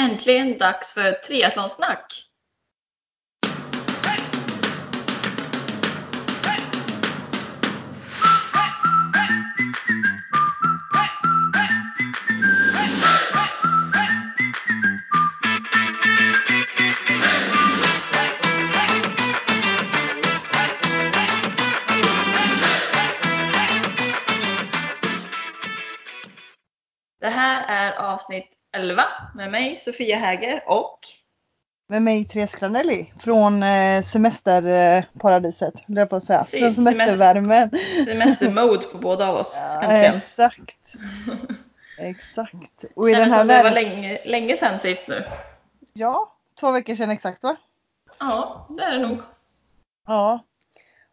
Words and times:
Äntligen 0.00 0.58
dags 0.58 0.94
för 0.94 1.12
triathlonsnack! 1.12 2.26
Det 27.20 27.28
här 27.28 27.64
är 27.68 27.92
avsnitt 27.92 28.59
11 28.72 29.02
med 29.34 29.50
mig 29.50 29.76
Sofia 29.76 30.16
Häger 30.18 30.64
och 30.66 30.98
Med 31.88 32.02
mig 32.02 32.24
Therese 32.24 32.54
Granelli 32.54 33.12
från 33.20 33.62
eh, 33.62 34.02
semesterparadiset, 34.02 35.74
höll 35.88 35.96
jag 35.96 36.10
på 36.10 36.16
att 36.16 36.24
säga. 36.24 36.38
Precis, 36.38 36.60
från 36.60 36.84
semestervärmen. 36.84 37.70
semestermode 38.06 38.86
på 38.86 38.98
båda 38.98 39.28
av 39.28 39.36
oss. 39.36 39.58
Ja, 39.60 39.82
Äntligen. 39.82 40.16
exakt. 40.16 40.94
Exakt. 41.98 42.84
Och 42.96 43.10
i 43.10 43.14
den 43.14 43.30
här 43.30 43.38
som 43.38 43.48
det 43.48 43.62
var 43.62 43.70
länge, 43.70 44.18
länge 44.24 44.56
sedan 44.56 44.78
sist 44.78 45.08
nu. 45.08 45.24
Ja, 45.92 46.32
två 46.60 46.70
veckor 46.70 46.94
sedan 46.94 47.10
exakt 47.10 47.42
va? 47.42 47.56
Ja, 48.18 48.66
det 48.78 48.82
är 48.84 48.90
det 48.98 49.06
nog. 49.06 49.18
Ja. 50.06 50.44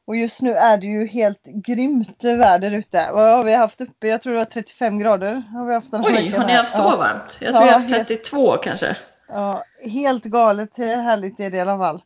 Och 0.07 0.15
just 0.15 0.41
nu 0.41 0.53
är 0.53 0.77
det 0.77 0.85
ju 0.87 1.07
helt 1.07 1.43
grymt 1.43 2.23
väder 2.23 2.71
ute. 2.71 3.09
Vad 3.13 3.31
har 3.31 3.43
vi 3.43 3.53
haft 3.55 3.81
uppe? 3.81 4.07
Jag 4.07 4.21
tror 4.21 4.33
det 4.33 4.39
var 4.39 4.45
35 4.45 4.99
grader. 4.99 5.33
Har 5.53 5.65
vi 5.65 5.73
haft 5.73 5.91
den 5.91 6.01
här 6.03 6.07
Oj, 6.09 6.13
veckan 6.25 6.39
har 6.41 6.47
ni 6.47 6.53
haft 6.53 6.75
så 6.75 6.81
ja. 6.81 6.95
varmt? 6.95 7.37
Jag 7.41 7.53
tror 7.53 7.65
Ja, 7.65 7.67
jag 7.71 7.73
har 7.73 7.79
haft 7.81 7.93
helt- 7.93 8.07
32 8.07 8.57
kanske. 8.57 8.97
Ja, 9.29 9.63
helt 9.83 10.23
galet 10.23 10.77
härligt 10.77 11.39
är 11.39 11.49
det 11.51 11.57
i 11.57 11.59
alla 11.59 11.77
fall. 11.77 12.01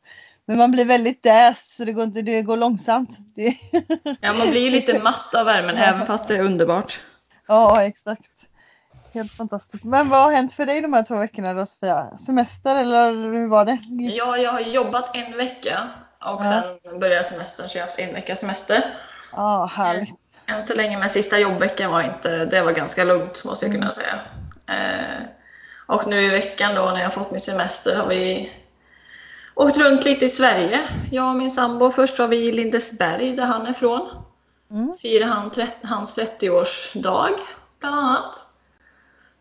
Men 0.46 0.58
man 0.58 0.72
blir 0.72 0.86
väldigt 0.86 1.24
däst 1.24 1.70
så 1.76 1.86
det 1.86 1.94
går, 1.94 2.04
inte, 2.04 2.22
det 2.22 2.42
går 2.42 2.58
långsamt. 2.58 3.18
Det... 3.36 3.56
Ja, 4.22 4.34
man 4.34 4.50
blir 4.50 4.62
ju 4.62 4.70
lite 4.80 5.00
matt 5.00 5.36
av 5.36 5.46
värmen 5.46 5.76
Ja. 5.78 5.84
även 5.84 6.08
fast 6.08 6.28
det 6.28 6.36
är 6.38 6.44
underbart. 6.44 7.02
Ja, 7.48 7.84
exakt. 7.84 8.30
Helt 9.14 9.32
fantastiskt. 9.32 9.84
Men 9.84 10.10
vad 10.10 10.24
har 10.24 10.32
hänt 10.32 10.54
för 10.54 10.66
dig 10.66 10.82
de 10.82 10.94
här 10.94 11.04
två 11.04 11.16
veckorna 11.16 11.54
då 11.54 11.66
Sofia? 11.66 12.18
Semester 12.26 12.76
eller 12.82 13.12
hur 13.14 13.48
var 13.48 13.66
det? 13.66 13.78
Ja, 14.16 14.38
jag 14.38 14.52
har 14.52 14.60
jobbat 14.60 15.16
en 15.16 15.38
vecka 15.38 15.90
och 16.26 16.46
Ja. 16.46 16.64
sen 16.84 17.00
började 17.00 17.24
semestern 17.24 17.70
så 17.70 17.78
jag 17.78 17.84
har 17.84 17.88
haft 17.88 18.00
en 18.00 18.14
veckas 18.14 18.40
semester. 18.40 18.84
Ja, 19.32 19.66
härligt. 19.66 20.10
Än 20.46 20.66
så 20.66 20.76
länge, 20.76 20.98
men 20.98 21.10
sista 21.10 21.40
jobbveckan 21.40 21.92
var 21.92 22.02
inte, 22.02 22.46
det 22.46 22.62
var 22.62 22.72
ganska 22.72 23.04
lugnt 23.04 23.44
måste 23.44 23.66
jag 23.66 23.76
kunna 23.76 23.94
säga. 23.94 24.20
Eh, 24.68 25.24
och 25.88 26.08
nu 26.08 26.22
i 26.22 26.30
veckan 26.30 26.76
då 26.76 26.86
när 26.86 27.02
jag 27.02 27.14
fått 27.14 27.32
min 27.32 27.40
semester 27.40 27.96
har 27.96 28.08
vi 28.08 28.52
åkt 29.56 29.78
runt 29.78 30.06
lite 30.06 30.26
i 30.26 30.30
Sverige. 30.30 30.80
Jag 31.12 31.30
och 31.30 31.36
min 31.36 31.52
sambo. 31.52 31.92
Först 31.92 32.20
var 32.20 32.28
vi 32.28 32.38
i 32.38 32.52
Lindesberg 32.52 33.36
där 33.36 33.46
han 33.46 33.66
är 33.66 33.72
ifrån. 33.72 34.24
Mm. 34.72 34.94
Firade 35.02 35.32
han 35.32 35.52
hans 35.84 36.18
30-årsdag 36.18 37.36
bland 37.80 37.96
annat. 37.96 38.46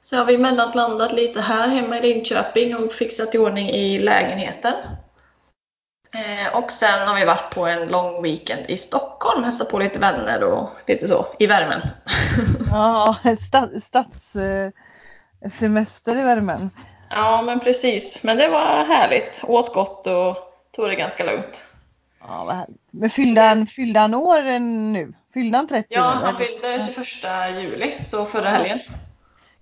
Så 0.03 0.17
har 0.17 0.25
vi 0.25 0.39
mellanlandat 0.39 1.13
lite 1.13 1.41
här 1.41 1.69
hemma 1.69 1.99
i 1.99 2.03
Linköping 2.03 2.77
och 2.77 2.93
fixat 2.93 3.35
i 3.35 3.39
ordning 3.39 3.71
i 3.71 3.99
lägenheten. 3.99 4.75
Eh, 6.13 6.55
och 6.57 6.71
sen 6.73 7.09
har 7.09 7.15
vi 7.15 7.25
varit 7.25 7.51
på 7.55 7.67
en 7.67 7.89
lång 7.89 8.23
weekend 8.23 8.71
i 8.71 8.77
Stockholm, 8.77 9.45
hälsat 9.45 9.71
på 9.71 9.79
lite 9.79 10.01
vänner 10.01 10.43
och 10.45 10.71
lite 10.87 11.09
så, 11.09 11.27
i 11.39 11.47
värmen. 11.47 11.81
Ja, 12.71 13.17
sta- 13.25 13.81
stadssemester 13.81 16.17
i 16.17 16.23
värmen. 16.23 16.71
ja, 17.11 17.43
men 17.43 17.61
precis. 17.61 18.23
Men 18.23 18.37
det 18.37 18.49
var 18.49 18.85
härligt. 18.85 19.41
Åt 19.47 19.75
gott 19.75 20.07
och 20.07 20.37
tog 20.77 20.89
det 20.89 20.95
ganska 20.95 21.25
lugnt. 21.25 21.65
Ja, 22.21 22.45
vad 22.47 22.57
härligt. 22.57 22.81
Men 22.91 23.11
fyllde 23.11 23.41
han, 23.41 23.67
fyllde 23.67 24.01
han 24.01 24.15
år 24.15 24.59
nu? 24.93 25.13
Fyllde 25.35 25.57
han 25.57 25.69
30 25.69 25.87
Ja, 25.91 26.15
nu, 26.21 26.27
han 26.27 26.37
fyllde 26.37 26.81
21 26.95 27.07
juli, 27.63 27.95
så 28.05 28.25
förra 28.25 28.49
helgen. 28.49 28.79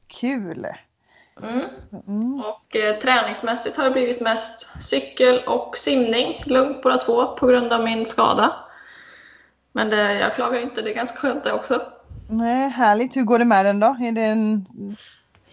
Kul! 0.07 0.67
Mm. 1.43 1.65
Mm. 2.07 2.41
Och 2.41 2.77
eh, 2.77 2.99
träningsmässigt 2.99 3.77
har 3.77 3.85
det 3.85 3.91
blivit 3.91 4.21
mest 4.21 4.83
cykel 4.83 5.41
och 5.47 5.77
simning, 5.77 6.43
lugnt 6.47 6.83
båda 6.83 6.97
två 6.97 7.27
på 7.27 7.47
grund 7.47 7.73
av 7.73 7.85
min 7.85 8.07
skada. 8.07 8.53
Men 9.73 9.91
det, 9.91 10.15
jag 10.15 10.35
klagar 10.35 10.61
inte, 10.61 10.83
det 10.83 10.91
är 10.91 10.95
ganska 10.95 11.19
skönt 11.19 11.45
det 11.45 11.53
också. 11.53 11.83
Nej, 12.31 12.69
härligt. 12.69 13.17
Hur 13.17 13.23
går 13.23 13.39
det 13.39 13.45
med 13.45 13.65
den 13.65 13.81
då? 13.81 13.87
Är 13.87 14.13
det 14.13 14.23
en... 14.25 14.67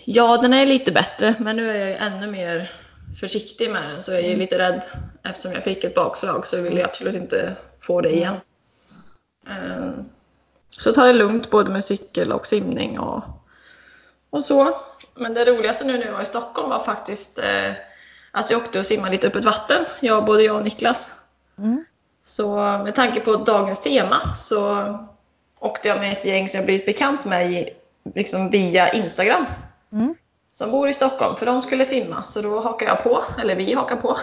Ja, 0.05 0.37
den 0.37 0.53
är 0.53 0.65
lite 0.65 0.91
bättre, 0.91 1.35
men 1.39 1.55
nu 1.55 1.69
är 1.71 1.87
jag 1.89 2.07
ännu 2.07 2.27
mer 2.31 2.71
försiktig 3.19 3.71
med 3.71 3.89
den 3.89 4.01
så 4.01 4.11
jag 4.11 4.21
är 4.21 4.29
ju 4.29 4.35
lite 4.35 4.57
rädd 4.57 4.85
eftersom 5.23 5.51
jag 5.51 5.63
fick 5.63 5.83
ett 5.83 5.95
bakslag 5.95 6.47
så 6.47 6.61
vill 6.61 6.77
jag 6.77 6.89
absolut 6.89 7.15
inte 7.15 7.55
få 7.79 8.01
det 8.01 8.15
igen. 8.15 8.35
Eh, 9.47 9.91
Så 10.69 10.93
ta 10.93 11.03
det 11.05 11.13
lugnt 11.13 11.51
både 11.51 11.71
med 11.71 11.83
cykel 11.83 12.31
och 12.31 12.47
simning 12.47 12.99
och, 12.99 13.23
och 14.35 14.43
så. 14.43 14.77
Men 15.15 15.33
det 15.33 15.45
roligaste 15.45 15.85
nu 15.85 15.97
när 15.97 16.05
jag 16.05 16.13
var 16.13 16.21
i 16.21 16.25
Stockholm 16.25 16.69
var 16.69 16.79
faktiskt 16.79 17.39
eh, 17.39 17.71
att 18.31 18.51
jag 18.51 18.61
åkte 18.61 18.79
och 18.79 18.85
simmade 18.85 19.11
lite 19.11 19.27
öppet 19.27 19.45
vatten, 19.45 19.85
jag, 19.99 20.25
både 20.25 20.43
jag 20.43 20.55
och 20.55 20.63
Niklas. 20.63 21.15
Mm. 21.57 21.85
Så 22.25 22.55
med 22.57 22.95
tanke 22.95 23.19
på 23.19 23.35
dagens 23.35 23.81
tema 23.81 24.33
så 24.33 24.87
åkte 25.59 25.87
jag 25.87 25.99
med 25.99 26.11
ett 26.11 26.25
gäng 26.25 26.49
som 26.49 26.57
jag 26.57 26.65
blivit 26.65 26.85
bekant 26.85 27.25
med 27.25 27.51
i, 27.51 27.69
liksom 28.15 28.49
via 28.49 28.93
Instagram 28.93 29.45
Mm. 29.91 30.15
som 30.53 30.71
bor 30.71 30.89
i 30.89 30.93
Stockholm, 30.93 31.35
för 31.35 31.45
de 31.45 31.61
skulle 31.61 31.85
simma, 31.85 32.23
så 32.23 32.41
då 32.41 32.59
hakade 32.59 32.91
jag 32.91 33.03
på, 33.03 33.23
eller 33.41 33.55
vi 33.55 33.73
hakade 33.73 34.01
på. 34.01 34.19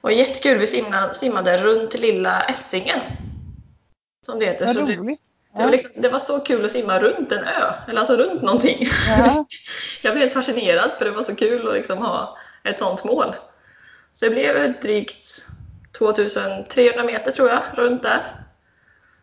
Och 0.00 0.12
jättekul, 0.12 0.58
vi 0.58 0.66
simmade, 0.66 1.14
simmade 1.14 1.56
runt 1.58 1.94
lilla 1.94 2.42
Essingen. 2.42 3.00
Som 4.26 4.38
det 4.38 4.46
heter. 4.46 4.66
Vad 4.66 4.76
roligt. 4.76 5.20
Det, 5.56 5.62
var 5.62 5.70
liksom, 5.70 6.02
det 6.02 6.08
var 6.08 6.18
så 6.18 6.40
kul 6.40 6.64
att 6.64 6.70
simma 6.70 6.98
runt 6.98 7.32
en 7.32 7.44
ö, 7.44 7.72
eller 7.88 7.98
alltså 7.98 8.16
runt 8.16 8.42
någonting. 8.42 8.88
Ja. 9.08 9.44
jag 10.02 10.12
blev 10.12 10.22
helt 10.22 10.32
fascinerad 10.32 10.90
för 10.98 11.04
det 11.04 11.10
var 11.10 11.22
så 11.22 11.36
kul 11.36 11.68
att 11.68 11.74
liksom 11.74 11.98
ha 11.98 12.36
ett 12.64 12.78
sånt 12.78 13.04
mål. 13.04 13.34
Så 14.12 14.24
det 14.24 14.30
blev 14.30 14.80
drygt 14.80 15.46
2300 15.98 17.04
meter 17.04 17.30
tror 17.30 17.48
jag, 17.48 17.62
runt 17.74 18.02
där. 18.02 18.46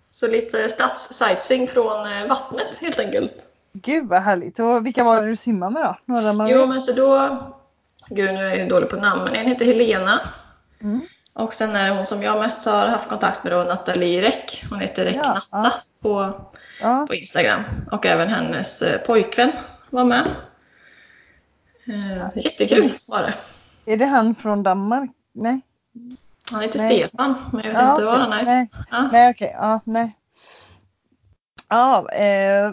Så 0.10 0.28
lite 0.28 0.70
stadssightseeing 0.70 1.68
från 1.68 2.12
eh, 2.12 2.28
vattnet 2.28 2.78
helt 2.82 3.00
enkelt. 3.00 3.34
Gud 3.74 4.08
vad 4.08 4.22
härligt. 4.22 4.60
Och 4.60 4.86
vilka 4.86 5.04
var 5.04 5.22
det 5.22 5.28
du 5.28 5.36
simmade 5.36 5.74
med 5.74 5.84
då? 5.84 6.14
Några 6.14 6.34
man 6.34 6.48
Jo, 6.48 6.66
men 6.66 6.82
så 6.82 6.94
då... 6.94 7.40
Gud, 8.10 8.34
nu 8.34 8.42
är 8.42 8.56
jag 8.56 8.70
dålig 8.70 8.90
på 8.90 8.96
namn, 8.96 9.24
men 9.24 9.36
en 9.36 9.48
heter 9.48 9.66
Helena. 9.66 10.20
Mm. 10.82 11.02
Och 11.34 11.54
sen 11.54 11.76
är 11.76 11.90
det 11.90 11.96
hon 11.96 12.06
som 12.06 12.24
jag 12.24 12.40
mest 12.40 12.66
har 12.66 12.88
haft 12.88 13.10
kontakt 13.10 13.44
med 13.44 13.54
då, 13.54 13.64
Nathalie 13.64 14.22
Räck. 14.22 14.66
Hon 14.70 14.80
heter 14.80 15.06
Räck 15.06 15.16
Ja, 15.16 15.34
Natta 15.34 15.48
ja. 15.52 15.72
På, 16.02 16.42
Ja, 16.82 17.06
på 17.10 17.16
Instagram. 17.16 17.62
Och 17.92 18.06
även 18.06 18.28
hennes 18.30 18.82
eh, 18.82 19.02
pojkvän 19.02 19.52
var 19.90 20.04
med. 20.04 20.28
Eh, 21.88 22.38
jättekul 22.44 23.00
var 23.06 23.22
det. 23.24 23.34
är 23.94 23.98
det 23.98 24.06
han 24.06 24.36
från 24.36 24.64
Danmark? 24.64 25.12
Nej. 25.34 25.62
Han 26.52 26.62
heter 26.62 26.80
Nej. 26.80 27.00
Stefan, 27.08 27.36
men 27.54 27.64
jag 27.66 27.70
vet 27.72 27.82
Ja, 27.82 27.92
inte 27.92 28.06
var 28.06 28.18
han 28.18 28.34
är. 28.34 28.44
Nej, 28.44 28.70
Ja. 28.92 29.10
nej 29.12 29.30
okej. 29.32 29.56
Ja, 29.60 29.80
nej. 29.84 30.16
Ja, 31.70 32.10
eh, 32.12 32.72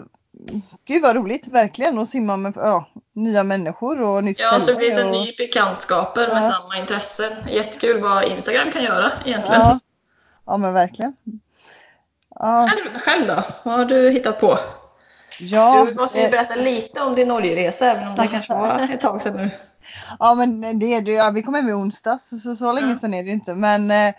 gud 0.85 1.01
vad 1.01 1.15
roligt 1.15 1.47
verkligen 1.47 1.99
att 1.99 2.09
simma 2.09 2.37
med 2.37 2.53
ja, 2.55 2.85
nya 3.13 3.43
människor 3.43 4.01
och 4.01 4.23
nytt 4.23 4.39
Ja, 4.39 4.49
så 4.51 4.55
det 4.55 4.61
ställe 4.61 4.79
finns 4.79 4.97
en 4.97 5.05
och- 5.05 5.11
ny 5.11 5.35
bekantskaper 5.37 6.27
med 6.27 6.43
samma 6.43 6.77
intressen. 6.77 7.31
Jättekul 7.49 8.01
vad 8.01 8.23
Instagram 8.23 8.71
kan 8.71 8.83
göra 8.83 9.11
egentligen. 9.25 9.61
Ja, 9.61 9.79
ja 10.45 10.57
men 10.57 10.73
verkligen. 10.73 11.15
Ja, 12.39 12.69
Själv, 12.69 12.99
själv 13.01 13.27
då? 13.27 13.43
Vad 13.63 13.73
har 13.77 13.85
du 13.85 14.09
hittat 14.11 14.39
på? 14.39 14.57
ja, 15.39 15.85
Du 15.85 15.95
måste 15.95 16.19
ju 16.19 16.25
eh, 16.25 16.31
berätta 16.31 16.55
lite 16.55 17.01
om 17.01 17.15
din 17.15 17.27
Norgeresa, 17.27 17.85
även 17.91 18.07
om 18.07 18.15
det 18.15 18.27
kanske 18.27 18.53
var 18.53 18.79
ett 18.93 19.01
tag 19.01 19.21
sedan 19.21 19.37
nu. 19.37 19.49
ja 20.19 20.35
men 20.35 20.79
det 20.79 20.93
är 20.93 21.01
det. 21.01 21.11
Ja, 21.11 21.29
vi 21.29 21.43
kom 21.43 21.53
hem 21.53 21.69
i 21.69 21.73
onsdags 21.73 22.43
så 22.43 22.55
så 22.55 22.71
länge 22.71 22.95
sedan 22.99 23.13
är 23.13 23.23
det 23.23 23.29
inte. 23.29 23.53
Men 23.55 23.91
eh, 23.91 24.13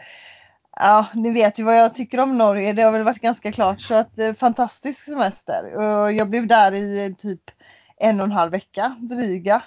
ja, 0.76 1.06
ni 1.14 1.31
vet 1.31 1.58
ju 1.58 1.62
vad 1.62 1.76
jag 1.79 1.94
tycker 1.94 2.20
om 2.20 2.38
Norge. 2.38 2.73
Det 2.73 2.82
har 2.82 2.93
väl 2.93 3.05
varit 3.05 3.20
ganska 3.20 3.52
klart. 3.52 3.81
Så 3.81 3.94
att 3.94 4.19
eh, 4.19 4.35
fantastisk 4.35 5.00
semester. 5.05 5.82
Jag 6.11 6.31
blev 6.31 6.46
där 6.46 6.73
i 6.73 7.14
typ 7.19 7.40
en 8.00 8.20
och 8.20 8.26
en 8.26 8.32
halv 8.32 8.52
vecka 8.52 8.96
dryga. 8.99 9.62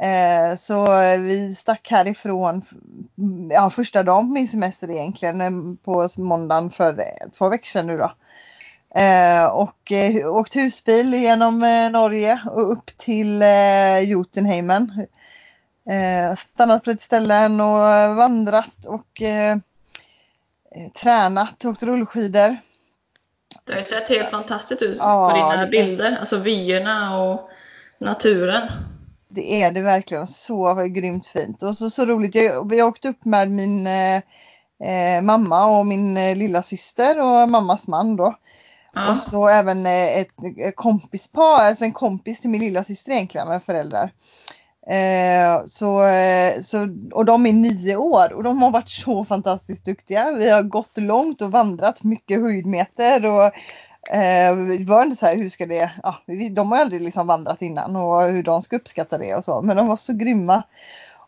Eh, 0.00 0.56
så 0.56 0.86
vi 1.18 1.54
stack 1.54 1.90
härifrån 1.90 2.62
ja, 3.50 3.70
första 3.70 4.02
dagen 4.02 4.26
på 4.28 4.32
min 4.32 4.48
semester 4.48 4.90
egentligen 4.90 5.40
eh, 5.40 5.76
på 5.84 6.08
måndagen 6.18 6.70
för 6.70 6.98
eh, 7.00 7.30
två 7.38 7.48
veckor 7.48 7.66
sedan 7.66 7.86
nu 7.86 7.98
då. 7.98 8.12
Eh, 9.00 9.44
och 9.46 9.92
eh, 9.92 10.34
åkt 10.34 10.56
husbil 10.56 11.14
genom 11.14 11.62
eh, 11.62 11.90
Norge 11.90 12.40
och 12.50 12.72
upp 12.72 12.86
till 12.98 13.42
eh, 13.42 13.98
Jotunheimen. 14.00 15.06
Stannat 16.38 16.84
på 16.84 16.90
lite 16.90 17.04
ställen 17.04 17.60
och 17.60 17.78
vandrat 18.16 18.86
och 18.86 19.22
tränat, 21.02 21.64
åkt 21.64 21.82
rullskidor. 21.82 22.56
Det 23.64 23.72
har 23.72 23.76
ju 23.78 23.82
sett 23.82 24.08
helt 24.08 24.28
fantastiskt 24.28 24.82
ut 24.82 24.96
Ja, 24.98 25.28
på 25.30 25.36
dina 25.36 25.56
det- 25.64 25.70
bilder, 25.70 26.16
alltså 26.20 26.36
vyerna 26.36 27.22
och 27.22 27.50
naturen. 27.98 28.68
Det 29.36 29.62
är 29.62 29.72
det 29.72 29.80
verkligen. 29.80 30.26
Så 30.26 30.74
grymt 30.74 31.26
fint. 31.26 31.62
Och 31.62 31.76
så, 31.76 31.90
så 31.90 32.04
roligt. 32.04 32.34
Jag, 32.34 32.70
vi 32.70 32.80
har 32.80 32.88
åkt 32.88 33.04
upp 33.04 33.24
med 33.24 33.50
min 33.50 33.86
eh, 33.86 34.16
eh 34.82 35.22
mamma 35.22 35.78
och 35.78 35.86
min 35.86 36.16
eh, 36.16 36.36
lilla 36.36 36.62
syster 36.62 37.20
och 37.20 37.48
mammas 37.48 37.86
man 37.86 38.16
då. 38.16 38.34
Ja. 38.94 39.10
Och 39.10 39.18
så 39.18 39.48
även 39.48 39.86
eh, 39.86 40.18
ett, 40.18 40.28
ett 40.58 40.76
kompispar, 40.76 41.60
alltså 41.60 41.84
en 41.84 41.92
kompis 41.92 42.40
till 42.40 42.50
min 42.50 42.60
lilla 42.60 42.84
syster 42.84 43.12
egentligen 43.12 43.48
med 43.48 43.62
föräldrar. 43.62 44.10
Eh, 44.90 45.66
så, 45.66 46.04
eh, 46.04 46.60
så, 46.60 46.88
och 47.12 47.24
de 47.24 47.46
är 47.46 47.52
nio 47.52 47.96
år 47.96 48.32
och 48.32 48.42
de 48.42 48.62
har 48.62 48.70
varit 48.70 48.88
så 48.88 49.24
fantastiskt 49.24 49.84
duktiga. 49.84 50.32
Vi 50.32 50.50
har 50.50 50.62
gått 50.62 50.98
långt 50.98 51.42
och 51.42 51.50
vandrat 51.50 52.02
mycket 52.02 52.40
höjdmeter 52.40 53.26
och 53.26 53.52
eh, 54.10 54.86
var 54.86 55.02
inte 55.02 55.16
så 55.16 55.26
här, 55.26 55.36
hur 55.36 55.48
ska 55.48 55.66
det, 55.66 55.90
ja, 56.02 56.16
de 56.50 56.72
har 56.72 56.78
aldrig 56.78 57.02
liksom 57.02 57.26
vandrat 57.26 57.62
innan 57.62 57.96
och 57.96 58.22
hur 58.22 58.42
de 58.42 58.62
ska 58.62 58.76
uppskatta 58.76 59.18
det 59.18 59.34
och 59.34 59.44
så, 59.44 59.62
men 59.62 59.76
de 59.76 59.86
var 59.86 59.96
så 59.96 60.12
grymma. 60.12 60.62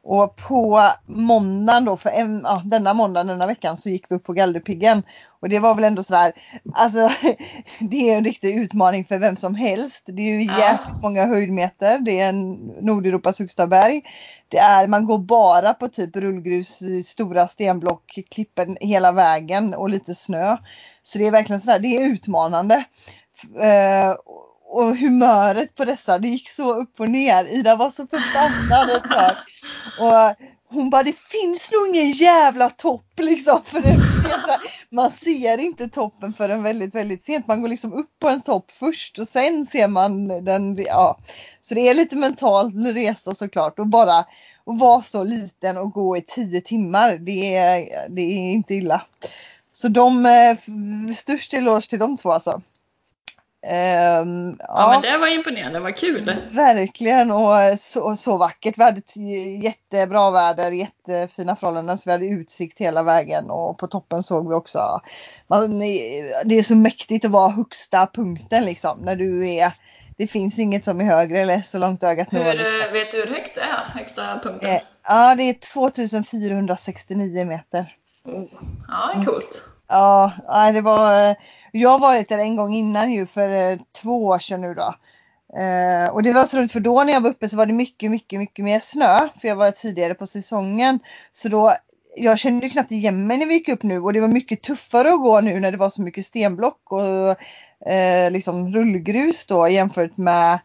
Och 0.03 0.37
på 0.37 0.91
måndagen 1.07 1.85
då, 1.85 1.97
för 1.97 2.11
en, 2.11 2.41
ja, 2.45 2.63
denna 2.65 2.95
måndag 2.95 3.25
denna 3.25 3.47
veckan 3.47 3.77
så 3.77 3.89
gick 3.89 4.05
vi 4.09 4.15
upp 4.15 4.25
på 4.25 4.33
Galdhöpiggen. 4.33 5.03
Och 5.41 5.49
det 5.49 5.59
var 5.59 5.75
väl 5.75 5.85
ändå 5.85 6.03
sådär, 6.03 6.33
alltså 6.75 7.11
det 7.81 8.11
är 8.11 8.17
en 8.17 8.25
riktig 8.25 8.57
utmaning 8.57 9.05
för 9.05 9.19
vem 9.19 9.37
som 9.37 9.55
helst. 9.55 10.03
Det 10.07 10.23
är 10.23 10.27
ju 10.27 10.43
jäkligt 10.43 11.03
många 11.03 11.27
höjdmeter, 11.27 11.99
det 11.99 12.21
är 12.21 12.33
Nordeuropas 12.83 13.39
högsta 13.39 13.67
berg. 13.67 14.03
Det 14.49 14.59
är, 14.59 14.87
man 14.87 15.07
går 15.07 15.19
bara 15.19 15.75
på 15.75 15.89
typ 15.89 16.17
rullgrus, 16.17 16.83
stora 17.05 17.49
stenblock, 17.49 18.19
klipper 18.31 18.77
hela 18.81 19.13
vägen 19.13 19.75
och 19.75 19.91
lite 19.91 20.15
snö. 20.15 20.57
Så 21.03 21.19
det 21.19 21.27
är 21.27 21.31
verkligen 21.31 21.61
sådär, 21.61 21.79
det 21.79 21.97
är 21.97 22.01
utmanande. 22.01 22.85
Eh, 23.61 24.17
och 24.71 24.97
humöret 24.97 25.75
på 25.75 25.85
dessa, 25.85 26.19
det 26.19 26.29
gick 26.29 26.49
så 26.49 26.75
upp 26.75 27.01
och 27.01 27.11
ner. 27.11 27.45
Ida 27.45 27.77
var 27.77 27.91
så 27.91 28.07
förbannad 28.07 28.91
ett 28.91 29.11
tag. 29.11 29.37
Och 30.01 30.37
hon 30.71 30.91
bara, 30.91 31.03
det 31.03 31.17
finns 31.17 31.71
nog 31.73 31.97
ingen 31.97 32.13
jävla 32.13 32.71
topp 32.71 33.13
liksom. 33.17 33.61
För 33.65 33.81
det, 33.81 33.97
man 34.91 35.11
ser 35.11 35.59
inte 35.59 35.89
toppen 35.89 36.33
förrän 36.33 36.63
väldigt, 36.63 36.95
väldigt 36.95 37.25
sent. 37.25 37.47
Man 37.47 37.61
går 37.61 37.69
liksom 37.69 37.93
upp 37.93 38.11
på 38.19 38.29
en 38.29 38.43
topp 38.43 38.71
först 38.71 39.19
och 39.19 39.29
sen 39.29 39.67
ser 39.67 39.89
man 39.89 40.29
den. 40.45 40.77
Ja. 40.77 41.19
Så 41.61 41.75
det 41.75 41.89
är 41.89 41.95
lite 41.95 42.17
mental 42.17 42.87
resa 42.87 43.35
såklart 43.35 43.79
och 43.79 43.87
bara 43.87 44.25
och 44.65 44.79
vara 44.79 45.03
så 45.03 45.25
liten 45.25 45.77
och 45.77 45.93
gå 45.93 46.17
i 46.17 46.23
tio 46.23 46.61
timmar. 46.61 47.17
Det 47.17 47.57
är, 47.57 48.09
det 48.09 48.23
är 48.23 48.53
inte 48.53 48.75
illa. 48.75 49.03
Så 49.81 49.89
de, 49.89 50.27
eh, 50.27 50.57
störst 51.15 51.55
eloge 51.55 51.89
till 51.89 51.99
de 51.99 52.17
två 52.17 52.33
alltså. 52.33 52.63
Um, 53.63 54.57
ja, 54.59 54.67
ja, 54.69 54.91
men 54.93 55.13
det 55.13 55.19
var 55.19 55.27
imponerande, 55.27 55.81
vad 55.81 55.97
kul! 55.97 56.37
Verkligen 56.53 57.31
och 57.31 57.79
så, 57.79 58.17
så 58.17 58.37
vackert. 58.37 58.79
Vi 58.79 58.83
hade 58.83 59.03
jättebra 59.63 60.31
väder, 60.31 60.71
jättefina 60.71 61.57
förhållanden 61.57 61.99
så 61.99 62.03
vi 62.05 62.13
hade 62.13 62.27
utsikt 62.27 62.79
hela 62.79 63.03
vägen 63.03 63.51
och 63.51 63.79
på 63.79 63.87
toppen 63.87 64.23
såg 64.23 64.49
vi 64.49 64.55
också 64.55 65.01
man, 65.47 65.79
Det 66.45 66.59
är 66.59 66.63
så 66.63 66.75
mäktigt 66.75 67.25
att 67.25 67.31
vara 67.31 67.51
högsta 67.51 68.07
punkten 68.07 68.65
liksom 68.65 68.99
när 68.99 69.17
du 69.17 69.51
är 69.51 69.73
det 70.17 70.27
finns 70.27 70.59
inget 70.59 70.85
som 70.85 71.01
är 71.01 71.05
högre 71.05 71.39
eller 71.39 71.63
så 71.63 71.79
långt 71.79 72.03
ögat 72.03 72.33
når. 72.33 72.45
Liksom. 72.45 72.93
Vet 72.93 73.11
du 73.11 73.17
hur 73.19 73.27
högt 73.27 73.55
det 73.55 73.61
är, 73.61 73.99
högsta 73.99 74.39
punkten? 74.43 74.71
Eh, 74.71 74.81
ja, 75.09 75.35
det 75.35 75.43
är 75.43 75.55
2469 75.55 77.45
meter. 77.45 77.98
Ja, 78.89 79.13
är 79.15 79.25
coolt. 79.25 79.65
Ja, 79.89 80.33
det 80.73 80.81
var 80.81 81.37
jag 81.73 81.91
har 81.91 81.99
varit 81.99 82.29
där 82.29 82.39
en 82.39 82.57
gång 82.57 82.75
innan 82.75 83.13
ju 83.13 83.27
för 83.27 83.49
eh, 83.49 83.79
två 84.03 84.27
år 84.27 84.39
sedan 84.39 84.61
nu 84.61 84.75
då. 84.75 84.95
Eh, 85.59 86.11
och 86.11 86.23
det 86.23 86.33
var 86.33 86.45
så 86.45 86.59
roligt 86.59 86.73
för 86.73 86.81
då 86.81 87.05
när 87.05 87.13
jag 87.13 87.21
var 87.21 87.31
uppe 87.31 87.49
så 87.49 87.57
var 87.57 87.67
det 87.67 87.73
mycket, 87.73 88.11
mycket, 88.11 88.39
mycket 88.39 88.65
mer 88.65 88.81
snö. 88.81 89.29
För 89.41 89.49
jag 89.49 89.57
var 89.57 89.71
tidigare 89.71 90.15
på 90.15 90.27
säsongen. 90.27 91.01
Så 91.33 91.49
då, 91.49 91.75
jag 92.17 92.39
kände 92.39 92.69
knappt 92.69 92.93
igen 92.93 93.27
mig 93.27 93.39
när 93.39 93.47
vi 93.47 93.55
gick 93.55 93.69
upp 93.69 93.83
nu 93.83 94.01
och 94.01 94.13
det 94.13 94.21
var 94.21 94.29
mycket 94.29 94.63
tuffare 94.63 95.13
att 95.13 95.21
gå 95.21 95.41
nu 95.41 95.61
när 95.61 95.73
det 95.73 95.79
var 95.79 95.91
så 95.91 96.03
mycket 96.03 96.25
stenblock 96.25 96.93
och 96.93 97.43
eh, 97.91 98.31
liksom 98.31 98.75
rullgrus 98.75 99.47
då 99.47 99.69
jämfört 99.69 100.17
med 100.17 100.59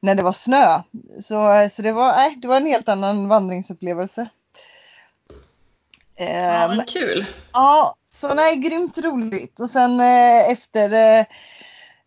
när 0.00 0.14
det 0.14 0.22
var 0.22 0.32
snö. 0.32 0.82
Så, 1.20 1.68
så 1.70 1.82
det, 1.82 1.92
var, 1.92 2.08
äh, 2.08 2.32
det 2.36 2.48
var 2.48 2.56
en 2.56 2.66
helt 2.66 2.88
annan 2.88 3.28
vandringsupplevelse. 3.28 4.28
Ja, 6.16 6.68
men 6.68 6.84
kul! 6.86 7.26
Ja, 7.52 7.96
så 8.12 8.34
nej, 8.34 8.56
grymt 8.56 8.98
roligt. 8.98 9.60
Och 9.60 9.70
sen 9.70 10.00
eh, 10.00 10.50
efter 10.50 11.18
eh, 11.18 11.24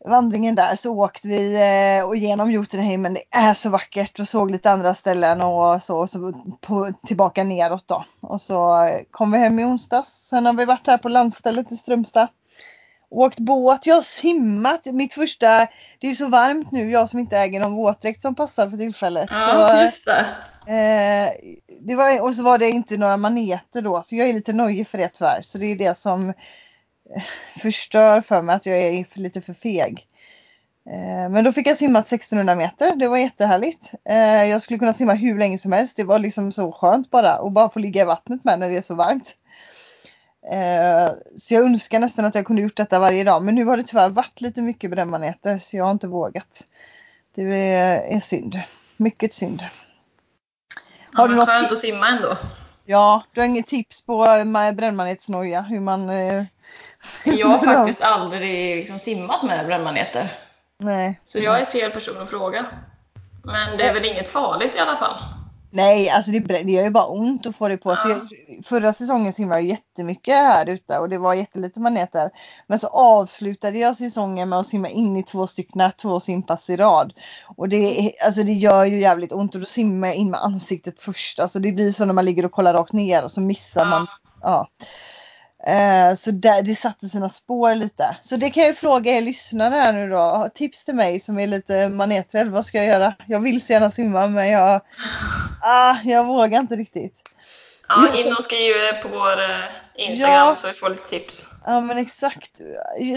vandringen 0.06 0.56
där 0.56 0.76
så 0.76 0.92
åkte 0.92 1.28
vi 1.28 1.56
eh, 1.56 2.08
och 2.08 2.16
genom 2.16 2.52
Jotunheimen. 2.52 3.14
Det 3.14 3.24
är 3.32 3.54
så 3.54 3.70
vackert 3.70 4.20
och 4.20 4.28
såg 4.28 4.52
lite 4.52 4.72
andra 4.72 4.94
ställen 4.94 5.42
och 5.42 5.84
så, 5.84 5.98
och 5.98 6.10
så 6.10 6.34
på, 6.62 6.94
tillbaka 7.08 7.44
neråt 7.44 7.88
då. 7.88 8.06
Och 8.22 8.42
så 8.42 8.90
kom 9.12 9.32
vi 9.32 9.38
hem 9.38 9.60
i 9.60 9.66
onsdags. 9.66 10.10
Sen 10.10 10.46
har 10.46 10.54
vi 10.54 10.66
varit 10.66 10.88
här 10.88 10.98
på 10.98 11.10
landstället 11.10 11.72
i 11.72 11.78
Strömstad 11.78 12.28
åkt 13.10 13.40
båt, 13.40 13.86
jag 13.86 13.96
har 13.96 14.02
simmat. 14.02 14.86
Mitt 14.86 15.14
första, 15.14 15.48
det 16.00 16.08
är 16.08 16.10
ju 16.10 16.16
så 16.16 16.28
varmt 16.28 16.72
nu, 16.72 16.92
jag 16.92 17.10
som 17.10 17.20
inte 17.20 17.38
äger 17.38 17.60
någon 17.60 17.76
våtdräkt 17.76 18.22
som 18.22 18.36
passar 18.36 18.70
för 18.70 18.78
tillfället. 18.78 19.28
Ja, 19.32 19.70
så, 19.78 19.84
just 19.84 20.06
det. 20.06 20.26
Eh, 20.68 21.54
det 21.82 21.96
var, 21.96 22.22
och 22.22 22.36
så 22.36 22.44
var 22.44 22.58
det 22.58 22.70
inte 22.70 22.98
några 22.98 23.18
maneter 23.18 23.82
då, 23.82 24.02
så 24.04 24.16
jag 24.16 24.30
är 24.30 24.34
lite 24.34 24.54
nojig 24.54 24.88
för 24.88 24.98
det 24.98 25.10
tyvärr. 25.10 25.42
Så 25.42 25.58
det 25.58 25.66
är 25.66 25.76
det 25.76 26.00
som 26.00 26.30
eh, 26.30 27.24
förstör 27.62 28.22
för 28.22 28.42
mig 28.42 28.56
att 28.56 28.66
jag 28.66 28.78
är 28.78 29.06
lite 29.14 29.42
för 29.42 29.54
feg. 29.54 30.08
Eh, 30.90 31.30
men 31.30 31.44
då 31.44 31.52
fick 31.52 31.68
jag 31.68 31.78
simma 31.78 32.00
1600 32.00 32.56
meter, 32.56 32.96
det 32.96 33.08
var 33.08 33.18
jättehärligt. 33.18 33.92
Eh, 34.10 34.46
jag 34.46 34.62
skulle 34.62 34.80
kunna 34.80 34.94
simma 34.94 35.14
hur 35.14 35.38
länge 35.38 35.58
som 35.58 35.72
helst, 35.72 35.98
det 35.98 36.04
var 36.04 36.20
liksom 36.20 36.52
så 36.52 36.72
skönt 36.72 37.12
bara. 37.12 37.40
Och 37.40 37.52
bara 37.52 37.70
få 37.70 37.80
ligga 37.80 38.02
i 38.02 38.06
vattnet 38.06 38.44
med 38.44 38.60
när 38.60 38.70
det 38.70 38.78
är 38.78 38.82
så 38.82 38.96
varmt. 38.96 39.36
Eh, 40.52 41.12
så 41.38 41.54
jag 41.54 41.64
önskar 41.64 42.00
nästan 42.00 42.26
att 42.26 42.36
jag 42.36 42.46
kunde 42.46 42.62
gjort 42.62 42.78
detta 42.78 43.00
varje 43.00 43.24
dag. 43.24 43.44
Men 43.44 43.56
nu 43.56 43.66
har 43.66 43.78
det 43.78 43.84
tyvärr 43.84 44.10
varit 44.10 44.42
lite 44.42 44.62
mycket 44.62 44.92
brännmaneter 44.92 45.58
så 45.58 45.78
jag 45.78 45.84
har 45.84 45.92
inte 45.92 46.08
vågat. 46.08 46.64
Det 47.36 47.42
är, 47.74 48.20
synd. 48.20 48.62
Mycket 48.98 49.34
synd. 49.34 49.64
Har 51.14 51.24
ja, 51.24 51.28
du 51.28 51.36
något 51.36 51.50
skönt 51.50 51.72
att 51.72 51.78
simma 51.78 52.08
ändå. 52.08 52.38
Ja, 52.86 53.24
du 53.32 53.42
har 53.42 53.48
inget 53.48 53.68
tips 53.68 54.02
på 54.02 54.18
brännmanetsnoja? 54.76 55.62
Hur 55.62 55.80
man... 55.80 56.10
Eh, 56.10 56.44
jag 57.26 57.48
har 57.48 57.66
faktiskt 57.76 58.02
aldrig 58.02 58.76
liksom 58.76 59.00
simmat 59.00 59.44
med 59.44 59.66
brännmaneter. 59.66 60.40
Nej. 60.78 61.22
Så 61.26 61.40
jag 61.40 61.62
är 61.62 61.66
fel 61.66 61.92
person 61.92 62.22
att 62.22 62.30
fråga. 62.30 62.66
Men 63.44 63.78
det 63.78 63.84
är 63.84 63.94
väl 63.94 64.06
inget 64.06 64.28
farligt 64.28 64.76
i 64.76 64.80
alla 64.80 64.96
fall? 64.96 65.37
Nej, 65.72 66.10
alltså 66.10 66.32
det, 66.32 66.40
det 66.40 66.72
gör 66.72 66.84
ju 66.84 66.90
bara 66.90 67.06
ont 67.06 67.46
att 67.46 67.56
få 67.56 67.68
det 67.68 67.78
på 67.78 67.96
sig. 67.96 68.12
Ja. 68.12 68.20
Förra 68.64 68.94
säsongen 68.94 69.34
simmade 69.34 69.62
jag 69.62 69.70
jättemycket 69.70 70.34
här 70.34 70.70
ute 70.70 71.00
och 71.00 71.10
det 71.10 71.18
var 71.18 71.34
jättelite 71.34 71.80
maneter. 71.80 72.30
Men 72.68 72.80
så 72.80 72.88
avslutade 72.88 73.78
jag 73.78 73.96
säsongen 73.96 74.50
med 74.50 74.60
att 74.60 74.68
simma 74.68 74.90
in 74.90 75.18
i 75.18 75.24
två 75.24 75.48
stycken, 75.48 75.92
två 76.02 76.20
simpass 76.20 76.70
i 76.70 76.78
rad. 76.78 77.14
Och 77.58 77.70
det, 77.70 78.14
alltså 78.26 78.44
det 78.44 78.54
gör 78.54 78.86
ju 78.86 79.02
jävligt 79.02 79.34
ont 79.34 79.56
och 79.56 79.62
då 79.62 79.68
simmar 79.68 80.08
jag 80.08 80.18
in 80.18 80.32
med 80.32 80.44
ansiktet 80.44 80.96
först. 81.00 81.40
Alltså 81.40 81.60
det 81.60 81.72
blir 81.72 81.92
så 81.92 82.06
när 82.06 82.14
man 82.14 82.26
ligger 82.26 82.46
och 82.46 82.52
kollar 82.52 82.74
rakt 82.74 82.94
ner 82.94 83.24
och 83.24 83.32
så 83.32 83.42
missar 83.42 83.82
ja. 83.82 83.90
man. 83.90 84.08
Ja. 84.42 84.68
Eh, 85.68 86.16
så 86.16 86.32
där, 86.32 86.62
det 86.62 86.76
satte 86.76 87.10
sina 87.10 87.30
spår 87.30 87.76
lite. 87.76 88.18
Så 88.22 88.38
det 88.38 88.50
kan 88.50 88.64
jag 88.64 88.78
fråga 88.78 89.12
er 89.12 89.22
lyssnare 89.22 89.76
här 89.76 89.94
nu 89.94 90.10
då. 90.10 90.50
Tips 90.54 90.86
till 90.86 90.96
mig 90.96 91.20
som 91.20 91.40
är 91.40 91.48
lite 91.48 91.90
maneträdd. 91.90 92.48
Vad 92.48 92.66
ska 92.66 92.78
jag 92.78 92.88
göra? 92.88 93.16
Jag 93.28 93.40
vill 93.40 93.62
så 93.62 93.74
gärna 93.74 93.92
simma 93.92 94.28
men 94.28 94.48
jag, 94.48 94.82
ah, 95.62 95.96
jag 96.04 96.26
vågar 96.26 96.60
inte 96.60 96.76
riktigt. 96.76 97.14
Ja, 97.88 98.08
in 98.18 98.34
och 98.34 98.44
skriv 98.44 98.74
på 99.02 99.08
vår 99.08 99.40
eh, 99.40 100.10
Instagram 100.10 100.48
ja, 100.48 100.56
så 100.56 100.68
vi 100.68 100.74
får 100.74 100.90
lite 100.90 101.10
tips. 101.10 101.48
Ja 101.66 101.82
men 101.82 101.98
exakt. 101.98 102.52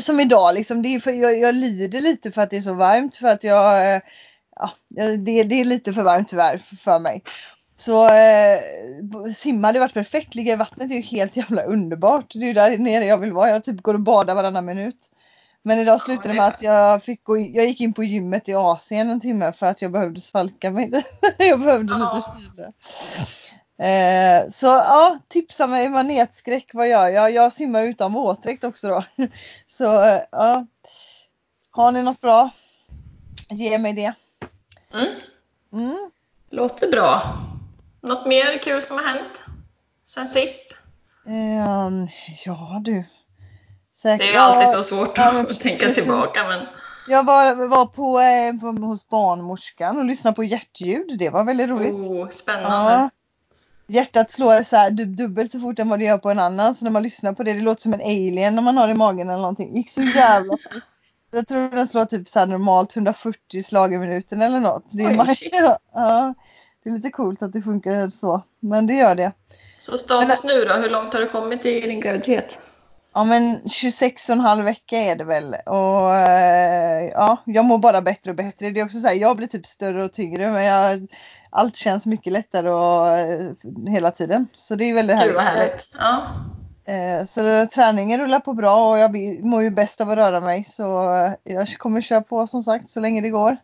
Som 0.01 0.21
idag 0.21 0.55
liksom. 0.55 0.83
Det 0.83 0.95
är 0.95 1.01
för, 1.01 1.13
jag, 1.13 1.39
jag 1.39 1.55
lider 1.55 2.01
lite 2.01 2.33
för 2.33 2.43
att 2.43 2.51
det 2.51 2.57
är 2.57 2.61
så 2.61 2.75
varmt 2.75 3.17
för 3.17 3.29
att 3.29 3.45
jag 3.45 3.95
eh, 3.95 4.01
Ja, 4.61 4.71
det, 5.19 5.43
det 5.43 5.61
är 5.61 5.65
lite 5.65 5.93
för 5.93 6.03
varmt 6.03 6.29
tyvärr 6.29 6.61
för 6.85 6.99
mig. 6.99 7.23
Så 7.81 8.09
eh, 8.09 8.61
simma 9.35 9.69
hade 9.69 9.79
varit 9.79 9.95
perfekt. 9.95 10.35
Ligga 10.35 10.53
i 10.53 10.57
vattnet 10.57 10.91
är 10.91 10.95
ju 10.95 11.01
helt 11.01 11.37
jävla 11.37 11.63
underbart. 11.63 12.33
Det 12.33 12.39
är 12.39 12.47
ju 12.47 12.53
där 12.53 12.79
nere 12.79 13.05
jag 13.05 13.19
vill 13.19 13.33
vara. 13.33 13.51
Jag 13.51 13.65
typ 13.65 13.83
går 13.83 13.95
och 13.95 14.01
badar 14.01 14.35
varannan 14.35 14.65
minut. 14.65 15.11
Men 15.63 15.79
idag 15.79 16.01
slutade 16.01 16.29
det 16.29 16.35
med 16.35 16.47
att 16.47 16.63
jag 16.63 17.03
fick 17.03 17.25
gå, 17.25 17.39
jag 17.39 17.67
gick 17.67 17.81
in 17.81 17.93
på 17.93 18.05
gymmet 18.05 18.49
i 18.49 18.55
Asien 18.55 19.11
en 19.11 19.21
timme 19.21 19.53
för 19.53 19.67
att 19.67 19.83
jag 19.83 19.93
behövde 19.93 20.21
svalka 20.21 20.71
mig. 20.71 21.05
jag 21.39 21.61
behövde 21.61 21.95
lite 21.95 22.23
kyla. 22.39 22.73
Eh, 23.89 24.49
så 24.49 24.67
ja, 24.67 25.19
tipsa 25.29 25.67
mig 25.67 25.89
manetskräck, 25.89 26.71
vad 26.75 26.89
gör 26.89 27.09
jag? 27.09 27.33
Jag 27.33 27.53
simmar 27.53 27.83
utan 27.83 28.13
våtdräkt 28.13 28.65
också 28.65 28.89
då. 28.89 29.05
Så 29.69 30.03
eh, 30.03 30.21
ja. 30.31 30.67
Har 31.71 31.93
ni 31.93 32.03
något 32.03 32.21
bra? 32.21 32.51
Ge 33.49 33.79
mig 33.79 33.93
det. 33.93 34.13
Mm. 34.95 35.09
Mm. 35.73 36.11
Låter 36.51 36.91
bra. 36.91 37.23
Något 38.03 38.27
mer 38.27 38.59
kul 38.63 38.83
som 38.83 38.97
har 38.97 39.05
hänt 39.05 39.45
sen 40.05 40.27
sist? 40.27 40.77
Um, 41.27 42.09
ja 42.45 42.81
du. 42.85 43.05
Säkert. 43.97 44.19
Det 44.19 44.29
är 44.29 44.33
ju 44.33 44.39
alltid 44.39 44.69
så 44.69 44.83
svårt 44.83 45.19
ja, 45.19 45.41
att 45.41 45.61
tänka 45.61 45.93
tillbaka 45.93 46.45
men... 46.49 46.67
Jag 47.09 47.25
var, 47.25 47.67
var 47.67 47.87
på, 47.87 48.21
eh, 48.21 48.61
på, 48.61 48.87
hos 48.87 49.09
barnmorskan 49.09 49.99
och 49.99 50.05
lyssnade 50.05 50.35
på 50.35 50.45
hjärtljud. 50.45 51.19
Det 51.19 51.31
var 51.31 51.45
väldigt 51.45 51.69
roligt. 51.69 51.93
Oh, 51.93 52.29
spännande. 52.29 52.93
Ja. 52.93 53.11
Hjärtat 53.87 54.31
slår 54.31 54.63
så 54.63 54.77
här 54.77 54.91
dub- 54.91 55.17
dubbelt 55.17 55.53
så 55.53 55.61
fort 55.61 55.79
än 55.79 55.89
vad 55.89 55.99
det 55.99 56.05
gör 56.05 56.19
på 56.19 56.31
en 56.31 56.39
annan. 56.39 56.75
Så 56.75 56.85
när 56.85 56.93
man 56.93 57.03
lyssnar 57.03 57.33
på 57.33 57.43
det, 57.43 57.53
det 57.53 57.61
låter 57.61 57.83
som 57.83 57.95
en 57.95 58.01
alien 58.01 58.55
när 58.55 58.63
man 58.63 58.77
har 58.77 58.87
det 58.87 58.93
i 58.93 58.97
magen 58.97 59.29
eller 59.29 59.41
någonting. 59.41 59.77
gick 59.77 59.91
så 59.91 60.03
jävla. 60.03 60.57
Jag 61.31 61.47
tror 61.47 61.71
den 61.71 61.87
slår 61.87 62.05
typ 62.05 62.29
så 62.29 62.47
normalt 62.47 62.97
140 62.97 63.63
slag 63.63 63.95
i 63.95 63.99
minuten 63.99 64.43
eller 64.43 64.61
något. 64.61 64.85
Det 64.91 65.03
är, 65.03 65.21
Oj, 65.21 65.51
ja, 65.95 66.35
det 66.83 66.91
är 66.91 66.95
lite 66.95 67.11
coolt 67.11 67.43
att 67.43 67.53
det 67.53 67.63
funkar 67.63 68.11
så. 68.11 68.43
Men 68.61 68.87
det 68.87 68.95
gör 68.95 69.15
det. 69.15 69.33
Så 69.79 69.99
status 69.99 70.45
nu 70.45 70.65
då, 70.65 70.75
hur 70.75 70.91
långt 70.91 71.15
har 71.15 71.21
du 71.21 71.29
kommit 71.29 71.67
i 71.67 71.81
din 71.81 72.01
graviditet? 72.01 72.61
Ja 73.15 73.25
men 73.25 73.69
26 73.69 74.29
och 74.29 74.33
en 74.35 74.41
halv 74.41 74.65
vecka 74.65 74.97
är 74.97 75.17
det 75.17 75.25
väl 75.25 75.57
och 75.67 76.15
eh, 76.15 77.05
ja, 77.05 77.37
jag 77.45 77.65
mår 77.65 77.79
bara 77.79 78.03
bättre 78.03 78.31
och 78.31 78.37
bättre. 78.37 78.71
Det 78.71 78.81
är 78.81 78.85
också 78.85 78.99
så 79.01 79.09
här, 79.09 79.15
jag 79.15 79.37
blir 79.37 79.47
typ 79.47 79.67
större 79.67 80.05
och 80.05 80.13
tyngre 80.13 80.51
men 80.51 80.65
jag, 80.65 81.07
allt 81.51 81.77
känns 81.77 82.07
mycket 82.07 82.33
lättare 82.33 82.71
och, 82.71 83.19
eh, 83.19 83.51
hela 83.89 84.11
tiden. 84.11 84.47
Så 84.57 84.75
det 84.75 84.85
är 84.85 84.95
väldigt 84.95 85.23
Gud 85.23 85.35
vad 85.35 85.45
härligt. 85.45 85.89
Ja. 85.99 86.27
Eh, 86.93 87.25
så 87.27 87.67
träningen 87.67 88.21
rullar 88.21 88.41
på 88.41 88.53
bra 88.53 88.91
och 88.91 88.99
jag 88.99 89.17
mår 89.45 89.63
ju 89.63 89.71
bäst 89.71 90.01
av 90.01 90.11
att 90.11 90.17
röra 90.17 90.41
mig 90.41 90.65
så 90.65 90.83
jag 91.45 91.69
kommer 91.79 92.01
köra 92.01 92.21
på 92.23 92.47
som 92.47 92.63
sagt 92.63 92.91
så 92.91 93.01
länge 93.01 93.21
det 93.21 93.31
går. 93.31 93.57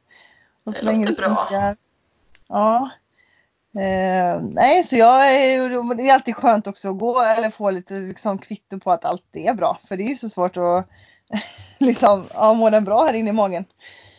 Och 0.65 0.73
Det 0.73 0.79
så 0.79 0.85
länge 0.85 1.07
låter 1.09 1.23
bra. 1.23 1.29
funkar. 1.49 1.77
Ja. 2.49 2.91
Eh, 3.79 4.41
nej, 4.43 4.83
så 4.85 4.97
jag 4.97 5.35
är, 5.35 5.95
det 5.95 6.09
är 6.09 6.15
alltid 6.15 6.37
skönt 6.37 6.67
också 6.67 6.91
att 6.91 6.99
gå 6.99 7.21
eller 7.23 7.51
få 7.51 7.71
lite 7.71 7.95
liksom, 7.95 8.39
kvitto 8.39 8.79
på 8.81 8.93
att 8.93 9.05
allt 9.05 9.23
är 9.33 9.55
bra. 9.55 9.79
För 9.89 9.97
det 9.97 10.03
är 10.03 10.09
ju 10.09 10.17
så 10.17 10.29
svårt 10.29 10.57
att 10.57 10.89
liksom, 11.79 12.25
ja, 12.35 12.55
mår 12.55 12.71
den 12.71 12.85
bra 12.85 13.05
här 13.05 13.13
inne 13.13 13.31
i 13.31 13.33
magen? 13.33 13.65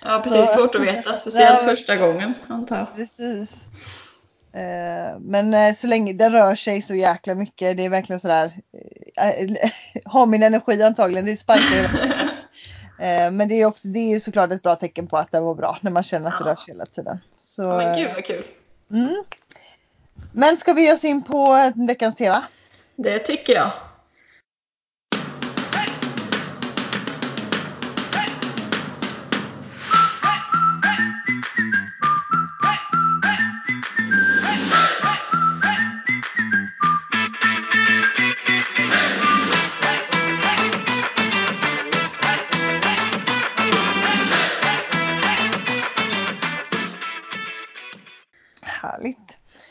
ja, 0.06 0.22
precis. 0.24 0.52
Så- 0.52 0.58
svårt 0.58 0.76
att 0.76 0.82
veta. 0.82 1.14
Speciellt 1.18 1.60
Ja. 1.62 1.68
första 1.68 1.96
gången, 1.96 2.34
antar 2.50 2.78
jag. 2.78 2.96
Precis. 2.96 3.50
Eh, 4.54 5.20
men 5.20 5.54
eh, 5.54 5.74
så 5.74 5.88
länge 5.88 6.14
det 6.14 6.30
rör 6.30 6.56
sig 6.56 6.82
så 6.82 6.96
jäkla 6.96 7.36
mycket, 7.36 7.78
det 7.78 7.86
är 7.86 7.90
verkligen 7.90 8.20
sådär, 8.20 8.52
eh, 9.18 9.70
har 10.06 10.26
min 10.26 10.44
energi 10.44 10.84
antagligen, 10.84 11.26
det 11.26 11.38
sparkar. 11.38 12.06
Eh, 13.00 13.32
Men 13.32 13.48
det 13.48 13.56
är 13.56 13.66
också, 13.66 13.88
det 13.88 14.14
är 14.14 14.20
såklart 14.20 14.52
ett 14.52 14.62
bra 14.64 14.76
tecken 14.76 15.08
på 15.08 15.18
att 15.18 15.32
det 15.32 15.40
var 15.40 15.56
bra 15.56 15.78
när 15.82 15.92
man 15.92 16.04
känner 16.04 16.28
att 16.28 16.40
det 16.40 16.46
Ja. 16.46 16.52
rör 16.52 16.56
sig 16.56 16.74
hela 16.74 16.86
tiden. 16.86 17.20
Så, 17.40 17.64
Ja, 17.64 17.78
men 17.78 17.96
gud 17.98 18.10
vad 18.16 18.26
kul. 18.26 18.44
mm. 18.92 19.24
Men 20.32 20.58
ska 20.58 20.74
vi 20.74 20.82
ge 20.82 20.94
oss 20.94 21.06
in 21.06 21.24
på 21.24 21.72
veckans 21.76 22.16
tema? 22.16 22.44
Det 22.96 23.20
tycker 23.20 23.54
jag. 23.54 23.72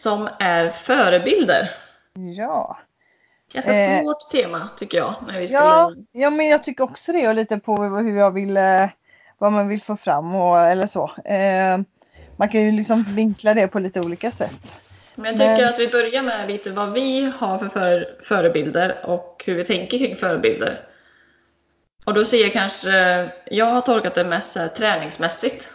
Som 0.06 0.28
är 0.38 0.70
förebilder. 0.70 1.70
Ja. 2.36 2.78
Ganska 3.52 3.72
Eh, 3.72 4.00
svårt 4.00 4.30
tema 4.30 4.68
tycker 4.78 4.98
jag. 4.98 5.14
När 5.26 5.40
vi 5.40 5.48
skulle... 5.48 5.64
Ja, 5.64 5.92
ja, 6.12 6.30
men 6.30 6.48
jag 6.48 6.64
tycker 6.64 6.84
också 6.84 7.12
det 7.12 7.28
och 7.28 7.34
lite 7.34 7.58
på 7.60 7.82
hur 7.84 8.18
jag 8.18 8.30
vill, 8.34 8.56
eh, 8.56 8.88
vad 9.38 9.52
man 9.52 9.68
vill 9.68 9.82
få 9.82 9.96
fram 9.96 10.34
och 10.34 10.58
eller 10.60 10.86
så. 10.86 11.10
Eh, 11.24 11.78
man 12.36 12.48
kan 12.48 12.60
ju 12.62 12.72
liksom 12.72 13.02
vinkla 13.08 13.54
det 13.54 13.68
på 13.68 13.78
lite 13.78 14.00
olika 14.00 14.30
sätt. 14.30 14.80
Men 15.14 15.26
jag 15.26 15.36
tycker 15.36 15.64
Men- 15.64 15.68
att 15.68 15.78
vi 15.78 15.88
börjar 15.88 16.22
med 16.22 16.48
lite 16.50 16.70
vad 16.70 16.92
vi 16.92 17.32
har 17.38 17.58
för 17.58 17.68
före- 17.68 18.06
förebilder 18.22 19.06
och 19.06 19.42
hur 19.46 19.54
vi 19.54 19.64
tänker 19.64 19.98
kring 19.98 20.16
förebilder. 20.16 20.80
Och 22.06 22.14
då 22.14 22.24
ser 22.24 22.42
jag 22.42 22.52
kanske, 22.52 22.90
jag 23.46 23.66
har 23.66 23.80
tolkat 23.80 24.14
det 24.14 24.24
mest 24.24 24.56
här 24.56 24.68
träningsmässigt. 24.68 25.70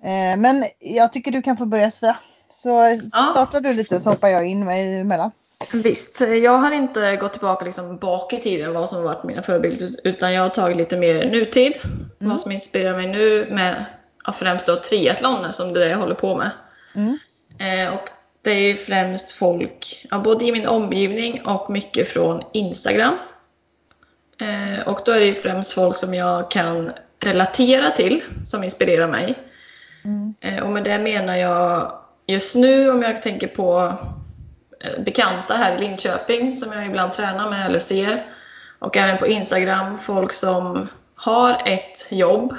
Eh, 0.03 0.37
men 0.37 0.65
jag 0.79 1.13
tycker 1.13 1.31
du 1.31 1.41
kan 1.41 1.57
få 1.57 1.65
börja 1.65 1.91
Sofia. 1.91 2.17
Så 2.51 2.99
startar 3.31 3.61
du 3.61 3.73
lite 3.73 4.01
så 4.01 4.09
hoppar 4.09 4.27
jag 4.27 4.47
in 4.47 4.65
mig 4.65 4.99
emellan. 4.99 5.31
Visst, 5.73 6.21
jag 6.21 6.57
har 6.57 6.71
inte 6.71 7.15
gått 7.15 7.33
tillbaka 7.33 7.65
liksom 7.65 7.97
bak 7.97 8.33
i 8.33 8.39
tiden 8.39 8.73
vad 8.73 8.89
som 8.89 8.97
har 8.97 9.05
varit 9.05 9.23
mina 9.23 9.41
förebilder 9.41 9.89
utan 10.03 10.33
jag 10.33 10.41
har 10.41 10.49
tagit 10.49 10.77
lite 10.77 10.97
mer 10.97 11.29
nutid. 11.31 11.73
Vad 12.19 12.41
som 12.41 12.51
inspirerar 12.51 12.97
mig 12.97 13.07
nu 13.07 13.47
med 13.51 13.85
främst 14.33 14.67
då 14.67 14.75
triathlon 14.75 15.53
som 15.53 15.73
det 15.73 15.79
är 15.79 15.85
det 15.85 15.91
jag 15.91 15.97
håller 15.97 16.15
på 16.15 16.37
med. 16.37 16.51
Mm. 16.95 17.17
Eh, 17.59 17.93
och 17.93 18.09
det 18.41 18.51
är 18.51 18.59
ju 18.59 18.75
främst 18.75 19.31
folk, 19.31 20.07
ja, 20.11 20.19
både 20.19 20.45
i 20.45 20.51
min 20.51 20.67
omgivning 20.67 21.45
och 21.45 21.69
mycket 21.69 22.07
från 22.07 22.43
Instagram. 22.51 23.17
Eh, 24.41 24.87
och 24.87 25.01
då 25.05 25.11
är 25.11 25.19
det 25.19 25.25
ju 25.25 25.33
främst 25.33 25.73
folk 25.73 25.97
som 25.97 26.13
jag 26.13 26.51
kan 26.51 26.91
relatera 27.19 27.91
till 27.91 28.23
som 28.45 28.63
inspirerar 28.63 29.07
mig. 29.07 29.35
Mm. 30.03 30.33
Eh, 30.41 30.63
och 30.63 30.69
med 30.69 30.83
det 30.83 30.99
menar 30.99 31.35
jag 31.35 31.99
just 32.27 32.55
nu 32.55 32.91
om 32.91 33.01
jag 33.01 33.23
tänker 33.23 33.47
på 33.47 33.93
bekanta 34.99 35.53
här 35.53 35.75
i 35.75 35.77
Linköping 35.77 36.53
som 36.53 36.73
jag 36.73 36.85
ibland 36.85 37.13
tränar 37.13 37.49
med 37.49 37.65
eller 37.65 37.79
ser. 37.79 38.25
Och 38.79 38.97
även 38.97 39.17
på 39.17 39.27
Instagram, 39.27 39.97
folk 39.97 40.33
som 40.33 40.87
har 41.15 41.61
ett 41.65 42.11
jobb. 42.11 42.55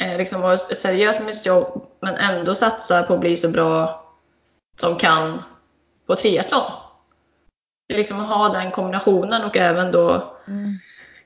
Eh, 0.00 0.16
liksom 0.16 0.42
har 0.42 0.52
ett 0.52 0.76
seriöst 0.76 1.20
med 1.20 1.34
sitt 1.34 1.46
jobb 1.46 1.86
men 2.00 2.14
ändå 2.14 2.54
satsar 2.54 3.02
på 3.02 3.14
att 3.14 3.20
bli 3.20 3.36
så 3.36 3.48
bra 3.48 4.04
de 4.80 4.96
kan 4.96 5.42
på 6.06 6.14
triathlon. 6.14 6.70
Liksom 7.92 8.18
ha 8.18 8.48
den 8.48 8.70
kombinationen 8.70 9.44
och 9.44 9.56
även 9.56 9.92
då 9.92 10.36
Mm. 10.50 10.78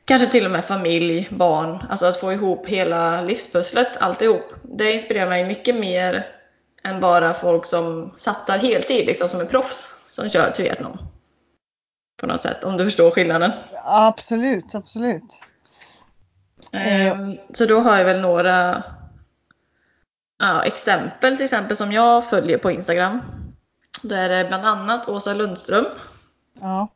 Kanske 0.04 0.28
till 0.28 0.44
och 0.44 0.50
med 0.50 0.64
familj, 0.64 1.28
barn, 1.30 1.84
alltså 1.90 2.06
att 2.06 2.20
få 2.20 2.32
ihop 2.32 2.66
hela 2.66 3.22
livspusslet, 3.22 3.96
alltihop. 3.96 4.54
Det 4.62 4.92
inspirerar 4.92 5.28
mig 5.28 5.44
mycket 5.44 5.76
mer 5.76 6.26
än 6.88 7.00
bara 7.00 7.32
folk 7.34 7.64
som 7.66 8.14
satsar 8.16 8.58
heltid, 8.58 9.06
liksom 9.06 9.28
som 9.28 9.40
är 9.40 9.44
proffs, 9.44 9.88
som 10.08 10.28
kör 10.30 10.50
triathlon. 10.50 10.98
På 12.20 12.26
något 12.26 12.40
sätt, 12.40 12.64
om 12.64 12.76
du 12.76 12.84
förstår 12.84 13.10
skillnaden. 13.10 13.52
Absolut, 13.84 14.74
absolut. 14.74 15.40
Ehm, 16.72 17.36
Så 17.54 17.66
då 17.66 17.80
har 17.80 17.98
jag 17.98 18.04
väl 18.04 18.20
några 18.20 18.82
ja, 20.38 20.64
exempel, 20.64 21.36
till 21.36 21.44
exempel 21.44 21.76
som 21.76 21.92
jag 21.92 22.30
följer 22.30 22.58
på 22.58 22.70
Instagram. 22.70 23.20
Då 24.02 24.14
är 24.14 24.28
det 24.28 24.44
bland 24.48 24.66
annat 24.66 25.08
Åsa 25.08 25.34
Lundström, 25.34 25.84
Ja. 26.60 26.88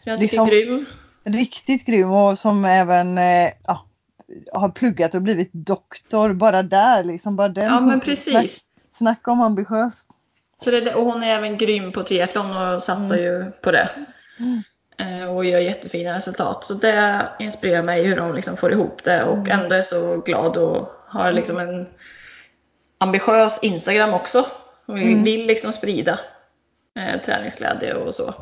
som 0.00 0.10
jag 0.10 0.20
tycker 0.20 0.32
Liksom- 0.32 0.46
är 0.46 0.50
grym. 0.50 0.86
Riktigt 1.24 1.86
grym 1.86 2.10
och 2.12 2.38
som 2.38 2.64
även 2.64 3.18
eh, 3.18 3.52
ja, 3.66 3.84
har 4.52 4.68
pluggat 4.68 5.14
och 5.14 5.22
blivit 5.22 5.50
doktor 5.52 6.32
bara 6.32 6.62
där 6.62 7.04
liksom. 7.04 7.36
Bara 7.36 7.48
den 7.48 7.64
Ja 7.64 7.80
men 7.80 8.00
precis. 8.00 8.64
Snacka 8.98 9.30
om 9.30 9.40
ambitiöst. 9.40 10.08
Så 10.64 10.70
det, 10.70 10.94
och 10.94 11.04
hon 11.04 11.22
är 11.22 11.34
även 11.34 11.58
grym 11.58 11.92
på 11.92 12.02
triathlon 12.02 12.56
och 12.56 12.82
satsar 12.82 13.16
ju 13.16 13.50
på 13.50 13.70
det. 13.72 13.90
Eh, 14.98 15.34
Och 15.36 15.44
gör 15.44 15.58
jättefina 15.58 16.14
resultat. 16.14 16.64
Så 16.64 16.74
det 16.74 17.28
inspirerar 17.38 17.82
mig 17.82 18.06
hur 18.06 18.16
de 18.16 18.34
liksom 18.34 18.56
får 18.56 18.72
ihop 18.72 19.04
det 19.04 19.24
och 19.24 19.48
ändå 19.48 19.74
är 19.74 19.82
så 19.82 20.16
glad 20.16 20.56
och 20.56 20.92
har 21.06 21.32
liksom 21.32 21.58
en 21.58 21.86
ambitiös 22.98 23.58
Instagram 23.62 24.14
också. 24.14 24.46
Och 24.86 24.96
vill, 24.96 25.16
vill 25.24 25.46
liksom 25.46 25.72
sprida 25.72 26.20
eh, 26.98 27.20
träningsglädje 27.20 27.94
och 27.94 28.14
så. 28.14 28.34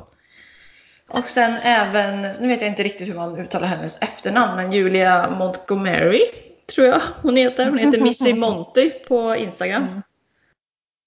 Och 1.12 1.28
sen 1.28 1.54
även, 1.62 2.22
nu 2.22 2.48
vet 2.48 2.60
jag 2.60 2.70
inte 2.70 2.82
riktigt 2.82 3.08
hur 3.08 3.14
man 3.14 3.38
uttalar 3.38 3.66
hennes 3.66 4.02
efternamn, 4.02 4.56
men 4.56 4.72
Julia 4.72 5.30
Montgomery 5.30 6.22
tror 6.74 6.86
jag 6.86 7.00
hon 7.22 7.36
heter. 7.36 7.66
Hon 7.66 7.78
heter 7.78 8.00
Missy 8.02 8.34
Monty 8.34 8.90
på 8.90 9.36
Instagram. 9.36 10.02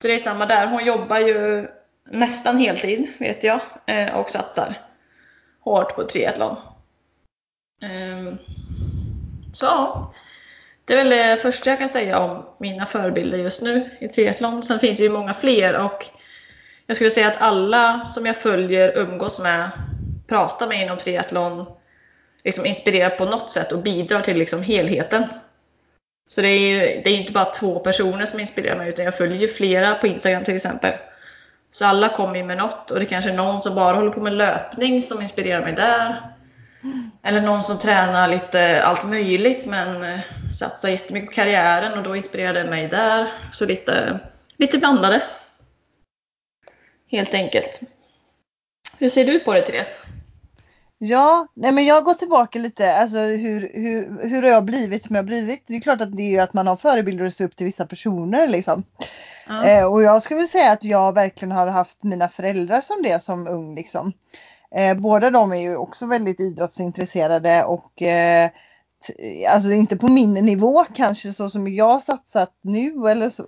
Så 0.02 0.08
det 0.08 0.14
är 0.14 0.20
samma 0.20 0.46
där, 0.46 0.68
hon 0.68 0.86
jobbar 0.86 1.20
ju 1.20 1.68
nästan 2.10 2.58
heltid 2.58 3.08
vet 3.18 3.44
jag 3.44 3.62
eh, 3.86 4.16
och 4.16 4.30
satsar 4.30 4.76
hårt 5.60 5.96
på 5.96 6.04
triathlon. 6.04 6.56
Ehm, 7.82 8.38
så 9.54 9.66
ja, 9.66 10.14
det 10.86 10.94
är 10.94 10.98
väl 10.98 11.10
det 11.10 11.38
första 11.38 11.70
jag 11.70 11.80
kan 11.80 11.90
säga 11.90 12.20
om 12.20 12.46
mina 12.58 12.86
förebilder 12.86 13.38
just 13.38 13.62
nu 13.62 13.90
i 14.00 14.08
triathlon. 14.08 14.64
Sen 14.64 14.80
finns 14.80 14.98
det 14.98 15.04
ju 15.04 15.10
många 15.10 15.34
fler 15.34 15.74
och 15.74 16.06
jag 16.86 16.96
skulle 16.96 17.10
säga 17.10 17.28
att 17.28 17.42
alla 17.42 18.08
som 18.08 18.26
jag 18.26 18.38
följer 18.38 18.98
umgås 18.98 19.40
med 19.40 19.70
pratar 20.28 20.68
med 20.68 20.82
inom 20.82 20.98
triathlon 20.98 21.66
liksom 22.44 22.66
inspirerar 22.66 23.10
på 23.10 23.26
något 23.26 23.52
sätt 23.52 23.72
och 23.72 23.84
bidrar 23.84 24.22
till 24.22 24.38
liksom 24.38 24.62
helheten. 24.62 25.24
Så 26.30 26.42
det 26.42 26.48
är 26.48 26.60
ju 26.60 27.02
det 27.02 27.10
är 27.10 27.18
inte 27.18 27.34
bara 27.34 27.46
två 27.46 27.80
personer 27.80 28.26
som 28.26 28.40
inspirerar 28.40 28.78
mig 28.78 28.90
utan 28.90 29.06
jag 29.06 29.18
följer 29.18 29.38
ju 29.38 29.48
flera 29.48 29.96
på 29.96 30.08
Instagram 30.08 30.44
till 30.44 30.56
exempel. 30.56 30.94
Så 31.72 31.86
alla 31.86 32.10
kommer 32.10 32.36
ju 32.36 32.44
med 32.44 32.58
något 32.58 32.92
och 32.92 33.00
det 33.00 33.06
kanske 33.06 33.32
är 33.32 33.36
någon 33.36 33.62
som 33.62 33.76
bara 33.76 33.96
håller 33.96 34.12
på 34.12 34.22
med 34.22 34.34
löpning 34.34 35.02
som 35.02 35.22
inspirerar 35.22 35.62
mig 35.62 35.74
där. 35.74 36.32
Eller 37.24 37.42
någon 37.42 37.64
som 37.64 37.80
tränar 37.80 38.28
lite 38.28 38.84
allt 38.84 39.08
möjligt 39.08 39.66
men 39.66 40.04
eh, 40.04 40.20
satsar 40.60 40.90
jättemycket 40.90 41.30
på 41.30 41.36
karriären 41.36 41.98
och 41.98 42.04
då 42.04 42.16
inspirerar 42.16 42.54
det 42.54 42.70
mig 42.70 42.88
där. 42.88 43.32
Så 43.54 43.66
lite, 43.66 44.20
lite 44.58 44.78
blandade. 44.78 45.22
Helt 47.12 47.34
enkelt. 47.34 47.82
Hur 49.00 49.10
ser 49.10 49.26
du 49.26 49.40
på 49.40 49.54
det 49.54 49.62
Therese? 49.62 50.02
Ja, 51.02 51.48
nej 51.54 51.72
men 51.72 51.86
jag 51.86 52.04
går 52.04 52.14
tillbaka 52.14 52.60
lite, 52.60 52.96
alltså 52.96 53.18
hur, 53.18 53.72
hur, 53.74 54.28
hur 54.30 54.42
har 54.42 54.50
jag 54.50 54.66
blivit 54.66 55.06
som 55.06 55.16
jag 55.16 55.26
blivit? 55.26 55.64
Det 55.68 55.76
är 55.76 55.82
klart 55.82 56.02
att 56.02 56.18
det 56.18 56.24
är 56.24 56.30
ju 56.30 56.40
att 56.40 56.54
man 56.54 56.68
har 56.68 56.76
förebilder 56.76 57.26
och 57.26 57.34
ser 57.34 57.46
upp 57.46 57.56
till 57.56 57.66
vissa 57.66 57.86
personer 57.86 58.48
liksom. 58.48 58.84
Ja. 59.48 59.66
Eh, 59.66 59.86
och 59.86 60.04
jag 60.04 60.24
skulle 60.24 60.48
säga 60.48 60.72
att 60.72 60.84
jag 60.84 61.14
verkligen 61.14 61.52
har 61.52 61.68
haft 61.68 62.04
mina 62.04 62.30
föräldrar 62.30 62.82
som 62.82 63.04
det 63.04 63.24
som 63.24 63.48
ung 63.48 63.76
liksom. 63.76 64.14
Eh, 64.76 64.98
båda 64.98 65.30
de 65.30 65.52
är 65.52 65.62
ju 65.62 65.76
också 65.76 66.08
väldigt 66.08 66.40
idrottsintresserade 66.40 67.64
och 67.64 68.02
eh, 68.02 68.50
alltså 69.50 69.72
inte 69.72 69.98
på 69.98 70.08
min 70.08 70.34
nivå 70.34 70.86
kanske 70.96 71.34
så 71.34 71.50
som 71.50 71.68
jag 71.68 72.04
satsat 72.04 72.52
nu 72.62 73.10
eller 73.10 73.30
så, 73.30 73.44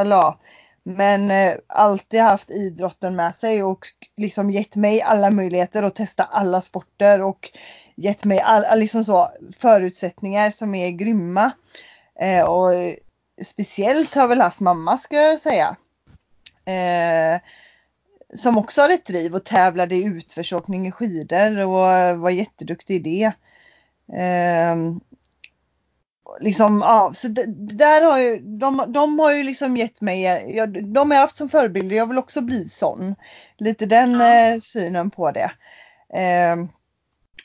eller 0.00 0.16
ja. 0.16 0.38
Men 0.88 1.30
eh, 1.30 1.54
alltid 1.66 2.20
haft 2.20 2.50
idrotten 2.50 3.16
med 3.16 3.36
sig 3.36 3.62
och 3.62 3.86
liksom 4.16 4.50
gett 4.50 4.76
mig 4.76 5.02
alla 5.02 5.30
möjligheter 5.30 5.82
att 5.82 5.94
testa 5.94 6.24
alla 6.24 6.60
sporter 6.60 7.22
och 7.22 7.50
gett 7.94 8.24
mig 8.24 8.40
all, 8.40 8.78
liksom 8.78 9.04
så, 9.04 9.30
förutsättningar 9.58 10.50
som 10.50 10.74
är 10.74 10.90
grymma. 10.90 11.50
Eh, 12.20 12.44
och 12.44 12.72
speciellt 13.44 14.14
har 14.14 14.28
väl 14.28 14.40
haft 14.40 14.60
mamma 14.60 14.98
ska 14.98 15.16
jag 15.16 15.40
säga. 15.40 15.76
Eh, 16.64 17.40
som 18.34 18.58
också 18.58 18.82
har 18.82 18.88
ett 18.88 19.06
driv 19.06 19.34
och 19.34 19.44
tävlade 19.44 19.94
i 19.94 20.04
utförsåkning 20.04 20.86
i 20.86 20.92
skidor 20.92 21.58
och 21.58 22.18
var 22.18 22.30
jätteduktig 22.30 22.94
i 22.94 22.98
det. 22.98 23.32
Eh, 24.18 24.76
liksom, 26.40 26.78
ja, 26.80 27.10
så 27.14 27.28
det, 27.28 27.44
där 27.76 28.02
har 28.02 28.18
ju, 28.18 28.38
de, 28.40 28.84
de 28.88 29.18
har 29.18 29.32
ju 29.32 29.42
liksom 29.42 29.76
gett 29.76 30.00
mig, 30.00 30.22
jag, 30.56 30.84
de 30.84 31.10
har 31.10 31.14
jag 31.16 31.20
haft 31.20 31.36
som 31.36 31.48
förebild, 31.48 31.92
jag 31.92 32.06
vill 32.06 32.18
också 32.18 32.40
bli 32.40 32.68
sån. 32.68 33.14
Lite 33.58 33.86
den 33.86 34.20
ja. 34.20 34.34
eh, 34.34 34.60
synen 34.60 35.10
på 35.10 35.30
det. 35.30 35.50
Eh, 36.14 36.56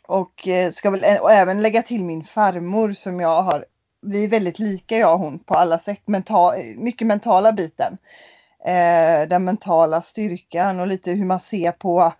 och 0.08 0.48
ska 0.72 0.90
väl 0.90 1.20
och 1.22 1.32
även 1.32 1.62
lägga 1.62 1.84
till 1.84 2.04
min 2.04 2.24
farmor 2.24 2.94
som 2.94 3.20
jag 3.20 3.42
har, 3.42 3.66
vi 4.02 4.24
är 4.24 4.28
väldigt 4.28 4.60
lika 4.60 4.98
jag 4.98 5.14
och 5.14 5.20
hon 5.20 5.40
på 5.40 5.54
alla 5.54 5.80
sätt, 5.80 6.02
mental, 6.06 6.54
mycket 6.78 7.08
mentala 7.08 7.52
biten. 7.52 7.98
Eh, 8.66 9.28
den 9.28 9.44
mentala 9.44 10.02
styrkan 10.02 10.80
och 10.80 10.88
lite 10.88 11.12
hur 11.12 11.26
man 11.26 11.40
ser 11.40 11.72
på 11.72 12.14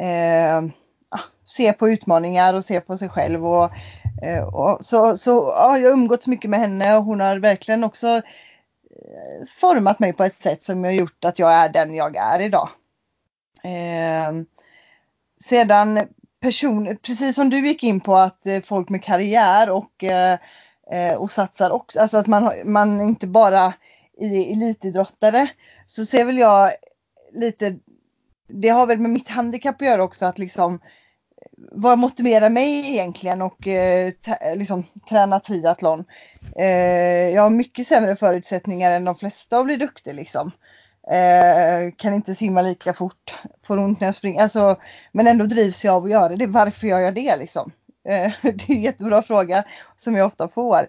eh, 0.00 0.62
se 1.44 1.72
på 1.72 1.88
utmaningar 1.88 2.54
och 2.54 2.64
se 2.64 2.80
på 2.80 2.96
sig 2.96 3.08
själv 3.08 3.46
Eh, 3.46 3.52
och 3.52 3.70
Eh, 4.22 4.78
så 4.80 5.16
så 5.16 5.30
ja, 5.30 5.78
jag 5.78 5.90
har 5.90 5.92
umgåtts 5.92 6.26
mycket 6.26 6.50
med 6.50 6.60
henne 6.60 6.96
och 6.96 7.04
hon 7.04 7.20
har 7.20 7.36
verkligen 7.36 7.84
också 7.84 8.06
eh, 8.06 9.46
format 9.48 9.98
mig 9.98 10.12
på 10.12 10.24
ett 10.24 10.34
sätt 10.34 10.62
som 10.62 10.84
har 10.84 10.90
gjort 10.90 11.24
att 11.24 11.38
jag 11.38 11.52
är 11.52 11.68
den 11.68 11.94
jag 11.94 12.16
är 12.16 12.40
idag. 12.40 12.68
Eh, 13.62 14.32
sedan 15.44 16.08
person, 16.40 16.96
precis 17.02 17.36
som 17.36 17.50
du 17.50 17.68
gick 17.68 17.82
in 17.82 18.00
på 18.00 18.16
att 18.16 18.46
eh, 18.46 18.62
folk 18.62 18.88
med 18.88 19.04
karriär 19.04 19.70
och, 19.70 20.04
eh, 20.04 20.38
och 21.16 21.32
satsar 21.32 21.70
också, 21.70 22.00
alltså 22.00 22.18
att 22.18 22.26
man, 22.26 22.52
man 22.64 23.00
inte 23.00 23.26
bara 23.26 23.74
är 24.18 24.52
elitidrottare, 24.52 25.48
så 25.86 26.04
ser 26.04 26.24
väl 26.24 26.38
jag 26.38 26.70
lite, 27.32 27.78
det 28.48 28.68
har 28.68 28.86
väl 28.86 28.98
med 28.98 29.10
mitt 29.10 29.28
handikapp 29.28 29.80
att 29.80 29.86
göra 29.86 30.02
också 30.02 30.26
att 30.26 30.38
liksom 30.38 30.80
vad 31.56 31.98
motiverar 31.98 32.48
mig 32.48 32.90
egentligen 32.90 33.42
och 33.42 33.66
eh, 33.66 34.12
liksom, 34.56 34.84
träna 35.08 35.40
triathlon? 35.40 36.04
Eh, 36.56 37.28
jag 37.34 37.42
har 37.42 37.50
mycket 37.50 37.86
sämre 37.86 38.16
förutsättningar 38.16 38.90
än 38.90 39.04
de 39.04 39.16
flesta 39.16 39.58
att 39.58 39.64
bli 39.64 39.76
duktig 39.76 40.14
liksom. 40.14 40.50
Eh, 41.10 41.92
kan 41.96 42.14
inte 42.14 42.34
simma 42.34 42.62
lika 42.62 42.92
fort, 42.92 43.34
får 43.66 43.78
ont 43.78 44.00
när 44.00 44.08
jag 44.08 44.14
springer. 44.14 44.42
Alltså, 44.42 44.76
men 45.12 45.26
ändå 45.26 45.46
drivs 45.46 45.84
jag 45.84 45.94
av 45.94 46.04
att 46.04 46.10
göra 46.10 46.36
det. 46.36 46.46
Varför 46.46 46.86
gör 46.86 46.98
jag 46.98 47.14
det 47.14 47.36
liksom? 47.36 47.72
Eh, 48.08 48.32
det 48.42 48.68
är 48.68 48.74
en 48.76 48.82
jättebra 48.82 49.22
fråga 49.22 49.64
som 49.96 50.14
jag 50.14 50.26
ofta 50.26 50.48
får. 50.48 50.88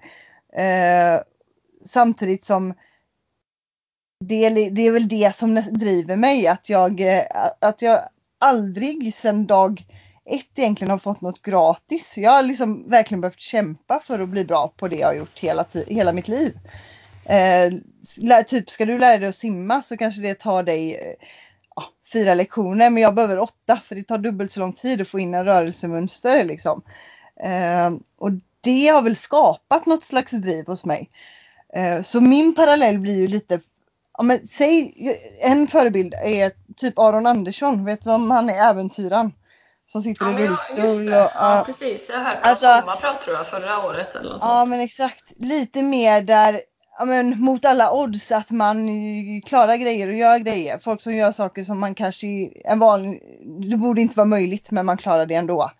Eh, 0.53 1.21
samtidigt 1.85 2.45
som 2.45 2.73
det, 4.25 4.49
det 4.49 4.81
är 4.81 4.91
väl 4.91 5.07
det 5.07 5.35
som 5.35 5.55
driver 5.55 6.15
mig, 6.15 6.47
att 6.47 6.69
jag, 6.69 7.01
eh, 7.01 7.23
att 7.59 7.81
jag 7.81 7.99
aldrig 8.39 9.13
sedan 9.13 9.45
dag 9.45 9.85
ett 10.29 10.59
egentligen 10.59 10.91
har 10.91 10.97
fått 10.97 11.21
något 11.21 11.41
gratis. 11.41 12.17
Jag 12.17 12.31
har 12.31 12.43
liksom 12.43 12.89
verkligen 12.89 13.21
behövt 13.21 13.39
kämpa 13.39 13.99
för 13.99 14.19
att 14.19 14.29
bli 14.29 14.45
bra 14.45 14.73
på 14.77 14.87
det 14.87 14.95
jag 14.95 15.07
har 15.07 15.13
gjort 15.13 15.39
hela, 15.39 15.65
hela 15.87 16.13
mitt 16.13 16.27
liv. 16.27 16.59
Eh, 17.25 18.43
typ 18.43 18.69
ska 18.69 18.85
du 18.85 18.99
lära 18.99 19.17
dig 19.17 19.29
att 19.29 19.35
simma 19.35 19.81
så 19.81 19.97
kanske 19.97 20.21
det 20.21 20.39
tar 20.39 20.63
dig 20.63 20.95
eh, 20.95 21.27
fyra 22.13 22.33
lektioner 22.33 22.89
men 22.89 23.03
jag 23.03 23.15
behöver 23.15 23.39
åtta 23.39 23.81
för 23.85 23.95
det 23.95 24.03
tar 24.03 24.17
dubbelt 24.17 24.51
så 24.51 24.59
lång 24.59 24.73
tid 24.73 25.01
att 25.01 25.07
få 25.07 25.19
in 25.19 25.33
en 25.33 25.45
rörelsemönster 25.45 26.45
liksom. 26.45 26.81
Eh, 27.43 27.91
och 28.17 28.31
det 28.61 28.87
har 28.87 29.01
väl 29.01 29.15
skapat 29.15 29.85
något 29.85 30.03
slags 30.03 30.31
driv 30.31 30.65
hos 30.65 30.85
mig. 30.85 31.09
Eh, 31.73 32.01
så 32.01 32.21
min 32.21 32.55
parallell 32.55 32.99
blir 32.99 33.15
ju 33.15 33.27
lite 33.27 33.59
Ja, 34.17 34.23
men 34.23 34.47
säg, 34.47 34.93
en 35.41 35.67
förebild 35.67 36.13
är 36.13 36.51
typ 36.75 36.99
Aron 36.99 37.25
Andersson, 37.25 37.85
vet 37.85 38.01
du 38.01 38.09
vem 38.09 38.31
han 38.31 38.49
är, 38.49 38.69
äventyraren? 38.69 39.31
Som 39.87 40.01
sitter 40.01 40.25
ja, 40.25 40.39
i 40.39 40.47
rullstol. 40.47 40.85
Och, 40.85 41.13
ja, 41.13 41.31
ja, 41.33 41.63
precis. 41.65 42.09
Jag 42.09 42.17
hörde 42.17 42.39
alltså, 42.41 42.65
sommarprat 42.65 43.21
tror 43.21 43.35
jag 43.35 43.47
förra 43.47 43.85
året 43.85 44.15
eller 44.15 44.29
något 44.29 44.39
Ja, 44.41 44.47
sånt. 44.47 44.69
men 44.69 44.79
exakt. 44.79 45.23
Lite 45.37 45.81
mer 45.81 46.21
där, 46.21 46.61
ja, 46.97 47.05
men, 47.05 47.41
mot 47.41 47.65
alla 47.65 47.91
odds 47.91 48.31
att 48.31 48.51
man 48.51 48.87
klarar 49.45 49.75
grejer 49.75 50.07
och 50.07 50.13
gör 50.13 50.37
grejer. 50.37 50.79
Folk 50.79 51.01
som 51.01 51.15
gör 51.15 51.31
saker 51.31 51.63
som 51.63 51.79
man 51.79 51.95
kanske, 51.95 52.27
en 52.65 52.79
vanlig, 52.79 53.21
det 53.69 53.77
borde 53.77 54.01
inte 54.01 54.17
vara 54.17 54.27
möjligt 54.27 54.71
men 54.71 54.85
man 54.85 54.97
klarar 54.97 55.25
det 55.25 55.35
ändå. 55.35 55.71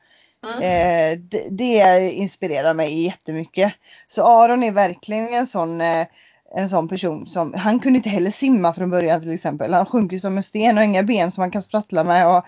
Mm. 0.46 0.62
Eh, 0.62 1.20
det, 1.20 1.48
det, 1.50 2.12
inspirerar 2.12 2.74
mig 2.74 3.04
jättemycket. 3.04 3.74
Så 4.08 4.24
Aron 4.24 4.64
är 4.64 4.72
verkligen 4.72 5.34
en 5.34 5.48
sån 5.48 5.82
eh, 5.82 6.08
en 6.56 6.70
sån 6.70 6.88
person 6.88 7.26
som, 7.26 7.54
han 7.54 7.80
kunde 7.80 7.98
inte 7.98 8.10
heller 8.10 8.32
simma 8.32 8.74
från 8.74 8.90
början 8.90 9.22
till 9.22 9.34
exempel. 9.34 9.74
Han 9.74 9.86
sjunker 9.86 10.18
som 10.18 10.38
en 10.38 10.44
sten 10.44 10.78
och 10.78 10.84
inga 10.84 11.04
ben 11.04 11.32
som 11.32 11.42
man 11.42 11.52
kan 11.52 11.62
sprattla 11.62 12.04
med. 12.04 12.28
Och 12.28 12.46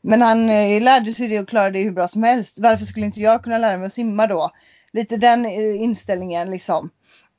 men 0.00 0.22
han 0.22 0.50
eh, 0.50 0.82
lärde 0.82 1.12
sig 1.12 1.28
det 1.28 1.40
och 1.40 1.48
klarade 1.48 1.78
det 1.78 1.84
hur 1.84 1.90
bra 1.90 2.08
som 2.08 2.22
helst. 2.22 2.58
Varför 2.58 2.84
skulle 2.84 3.06
inte 3.06 3.20
jag 3.20 3.44
kunna 3.44 3.58
lära 3.58 3.76
mig 3.76 3.86
att 3.86 3.92
simma 3.92 4.26
då? 4.26 4.50
Lite 4.92 5.16
den 5.16 5.46
eh, 5.46 5.82
inställningen 5.82 6.50
liksom. 6.50 6.90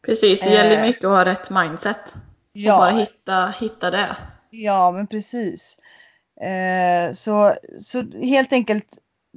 Precis, 0.06 0.39
det 0.39 0.50
gäller 0.50 0.78
eh, 0.78 0.82
mycket 0.82 1.04
att 1.04 1.12
ha 1.12 1.26
rätt 1.26 1.50
mindset. 1.50 2.15
Ja. 2.54 2.74
Och 2.74 2.80
bara 2.80 3.00
hitta, 3.00 3.54
hitta 3.60 3.91
det. 3.91 4.15
Ja, 4.50 4.91
men 4.91 5.08
precis. 5.08 5.78
Så, 7.13 7.54
så 7.80 8.04
helt 8.21 8.54
enkelt, 8.54 8.86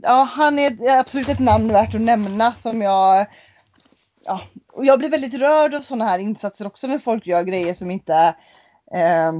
ja 0.02 0.28
han 0.32 0.58
är 0.58 0.98
absolut 0.98 1.28
ett 1.28 1.38
namn 1.38 1.72
värt 1.72 1.94
att 1.94 2.00
nämna 2.00 2.54
som 2.54 2.82
jag 2.82 3.26
Ja, 4.24 4.40
och 4.72 4.84
jag 4.84 4.98
blir 4.98 5.08
väldigt 5.08 5.34
rörd 5.34 5.74
av 5.74 5.80
sådana 5.80 6.04
här 6.04 6.18
insatser 6.18 6.66
också 6.66 6.86
när 6.86 6.98
folk 6.98 7.26
gör 7.26 7.42
grejer 7.42 7.74
som 7.74 7.90
inte 7.90 8.34
eh, 8.94 9.32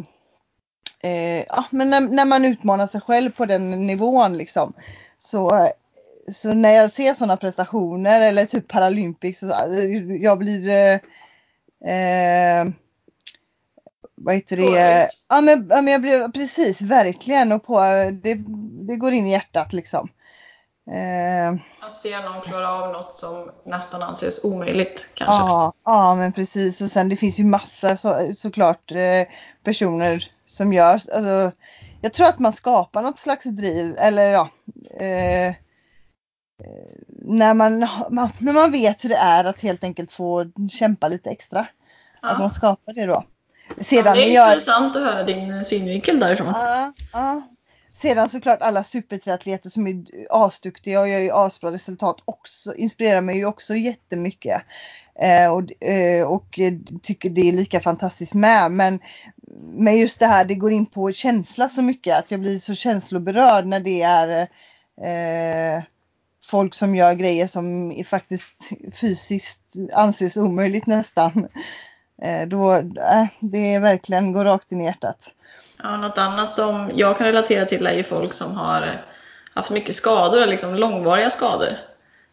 eh, 1.05 1.45
ja, 1.49 1.65
men 1.71 1.91
när, 1.91 2.01
när, 2.01 2.25
man 2.25 2.45
utmanar 2.45 2.87
sig 2.87 3.01
själv 3.01 3.31
på 3.31 3.47
den 3.47 3.87
nivån 3.87 4.37
liksom. 4.37 4.73
Så, 5.19 5.69
så 6.33 6.55
när 6.55 6.71
jag 6.71 6.91
ser 6.91 7.15
sådana 7.15 7.37
prestationer 7.37 8.21
eller 8.21 8.47
typ 8.47 8.69
Paralympics, 8.69 9.41
så, 9.41 9.47
jag 10.21 10.39
blir 10.39 10.69
eh, 10.69 10.95
eh, 11.93 12.67
vad 14.15 14.35
heter 14.35 14.57
det? 14.57 15.09
Ja 15.29 15.41
men, 15.41 15.67
ja 15.71 15.83
men 15.83 15.93
jag 15.93 16.01
blir 16.01 16.29
precis, 16.29 16.81
verkligen 16.83 17.53
och 17.53 17.65
på 17.65 17.81
det, 18.23 18.35
det 18.89 18.97
går 18.97 19.13
in 19.13 19.27
i 19.27 19.31
hjärtat 19.31 19.73
liksom. 19.73 20.09
Eh, 20.87 21.55
Man 21.81 21.91
ser 21.91 22.23
någon 22.23 22.43
klara 22.43 22.69
av 22.69 22.93
något 22.93 23.15
som 23.15 23.51
nästan 23.65 24.03
anses 24.03 24.45
omöjligt 24.45 25.09
kanske. 25.15 25.35
Ja, 25.35 25.73
ja 25.85 26.15
men 26.15 26.33
precis 26.33 26.81
och 26.81 26.91
sen 26.91 27.09
det 27.09 27.17
finns 27.17 27.41
ju 27.41 27.45
massa 27.45 27.97
så, 27.97 28.33
såklart 28.35 28.91
eh, 28.91 29.27
personer 29.63 30.29
som 30.47 30.73
gör, 30.73 30.93
alltså 30.93 31.53
jag 32.01 32.13
tror 32.13 32.27
att 32.27 32.39
man 32.39 32.53
skapar 32.53 33.03
något 33.03 33.19
slags 33.19 33.45
driv 33.45 33.97
eller 33.99 34.23
ja 34.23 34.49
eh, 35.01 35.47
eh 35.47 35.55
när 37.27 37.55
man, 37.55 37.89
man, 38.11 38.29
när 38.39 38.53
man 38.53 38.73
vet 38.73 39.05
hur 39.05 39.09
det 39.09 39.17
är 39.17 39.45
att 39.45 39.61
helt 39.61 39.85
enkelt 39.85 40.13
få 40.13 40.51
kämpa 40.71 41.09
lite 41.09 41.31
extra. 41.31 41.67
Ja. 42.23 42.29
Att 42.29 42.39
man 42.39 42.51
skapar 42.51 42.93
det 42.93 43.07
då. 43.07 43.25
Sedan 43.81 44.05
ja, 44.05 44.15
det 44.15 44.31
är 44.31 44.35
jag... 44.35 44.49
intressant 44.49 44.97
att 44.97 45.03
höra 45.03 45.23
din 45.23 45.65
synvinkel 45.65 46.21
därifrån. 46.21 46.53
Ja, 46.57 46.93
ja 47.13 47.43
sedan 47.95 48.29
såklart 48.29 48.63
alla 48.63 48.85
supertriatleter 48.85 49.71
som 49.71 49.87
är 49.87 50.05
asduktiga 50.31 51.01
och 51.01 51.09
gör 51.09 51.19
ju 51.19 51.31
asbra 51.33 51.73
resultat 51.73 52.23
också 52.25 52.75
inspirerar 52.75 53.21
mig 53.21 53.37
ju 53.37 53.47
också 53.47 53.75
jättemycket. 53.75 54.63
Eh, 55.21 55.53
och, 55.53 55.89
eh, 55.89 56.27
och 56.27 56.61
tycker 57.03 57.31
det 57.31 57.49
är 57.49 57.53
lika 57.53 57.81
fantastiskt 57.81 58.35
med. 58.35 58.73
Men 58.73 58.99
men 59.63 59.97
just 59.99 60.21
det 60.21 60.27
här, 60.27 60.45
det 60.45 60.55
går 60.55 60.73
in 60.73 60.87
på 60.87 61.13
känsla 61.13 61.69
så 61.69 61.83
mycket 61.83 62.19
att 62.19 62.31
jag 62.31 62.41
blir 62.41 62.59
så 62.59 62.75
känsloberörd 62.75 63.67
när 63.67 63.81
det 63.81 64.03
är 64.03 64.49
eh, 65.03 65.83
folk 66.45 66.75
som 66.75 66.95
gör 66.95 67.15
grejer 67.15 67.47
som 67.47 67.93
är 67.93 68.05
faktiskt 68.05 68.71
fysiskt 68.95 69.63
anses 69.93 70.37
omöjligt 70.37 70.87
nästan. 70.87 71.49
Eh, 72.23 72.49
då, 72.49 72.73
äh, 72.75 73.27
det 73.41 73.79
verkligen 73.79 74.33
går 74.33 74.45
rakt 74.45 74.73
in 74.73 74.81
i 74.81 74.85
hjärtat. 74.85 75.33
Ja, 75.85 75.97
något 75.97 76.19
annat 76.19 76.51
som 76.51 76.91
jag 76.95 77.19
kan 77.19 77.27
relatera 77.27 77.65
till 77.65 77.87
är 77.87 77.93
ju 77.93 78.03
folk 78.03 78.33
som 78.33 78.57
har 78.57 79.03
haft 79.55 79.71
mycket 79.71 79.95
skador, 79.95 80.47
liksom 80.47 80.75
långvariga 80.75 81.31
skador. 81.31 81.69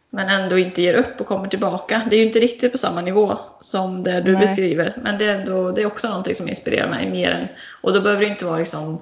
Men 0.09 0.29
ändå 0.29 0.57
inte 0.57 0.81
ger 0.81 0.93
upp 0.93 1.21
och 1.21 1.27
kommer 1.27 1.47
tillbaka. 1.47 2.01
Det 2.09 2.15
är 2.15 2.19
ju 2.19 2.25
inte 2.25 2.39
riktigt 2.39 2.71
på 2.71 2.77
samma 2.77 3.01
nivå 3.01 3.37
som 3.59 4.03
det 4.03 4.21
du 4.21 4.31
Nej. 4.31 4.41
beskriver. 4.41 4.93
Men 5.03 5.17
det 5.17 5.25
är, 5.25 5.39
ändå, 5.39 5.71
det 5.71 5.81
är 5.81 5.85
också 5.85 6.07
någonting 6.07 6.35
som 6.35 6.49
inspirerar 6.49 6.89
mig 6.89 7.09
mer 7.09 7.31
än, 7.31 7.47
och 7.81 7.93
då 7.93 8.01
behöver 8.01 8.21
det 8.21 8.29
inte 8.29 8.45
vara 8.45 8.57
liksom 8.57 9.01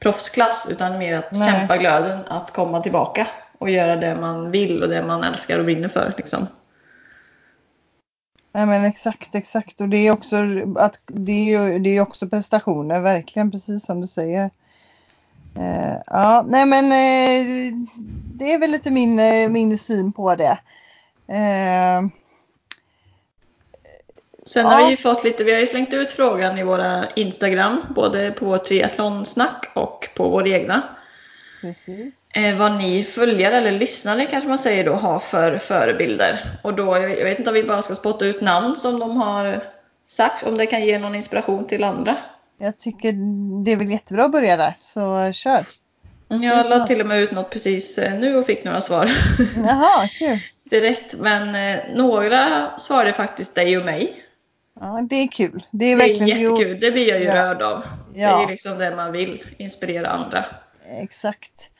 proffsklass 0.00 0.68
utan 0.70 0.98
mer 0.98 1.16
att 1.16 1.32
Nej. 1.32 1.52
kämpa 1.52 1.76
glöden 1.76 2.18
att 2.28 2.52
komma 2.52 2.82
tillbaka 2.82 3.26
och 3.58 3.70
göra 3.70 3.96
det 3.96 4.14
man 4.14 4.50
vill 4.50 4.82
och 4.82 4.88
det 4.88 5.02
man 5.02 5.24
älskar 5.24 5.58
och 5.58 5.64
brinner 5.64 5.88
för. 5.88 6.12
Liksom. 6.16 6.46
Nej 8.56 8.66
men 8.66 8.84
exakt, 8.84 9.34
exakt. 9.34 9.80
Och 9.80 9.88
det 9.88 9.96
är 9.96 10.12
också, 10.12 10.36
att, 10.76 11.00
det 11.06 11.54
är 11.54 11.78
det 11.78 11.96
är 11.96 12.00
också 12.00 12.28
prestationer, 12.28 13.00
verkligen 13.00 13.50
precis 13.50 13.86
som 13.86 14.00
du 14.00 14.06
säger. 14.06 14.50
Uh, 15.56 15.96
ja, 16.06 16.44
nej 16.48 16.66
men 16.66 16.84
uh, 16.84 17.88
det 18.34 18.52
är 18.52 18.58
väl 18.58 18.70
lite 18.70 18.90
min, 18.90 19.20
uh, 19.20 19.48
min 19.48 19.78
syn 19.78 20.12
på 20.12 20.34
det. 20.34 20.58
Sen 24.46 24.62
ja. 24.64 24.68
har 24.68 24.84
vi 24.84 24.90
ju 24.90 24.96
fått 24.96 25.24
lite, 25.24 25.44
vi 25.44 25.52
har 25.52 25.60
ju 25.60 25.66
slängt 25.66 25.92
ut 25.92 26.10
frågan 26.10 26.58
i 26.58 26.62
våra 26.62 27.10
Instagram, 27.10 27.80
både 27.94 28.30
på 28.30 28.58
triathlonsnack 28.58 29.66
och 29.74 30.08
på 30.16 30.28
vår 30.28 30.48
egna. 30.48 30.95
Precis. 31.66 32.30
Eh, 32.34 32.58
vad 32.58 32.78
ni 32.78 33.04
följare 33.04 33.56
eller 33.56 33.72
lyssnare 33.72 34.26
kanske 34.26 34.48
man 34.48 34.58
säger 34.58 34.84
då 34.84 34.92
har 34.92 35.18
för 35.18 35.58
förebilder. 35.58 36.58
Och 36.62 36.74
då, 36.74 36.96
jag 36.96 37.24
vet 37.24 37.38
inte 37.38 37.50
om 37.50 37.54
vi 37.54 37.62
bara 37.62 37.82
ska 37.82 37.94
spotta 37.94 38.26
ut 38.26 38.40
namn 38.40 38.76
som 38.76 38.98
de 38.98 39.16
har 39.16 39.64
sagt, 40.06 40.42
om 40.42 40.58
det 40.58 40.66
kan 40.66 40.84
ge 40.84 40.98
någon 40.98 41.14
inspiration 41.14 41.66
till 41.66 41.84
andra. 41.84 42.16
Jag 42.58 42.78
tycker 42.78 43.12
det 43.64 43.72
är 43.72 43.76
väl 43.76 43.90
jättebra 43.90 44.24
att 44.24 44.32
börja 44.32 44.56
där, 44.56 44.74
så 44.78 45.32
kör. 45.32 45.60
Jag 46.28 46.68
la 46.70 46.86
till 46.86 47.00
och 47.00 47.06
med 47.06 47.20
ut 47.20 47.32
något 47.32 47.50
precis 47.50 47.98
eh, 47.98 48.18
nu 48.18 48.36
och 48.36 48.46
fick 48.46 48.64
några 48.64 48.80
svar. 48.80 49.10
Jaha, 49.56 50.08
kul. 50.18 50.38
Direkt, 50.70 51.14
men 51.18 51.54
eh, 51.54 51.84
några 51.94 52.70
svarade 52.78 53.12
faktiskt 53.12 53.54
dig 53.54 53.78
och 53.78 53.84
mig. 53.84 54.22
Ja, 54.80 55.06
det 55.10 55.16
är 55.16 55.28
kul. 55.28 55.62
Det 55.70 55.84
är, 55.84 55.96
det 55.96 56.04
är 56.04 56.28
jättekul. 56.28 56.80
Det 56.80 56.90
blir 56.90 57.08
jag 57.08 57.20
ju 57.20 57.24
ja. 57.24 57.34
rörd 57.34 57.62
av. 57.62 57.84
Ja. 58.14 58.38
Det 58.38 58.44
är 58.44 58.48
liksom 58.48 58.78
det 58.78 58.96
man 58.96 59.12
vill, 59.12 59.42
inspirera 59.58 60.08
andra. 60.08 60.44
Exakt. 60.90 61.70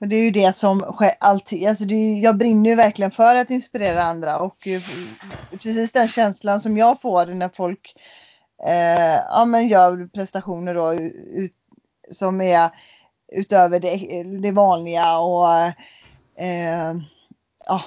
Och 0.00 0.08
det 0.08 0.16
är 0.16 0.24
ju 0.24 0.30
det 0.30 0.52
som 0.52 0.80
sker 0.80 1.12
alltid. 1.20 1.68
Alltså 1.68 1.84
det 1.84 1.94
är, 1.94 2.22
jag 2.22 2.36
brinner 2.36 2.70
ju 2.70 2.76
verkligen 2.76 3.10
för 3.10 3.34
att 3.36 3.50
inspirera 3.50 4.02
andra 4.02 4.38
och 4.38 4.68
precis 5.50 5.92
den 5.92 6.08
känslan 6.08 6.60
som 6.60 6.76
jag 6.76 7.00
får 7.00 7.26
när 7.26 7.48
folk 7.48 7.94
eh, 8.66 9.14
ja, 9.14 9.44
men 9.44 9.68
gör 9.68 10.06
prestationer 10.06 10.74
då, 10.74 10.94
ut, 10.94 11.54
som 12.10 12.40
är 12.40 12.70
utöver 13.32 13.80
det, 13.80 14.22
det 14.40 14.50
vanliga 14.50 15.18
och 15.18 15.48
eh, 16.42 16.96
ja, 17.66 17.82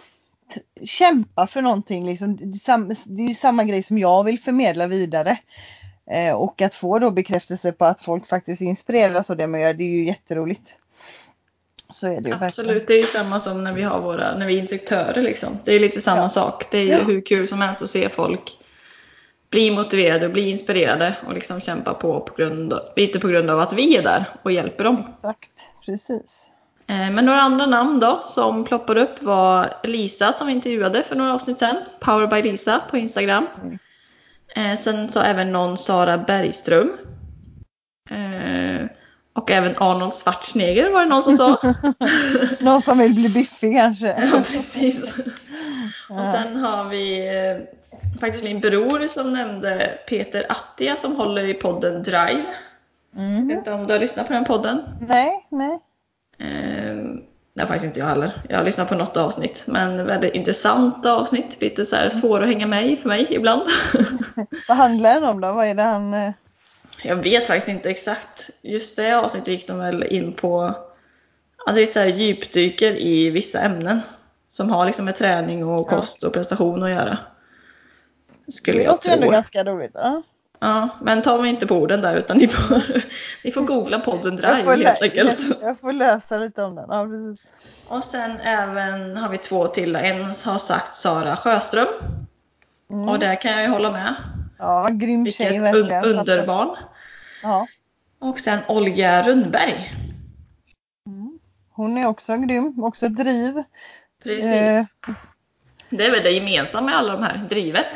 kämpa 0.83 1.47
för 1.47 1.61
någonting. 1.61 2.05
Liksom. 2.05 2.35
Det, 2.35 2.43
är 2.43 3.15
det 3.15 3.23
är 3.23 3.27
ju 3.27 3.33
samma 3.33 3.63
grej 3.63 3.83
som 3.83 3.97
jag 3.97 4.23
vill 4.23 4.39
förmedla 4.39 4.87
vidare. 4.87 5.37
Eh, 6.11 6.33
och 6.33 6.61
att 6.61 6.75
få 6.75 6.99
då 6.99 7.11
bekräftelse 7.11 7.71
på 7.71 7.85
att 7.85 8.05
folk 8.05 8.27
faktiskt 8.27 8.61
inspireras 8.61 9.29
av 9.29 9.37
det 9.37 9.47
man 9.47 9.61
gör, 9.61 9.73
det 9.73 9.83
är 9.83 9.89
ju 9.89 10.05
jätteroligt. 10.05 10.77
Så 11.89 12.07
är 12.07 12.21
det 12.21 12.29
ju 12.29 12.35
Absolut, 12.35 12.69
verkligen. 12.69 12.85
det 12.87 12.93
är 12.93 12.97
ju 12.97 13.03
samma 13.03 13.39
som 13.39 13.63
när 13.63 13.73
vi 13.73 13.83
har 13.83 14.01
våra, 14.01 14.37
när 14.37 14.45
vi 14.45 14.55
är 14.55 14.59
instruktörer 14.59 15.21
liksom. 15.21 15.59
Det 15.63 15.73
är 15.73 15.79
lite 15.79 16.01
samma 16.01 16.21
ja. 16.21 16.29
sak. 16.29 16.71
Det 16.71 16.77
är 16.77 16.83
ju 16.83 16.91
ja. 16.91 17.03
hur 17.03 17.21
kul 17.21 17.47
som 17.47 17.61
helst 17.61 17.81
att 17.81 17.89
se 17.89 18.09
folk 18.09 18.57
bli 19.49 19.71
motiverade 19.71 20.25
och 20.25 20.31
bli 20.31 20.49
inspirerade 20.49 21.15
och 21.27 21.33
liksom 21.33 21.61
kämpa 21.61 21.93
på, 21.93 22.19
på 22.19 22.33
grund, 22.35 22.73
lite 22.95 23.19
på 23.19 23.27
grund 23.27 23.49
av 23.49 23.59
att 23.59 23.73
vi 23.73 23.97
är 23.97 24.03
där 24.03 24.25
och 24.43 24.51
hjälper 24.51 24.83
dem. 24.83 25.03
Exakt, 25.09 25.51
precis. 25.85 26.49
Eh, 26.87 27.11
men 27.11 27.25
några 27.25 27.41
andra 27.41 27.65
namn 27.65 27.99
då 27.99 28.21
som 28.25 28.65
ploppade 28.65 29.01
upp 29.01 29.23
var 29.23 29.73
Lisa 29.83 30.33
som 30.33 30.47
vi 30.47 30.53
intervjuade 30.53 31.03
för 31.03 31.15
några 31.15 31.33
avsnitt 31.33 31.59
sedan. 31.59 31.75
Power 31.99 32.27
by 32.27 32.51
Lisa 32.51 32.81
på 32.89 32.97
Instagram. 32.97 33.47
Eh, 34.55 34.75
sen 34.75 35.11
så 35.11 35.21
även 35.21 35.51
någon 35.51 35.77
Sara 35.77 36.17
Bergström. 36.17 36.97
Eh, 38.09 38.87
och 39.33 39.51
även 39.51 39.73
Arnold 39.77 40.13
Schwarzenegger 40.13 40.89
var 40.89 41.01
det 41.01 41.09
någon 41.09 41.23
som 41.23 41.37
sa. 41.37 41.61
någon 42.59 42.81
som 42.81 42.97
vill 42.97 43.13
bli 43.13 43.29
biffig 43.29 43.77
kanske. 43.77 44.07
ja, 44.33 44.43
precis. 44.51 45.13
Och 46.09 46.25
sen 46.25 46.55
har 46.55 46.89
vi 46.89 47.27
eh, 47.27 48.19
faktiskt 48.19 48.43
min 48.43 48.59
bror 48.59 49.07
som 49.07 49.33
nämnde 49.33 49.99
Peter 50.09 50.45
Attia 50.49 50.95
som 50.95 51.15
håller 51.15 51.43
i 51.43 51.53
podden 51.53 52.03
Drive. 52.03 52.45
Mm. 53.15 53.35
Jag 53.35 53.47
vet 53.47 53.57
inte 53.57 53.71
om 53.71 53.87
du 53.87 53.93
har 53.93 53.99
lyssnat 53.99 54.27
på 54.27 54.33
den 54.33 54.45
podden? 54.45 54.81
Nej, 55.07 55.47
nej. 55.49 55.79
Det 57.55 57.61
har 57.61 57.67
faktiskt 57.67 57.85
inte 57.85 57.99
jag 57.99 58.07
heller. 58.07 58.31
Jag 58.49 58.57
har 58.57 58.65
lyssnat 58.65 58.89
på 58.89 58.95
något 58.95 59.17
avsnitt, 59.17 59.63
men 59.67 60.05
väldigt 60.05 60.33
intressanta 60.33 61.13
avsnitt. 61.13 61.61
Lite 61.61 61.85
så 61.85 61.95
här 61.95 62.09
svåra 62.09 62.43
att 62.43 62.49
hänga 62.49 62.67
med 62.67 62.91
i 62.91 62.95
för 62.95 63.09
mig 63.09 63.27
ibland. 63.29 63.61
Vad 64.67 64.77
handlar 64.77 65.13
den 65.13 65.23
om 65.23 65.41
då? 65.41 65.51
Vad 65.51 65.67
är 65.67 65.75
det 65.75 65.83
han... 65.83 66.13
Eh? 66.13 66.31
Jag 67.03 67.15
vet 67.15 67.47
faktiskt 67.47 67.67
inte 67.67 67.89
exakt. 67.89 68.49
Just 68.61 68.95
det 68.95 69.13
avsnittet 69.13 69.47
gick 69.47 69.67
de 69.67 69.79
väl 69.79 70.03
in 70.03 70.33
på, 70.33 70.75
ja, 71.65 71.71
det 71.71 71.81
är 71.81 71.85
så 71.85 71.99
här 71.99 72.07
djupdyker 72.07 72.91
i 73.01 73.29
vissa 73.29 73.59
ämnen. 73.59 74.01
Som 74.49 74.69
har 74.69 74.85
liksom 74.85 75.05
med 75.05 75.15
träning 75.15 75.65
och 75.65 75.87
kost 75.87 76.23
och 76.23 76.33
prestation 76.33 76.83
att 76.83 76.89
göra. 76.89 77.17
Skulle 78.47 78.79
det 78.79 78.87
låter 78.87 79.09
ju 79.09 79.15
ändå 79.15 79.31
ganska 79.31 79.63
roligt. 79.63 79.91
Ja. 79.93 80.21
Ja, 80.59 80.89
men 81.01 81.21
ta 81.21 81.41
mig 81.41 81.49
inte 81.49 81.67
på 81.67 81.75
orden 81.75 82.01
där 82.01 82.15
utan 82.15 82.37
ni 82.37 82.47
får, 82.47 82.81
ni 83.43 83.51
får 83.51 83.61
googla 83.61 83.99
podden 83.99 84.35
Drive 84.35 84.75
helt 84.75 85.01
enkelt. 85.01 85.39
Jag, 85.49 85.57
jag, 85.69 85.79
får 85.79 85.93
läsa 85.93 86.37
lite 86.37 86.63
om 86.63 86.75
den. 86.75 86.85
Ja, 86.89 87.07
och 87.87 88.03
sen 88.03 88.39
även 88.39 89.17
har 89.17 89.29
vi 89.29 89.37
två 89.37 89.67
till. 89.67 89.95
En 89.95 90.25
har 90.25 90.57
sagt 90.57 90.95
Sara 90.95 91.35
Sjöström. 91.35 91.87
Mm. 92.91 93.09
Och 93.09 93.19
där 93.19 93.41
kan 93.41 93.51
jag 93.51 93.61
ju 93.61 93.67
hålla 93.67 93.91
med. 93.91 94.15
Ja, 94.57 94.89
grym 94.91 95.23
Vilket 95.23 95.47
tjej 95.47 95.59
verkligen. 95.59 96.03
underbarn. 96.03 96.77
Ja. 97.43 97.67
Och 98.19 98.39
sen 98.39 98.59
Olga 98.67 99.21
Rundberg. 99.21 99.93
Mm. 101.07 101.39
Hon 101.71 101.97
är 101.97 102.07
också 102.07 102.37
grym, 102.37 102.83
också 102.83 103.09
driv. 103.09 103.63
Precis. 104.23 104.51
Eh. 104.51 104.83
Det 105.89 106.05
är 106.05 106.11
väl 106.11 106.23
det 106.23 106.31
gemensamma 106.31 106.85
med 106.85 106.95
alla 106.95 107.13
de 107.13 107.23
här, 107.23 107.37
drivet. 107.49 107.87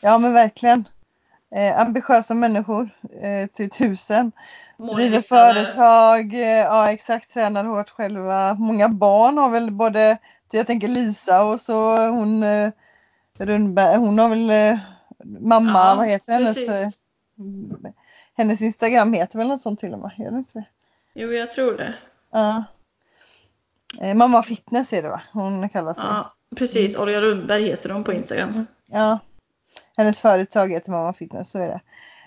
Ja 0.00 0.18
men 0.18 0.32
verkligen. 0.34 0.84
Eh, 1.54 1.80
ambitiösa 1.80 2.34
människor 2.34 2.90
eh, 3.20 3.46
till 3.46 3.70
tusen. 3.70 4.32
Driver 4.76 5.22
företag, 5.22 6.34
eh, 6.34 6.40
ja 6.40 6.92
exakt, 6.92 7.32
tränar 7.34 7.64
hårt 7.64 7.90
själva. 7.90 8.54
Många 8.54 8.88
barn 8.88 9.38
har 9.38 9.50
väl 9.50 9.70
både, 9.70 10.18
jag 10.52 10.66
tänker 10.66 10.88
Lisa 10.88 11.44
och 11.44 11.60
så 11.60 12.08
hon 12.08 12.42
eh, 12.42 12.70
Rundberg, 13.38 13.96
hon 13.96 14.18
har 14.18 14.28
väl 14.28 14.50
eh, 14.50 14.78
mamma, 15.40 15.78
ja, 15.78 15.94
vad 15.96 16.06
heter 16.06 16.32
hennes? 16.32 16.56
Eh, 16.56 16.88
hennes 18.36 18.60
Instagram 18.60 19.12
heter 19.12 19.38
väl 19.38 19.48
något 19.48 19.62
sånt 19.62 19.80
till 19.80 19.92
och 19.92 19.98
med? 19.98 20.10
Gör 20.18 20.30
det 20.30 20.38
inte 20.38 20.58
det? 20.58 20.64
Jo, 21.14 21.32
jag 21.32 21.52
tror 21.52 21.76
det. 21.76 21.94
Ja. 22.30 22.64
Eh, 24.00 24.14
mamma 24.14 24.42
Fitness 24.42 24.92
är 24.92 25.02
det 25.02 25.08
va? 25.08 25.22
Hon 25.32 25.68
kallas 25.68 25.96
för. 25.96 26.04
Ja, 26.04 26.32
precis. 26.56 26.96
Olga 26.96 27.20
Rundberg 27.20 27.64
heter 27.64 27.90
hon 27.90 28.04
på 28.04 28.12
Instagram. 28.12 28.66
Ja. 28.86 29.18
Hennes 29.96 30.20
företag 30.20 30.72
heter 30.72 30.90
Mamma 30.90 31.12
Fitness, 31.12 31.50
så 31.50 31.58
är 31.58 31.68
det. 31.68 31.80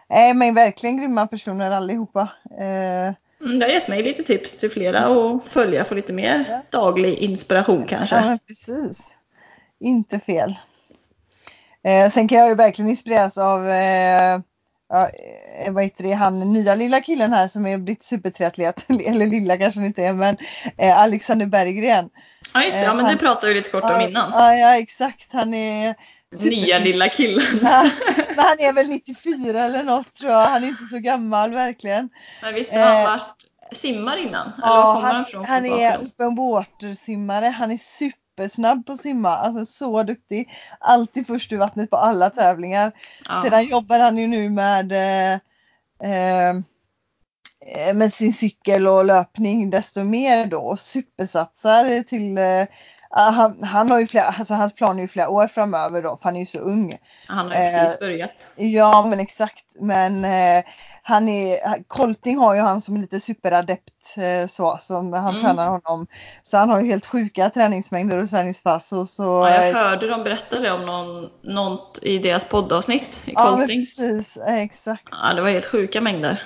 Nej, 0.09 0.33
men 0.33 0.55
verkligen 0.55 0.97
grymma 0.97 1.27
personer 1.27 1.71
allihopa. 1.71 2.29
Eh... 2.59 3.13
Mm, 3.41 3.59
det 3.59 3.65
har 3.65 3.73
gett 3.73 3.87
mig 3.87 4.03
lite 4.03 4.23
tips 4.23 4.57
till 4.57 4.71
flera 4.71 4.99
att 4.99 5.43
följa, 5.49 5.83
få 5.85 5.95
lite 5.95 6.13
mer 6.13 6.45
ja. 6.49 6.79
daglig 6.79 7.17
inspiration 7.17 7.87
kanske. 7.87 8.15
Ja, 8.15 8.37
precis. 8.47 9.13
Inte 9.79 10.19
fel. 10.19 10.55
Eh, 11.83 12.11
sen 12.11 12.27
kan 12.27 12.37
jag 12.37 12.49
ju 12.49 12.55
verkligen 12.55 12.89
inspireras 12.89 13.37
av 13.37 13.67
eh, 13.67 14.39
ja, 14.89 15.09
eh, 15.65 15.73
vad 15.73 15.83
heter 15.83 16.03
det, 16.03 16.13
han 16.13 16.53
nya 16.53 16.75
lilla 16.75 17.01
killen 17.01 17.33
här 17.33 17.47
som 17.47 17.65
är 17.65 17.77
blivit 17.77 18.03
supertriatlet, 18.03 18.85
eller 19.05 19.27
lilla 19.27 19.57
kanske 19.57 19.85
inte 19.85 20.03
är, 20.03 20.13
men 20.13 20.37
eh, 20.77 20.99
Alexander 20.99 21.45
Berggren. 21.45 22.09
Ja 22.53 22.63
just 22.63 22.77
det, 22.77 22.83
ja, 22.83 22.93
men 22.93 23.05
han, 23.05 23.13
det 23.13 23.19
pratade 23.19 23.47
vi 23.47 23.53
lite 23.53 23.69
kort 23.69 23.83
om 23.83 24.01
innan. 24.01 24.31
Ja, 24.31 24.55
ja 24.55 24.77
exakt, 24.77 25.27
han 25.31 25.53
är 25.53 25.95
Nya 26.35 26.79
lilla 26.79 27.09
killen. 27.09 27.59
Ja, 27.63 27.89
men 28.35 28.45
han 28.45 28.59
är 28.59 28.73
väl 28.73 28.87
94 28.87 29.63
eller 29.63 29.83
något 29.83 30.15
tror 30.15 30.31
jag. 30.31 30.45
Han 30.45 30.63
är 30.63 30.67
inte 30.67 30.83
så 30.83 30.99
gammal 30.99 31.53
verkligen. 31.53 32.09
Men 32.41 32.53
visst 32.53 32.73
har 32.73 32.81
han 32.81 32.97
eh, 32.97 33.03
varit 33.03 33.45
simmar 33.71 34.17
innan? 34.17 34.51
Ja, 34.61 34.99
han, 35.03 35.25
han 35.33 35.45
han 35.45 35.65
är 35.65 35.97
open 35.97 36.35
water-simmare. 36.35 37.45
Han 37.45 37.71
är 37.71 37.77
supersnabb 37.77 38.85
på 38.85 38.93
att 38.93 39.01
simma. 39.01 39.37
Alltså 39.37 39.65
så 39.65 40.03
duktig. 40.03 40.49
Alltid 40.79 41.27
först 41.27 41.51
i 41.51 41.55
vattnet 41.55 41.89
på 41.89 41.97
alla 41.97 42.29
tävlingar. 42.29 42.91
Ja. 43.29 43.41
Sedan 43.43 43.65
jobbar 43.65 43.99
han 43.99 44.17
ju 44.17 44.27
nu 44.27 44.49
med, 44.49 44.91
eh, 44.91 45.39
eh, 46.11 46.55
med 47.95 48.13
sin 48.13 48.33
cykel 48.33 48.87
och 48.87 49.05
löpning 49.05 49.69
desto 49.69 50.03
mer 50.03 50.45
då. 50.45 50.77
Supersatsar 50.77 52.03
till 52.03 52.37
eh, 52.37 52.65
han, 53.09 53.63
han 53.63 53.91
har 53.91 53.99
ju 53.99 54.07
flera, 54.07 54.23
alltså 54.25 54.53
hans 54.53 54.75
plan 54.75 54.97
är 54.97 55.01
ju 55.01 55.07
flera 55.07 55.29
år 55.29 55.47
framöver 55.47 56.01
då, 56.01 56.17
för 56.17 56.23
han 56.23 56.35
är 56.35 56.39
ju 56.39 56.45
så 56.45 56.59
ung. 56.59 56.93
Han 57.27 57.47
har 57.47 57.55
ju 57.55 57.61
Eh, 57.61 57.79
precis 57.81 57.99
börjat. 57.99 58.31
Ja 58.55 59.05
men 59.09 59.19
exakt. 59.19 59.65
Men 59.79 60.25
eh, 60.25 60.63
han 61.01 61.29
är, 61.29 61.83
Colting 61.87 62.37
har 62.37 62.55
ju 62.55 62.61
han 62.61 62.81
som 62.81 62.97
lite 62.97 63.19
superadept 63.19 64.17
eh, 64.17 64.47
så 64.49 64.77
som 64.81 65.13
han 65.13 65.29
Mm. 65.29 65.41
tränar 65.41 65.67
honom. 65.69 66.07
Så 66.43 66.57
han 66.57 66.69
har 66.69 66.79
ju 66.79 66.85
helt 66.87 67.05
sjuka 67.05 67.49
träningsmängder 67.49 68.17
och 68.17 68.29
träningspass 68.29 68.91
och 68.91 69.09
så. 69.09 69.23
Ja, 69.23 69.51
jag 69.51 69.69
eh, 69.69 69.75
hörde 69.75 70.07
dem 70.07 70.23
berätta 70.23 70.59
det 70.59 70.71
om 70.71 70.85
någon, 70.85 71.29
något 71.43 71.99
i 72.01 72.17
deras 72.19 72.43
poddavsnitt 72.43 73.23
i 73.25 73.31
ja, 73.35 73.49
Coltings. 73.57 73.97
precis, 73.97 74.37
eh, 74.37 74.55
exakt. 74.55 75.03
Ja, 75.11 75.33
det 75.33 75.41
var 75.41 75.49
helt 75.49 75.65
sjuka 75.65 76.01
mängder. 76.01 76.41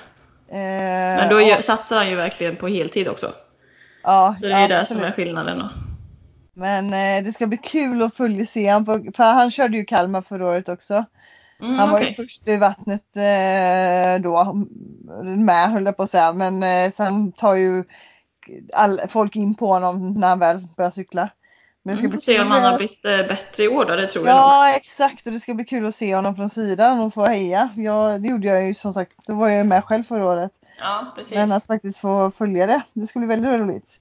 Eh, 0.50 0.56
Men 1.18 1.28
då 1.28 1.40
gör, 1.40 1.60
satsar 1.60 1.96
han 1.96 2.08
ju 2.08 2.16
verkligen 2.16 2.56
på 2.56 2.68
heltid 2.68 3.08
också. 3.08 3.32
ja, 4.02 4.34
Så 4.40 4.46
det 4.46 4.52
är 4.52 4.62
ju 4.62 4.68
det 4.68 4.80
absolut. 4.80 5.00
som 5.02 5.08
är 5.08 5.12
skillnaden 5.12 5.58
då. 5.58 5.68
Men 6.54 6.84
eh, 6.94 7.24
det 7.24 7.32
ska 7.32 7.46
bli 7.46 7.58
kul 7.58 8.02
att 8.02 8.16
följa 8.16 8.46
se 8.46 8.68
han 8.68 8.84
på, 8.84 9.04
för 9.16 9.24
han 9.24 9.50
körde 9.50 9.76
ju 9.76 9.84
Kalmar 9.84 10.22
förra 10.22 10.46
året 10.46 10.68
också. 10.68 11.04
Mm, 11.60 11.78
Han 11.78 11.90
var 11.90 11.96
okej. 11.98 12.08
ju 12.08 12.14
först 12.14 12.48
i 12.48 12.56
vattnet 12.56 13.16
eh, 13.16 14.22
då 14.22 14.54
med 15.36 15.70
höll 15.70 15.84
jag 15.84 15.96
på 15.96 16.02
att 16.02 16.10
säga 16.10 16.32
men 16.32 16.62
eh, 16.62 16.92
sen 16.92 17.32
tar 17.32 17.54
ju 17.54 17.84
all, 18.74 18.98
folk 19.08 19.36
in 19.36 19.54
på 19.54 19.66
honom 19.66 20.14
när 20.14 20.28
han 20.28 20.38
väl 20.38 20.58
börjar 20.76 20.90
cykla. 20.90 21.30
Men 21.82 21.92
det 21.92 21.96
ska 21.96 22.06
Mm, 22.06 22.10
bli 22.10 22.16
får 22.16 22.22
se 22.22 22.40
om 22.40 22.50
han 22.50 22.62
har 22.62 22.78
blivit 22.78 23.04
eh, 23.04 23.28
bättre 23.28 23.62
i 23.64 23.68
år 23.68 23.84
då, 23.84 23.96
det 23.96 24.06
tror 24.06 24.26
jag 24.28 24.36
nog. 24.36 24.48
Ja 24.48 24.76
exakt 24.76 25.26
och 25.26 25.32
det 25.32 25.40
ska 25.40 25.54
bli 25.54 25.64
kul 25.64 25.86
att 25.86 25.94
se 25.94 26.14
honom 26.16 26.36
från 26.36 26.50
sidan 26.50 27.00
och 27.00 27.14
få 27.14 27.24
heja. 27.26 27.68
Ja, 27.76 28.18
det 28.18 28.28
gjorde 28.28 28.46
jag 28.48 28.66
ju 28.66 28.74
som 28.74 28.92
sagt, 28.94 29.12
då 29.26 29.34
var 29.34 29.48
jag 29.48 29.66
med 29.66 29.84
själv 29.84 30.02
förra 30.04 30.26
året. 30.26 30.52
Ja, 30.78 31.12
precis. 31.16 31.34
Men 31.34 31.52
att 31.52 31.66
faktiskt 31.66 31.98
få 31.98 32.30
följa 32.30 32.66
det, 32.66 32.82
det 32.92 33.06
ska 33.06 33.18
bli 33.18 33.28
väldigt 33.28 33.50
roligt. 33.50 33.98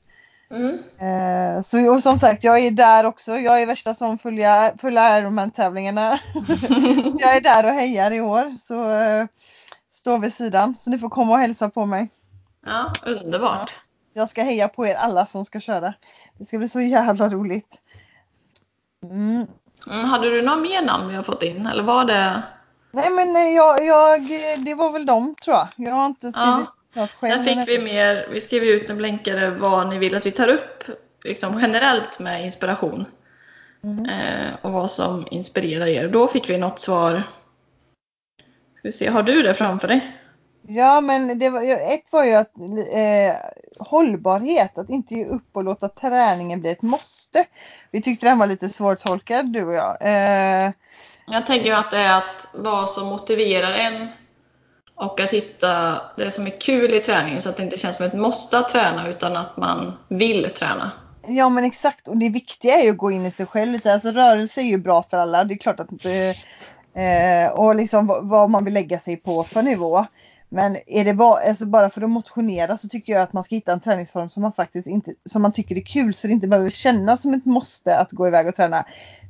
Mm. 0.52 0.84
Eh, 0.98 1.62
så 1.62 1.94
och 1.94 2.04
som 2.04 2.18
sagt, 2.18 2.44
jag 2.44 2.60
är 2.60 2.72
där 2.72 3.06
också. 3.06 3.38
Jag 3.38 3.62
är 3.62 3.66
värsta 3.66 3.94
som 3.94 4.18
följer, 4.18 4.78
följer 4.78 5.22
Ironman-tävlingarna. 5.22 6.20
jag 7.20 7.36
är 7.36 7.42
där 7.42 7.66
och 7.66 7.72
hejar 7.72 8.12
i 8.12 8.22
år. 8.22 8.56
Så 8.68 8.90
eh, 8.90 9.26
står 9.92 10.20
vid 10.20 10.34
sidan. 10.34 10.76
Så 10.76 10.90
ni 10.90 10.98
får 10.98 11.10
komma 11.10 11.34
och 11.34 11.40
hälsa 11.40 11.70
på 11.70 11.86
mig. 11.86 12.10
Ja, 12.66 12.94
underbart. 13.06 13.76
Jag 14.14 14.30
ska 14.30 14.44
heja 14.44 14.68
på 14.68 14.88
er 14.88 14.96
alla 14.96 15.26
som 15.26 15.46
ska 15.46 15.60
köra. 15.60 15.94
Det 16.38 16.46
ska 16.46 16.58
bli 16.58 16.68
så 16.68 16.82
jävla 16.82 17.30
roligt. 17.30 17.82
Mm. 19.04 19.48
Mm, 19.88 20.06
hade 20.06 20.30
du 20.30 20.42
några 20.42 20.60
mer 20.60 20.82
namn 20.82 21.08
vi 21.08 21.16
har 21.16 21.24
fått 21.24 21.44
in? 21.44 21.68
Eller 21.68 21.84
var 21.84 22.06
det... 22.06 22.44
Nej 22.92 23.10
men 23.10 23.36
eh, 23.36 23.56
jag, 23.56 23.86
jag, 23.86 24.22
det 24.66 24.74
var 24.74 24.92
väl 24.92 25.06
dem 25.06 25.36
tror 25.44 25.58
jag. 25.58 25.68
Jag 25.76 25.96
har 25.96 26.06
inte 26.06 26.32
skrivit 26.32 26.68
själv. 26.68 26.81
Sen 27.22 27.46
fick 27.46 27.68
vi 27.68 27.80
mer, 27.80 28.28
vi 28.32 28.40
skrev 28.40 28.64
ut 28.64 28.90
en 28.90 28.98
blänkare 28.98 29.50
vad 29.50 29.90
ni 29.90 29.98
vill 29.98 30.16
att 30.16 30.26
vi 30.26 30.32
tar 30.32 30.48
upp 30.48 30.84
liksom 31.24 31.60
generellt 31.62 32.20
med 32.20 32.46
inspiration. 32.46 33.06
Mm. 33.84 34.06
Eh, 34.06 34.54
och 34.62 34.72
vad 34.72 34.92
som 34.92 35.28
inspirerar 35.32 35.88
er. 35.88 36.08
Då 36.08 36.28
fick 36.28 36.50
vi 36.50 36.58
något 36.58 36.80
svar. 36.80 37.24
Ska 38.78 38.82
vi 38.84 38.92
se, 38.92 39.10
har 39.10 39.24
du 39.24 39.42
det 39.42 39.54
framför 39.54 39.88
dig? 39.88 40.18
Ja 40.68 41.02
men 41.02 41.40
det 41.40 41.50
var, 41.50 41.64
ett 41.64 42.12
var 42.12 42.26
ju 42.26 42.34
att 42.34 42.58
eh, 42.94 43.36
hållbarhet, 43.80 44.78
att 44.78 44.90
inte 44.90 45.16
ge 45.16 45.26
upp 45.26 45.48
och 45.52 45.64
låta 45.64 45.90
träningen 45.90 46.62
bli 46.62 46.72
ett 46.72 46.82
måste. 46.82 47.46
Vi 47.92 48.02
tyckte 48.02 48.28
den 48.28 48.40
var 48.40 48.48
lite 48.48 48.70
svårtolkad 48.70 49.54
du 49.54 49.64
och 49.64 49.74
jag. 49.74 49.98
Eh, 50.02 50.72
Jag 51.28 51.46
tänker 51.48 51.74
att 51.74 51.92
det 51.92 51.98
är 51.98 52.18
att 52.18 52.48
vad 52.54 52.90
som 52.90 53.08
motiverar 53.08 53.74
en 53.74 54.08
och 55.02 55.20
att 55.20 55.32
hitta 55.32 56.02
det 56.18 56.32
som 56.32 56.48
är 56.48 56.60
kul 56.60 56.94
i 56.94 57.00
träningen 57.00 57.42
så 57.42 57.50
att 57.50 57.58
det 57.58 57.64
inte 57.64 57.78
känns 57.78 57.96
som 57.96 58.06
ett 58.06 58.14
måste 58.14 58.58
att 58.58 58.70
träna 58.70 59.10
utan 59.10 59.38
att 59.38 59.58
man 59.58 59.94
vill 60.08 60.50
träna. 60.50 60.92
ja 61.28 61.50
men 61.50 61.64
exakt 61.64 62.08
och 62.08 62.18
det 62.18 62.30
viktiga 62.30 62.80
är 62.80 62.84
ju 62.84 62.92
att 62.92 62.98
gå 62.98 63.12
in 63.12 63.26
i 63.26 63.32
sig 63.32 63.46
själv 63.46 63.72
lite. 63.72 63.94
Alltså 63.94 64.12
rörelse 64.12 64.62
är 64.62 64.66
ju 64.66 64.78
bra 64.78 65.04
för 65.04 65.18
alla. 65.18 65.44
Det 65.44 65.54
är 65.54 65.58
klart 65.58 65.80
att 65.80 65.90
eh, 66.06 67.04
eh, 67.04 67.52
och 67.52 67.76
liksom 67.76 68.08
vad, 68.08 68.30
vad 68.30 68.50
man 68.50 68.66
vill 68.66 68.74
lägga 68.74 69.00
sig 69.00 69.18
på 69.18 69.44
för 69.44 69.62
nivå. 69.62 70.06
Men 70.50 70.78
är 70.88 71.06
det 71.06 71.14
bara, 71.14 71.48
alltså 71.48 71.66
bara 71.66 71.90
för 71.90 72.02
att 72.02 72.10
motionera 72.10 72.78
så 72.78 72.88
tycker 72.88 73.14
jag 73.14 73.22
att 73.22 73.34
man 73.34 73.44
ska 73.44 73.56
hitta 73.56 73.74
en 73.74 73.80
träningsform 73.80 74.30
som 74.30 74.42
man 74.42 74.54
faktiskt 74.54 74.88
inte, 74.88 75.14
som 75.30 75.42
man 75.42 75.52
tycker 75.52 75.76
är 75.76 75.82
kul 75.82 76.16
så 76.16 76.28
det 76.28 76.34
inte 76.34 76.48
behöver 76.48 76.70
kännas 76.70 77.22
som 77.22 77.34
ett 77.34 77.46
måste 77.46 77.98
att 77.98 78.12
gå 78.12 78.28
iväg 78.28 78.48
och 78.48 78.56
träna. 78.56 78.86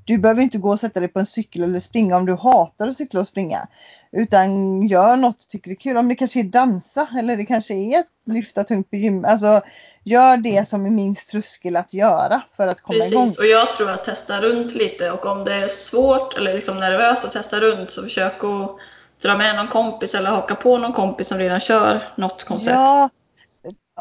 Du 0.05 0.17
behöver 0.17 0.41
inte 0.41 0.57
gå 0.57 0.69
och 0.69 0.79
sätta 0.79 0.99
dig 0.99 1.09
på 1.09 1.19
en 1.19 1.25
cykel 1.25 1.63
eller 1.63 1.79
springa 1.79 2.17
om 2.17 2.25
du 2.25 2.35
hatar 2.35 2.87
att 2.87 2.97
cykla 2.97 3.19
och 3.19 3.27
springa. 3.27 3.67
Utan 4.11 4.81
gör 4.87 5.15
något 5.15 5.49
tycker 5.49 5.71
är 5.71 5.75
kul. 5.75 5.97
Om 5.97 6.07
det 6.07 6.15
kanske 6.15 6.39
är 6.39 6.43
dansa 6.43 7.07
eller 7.17 7.37
det 7.37 7.45
kanske 7.45 7.73
är 7.73 7.99
att 7.99 8.07
lyfta 8.25 8.63
tungt 8.63 8.89
på 8.89 8.95
gym. 8.95 9.25
Alltså 9.25 9.61
gör 10.03 10.37
det 10.37 10.67
som 10.67 10.85
är 10.85 10.89
minst 10.89 11.29
tröskel 11.29 11.75
att 11.75 11.93
göra 11.93 12.41
för 12.57 12.67
att 12.67 12.81
komma 12.81 12.97
igång. 12.97 13.23
Precis, 13.23 13.39
och 13.39 13.45
jag 13.45 13.71
tror 13.71 13.91
att 13.91 14.03
testa 14.03 14.41
runt 14.41 14.75
lite 14.75 15.11
och 15.11 15.25
om 15.25 15.43
det 15.43 15.53
är 15.53 15.67
svårt 15.67 16.37
eller 16.37 16.53
liksom 16.53 16.79
nervöst 16.79 17.25
att 17.25 17.31
testa 17.31 17.59
runt 17.59 17.91
så 17.91 18.03
försök 18.03 18.43
att 18.43 18.75
dra 19.21 19.37
med 19.37 19.55
någon 19.55 19.67
kompis 19.67 20.15
eller 20.15 20.29
haka 20.29 20.55
på 20.55 20.77
någon 20.77 20.93
kompis 20.93 21.27
som 21.27 21.37
redan 21.37 21.59
kör 21.59 22.13
något 22.17 22.43
koncept. 22.43 22.75
Ja, 22.75 23.09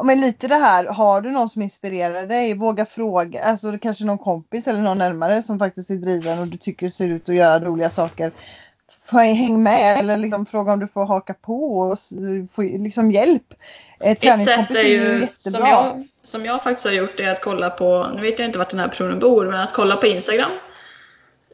men 0.05 0.20
lite 0.20 0.49
det 0.49 0.55
här, 0.55 0.85
har 0.85 1.20
du 1.20 1.31
någon 1.31 1.49
som 1.49 1.62
inspirerar 1.62 2.27
dig, 2.27 2.55
våga 2.55 2.87
fråga, 2.87 3.44
alltså 3.44 3.70
det 3.70 3.79
kanske 3.79 4.05
någon 4.05 4.18
kompis 4.18 4.68
eller 4.68 4.81
någon 4.81 4.99
närmare 4.99 5.42
som 5.42 5.59
faktiskt 5.59 5.90
är 5.90 5.94
driven 5.94 6.38
och 6.38 6.46
du 6.46 6.59
tycker 6.59 6.90
ser 6.90 7.09
ut 7.09 7.29
att 7.29 7.35
göra 7.35 7.64
roliga 7.64 7.90
saker. 7.90 8.33
Häng 9.12 9.62
med 9.62 9.98
eller 9.98 10.16
liksom 10.16 10.46
fråga 10.46 10.72
om 10.72 10.81
du 10.81 10.88
får 10.88 11.05
haka 11.07 11.35
på 11.35 11.79
och 11.81 11.98
få 12.53 12.62
liksom 12.62 13.11
hjälp. 13.11 13.55
Eh, 14.00 14.18
Träningskompis 14.18 14.79
är 14.79 14.83
ju, 14.88 15.20
jättebra. 15.20 15.37
som 15.37 15.66
jag, 15.66 16.07
som 16.22 16.44
jag 16.44 16.62
faktiskt 16.62 16.87
har 16.87 16.92
gjort, 16.94 17.20
är 17.20 17.29
att 17.29 17.42
kolla 17.42 17.70
på, 17.70 18.11
nu 18.14 18.22
vet 18.22 18.38
jag 18.38 18.48
inte 18.48 18.59
vart 18.59 18.70
den 18.70 18.81
här 18.81 18.88
personen 18.88 19.18
bor, 19.18 19.44
men 19.50 19.61
att 19.61 19.72
kolla 19.72 19.96
på 19.96 20.07
Instagram. 20.07 20.50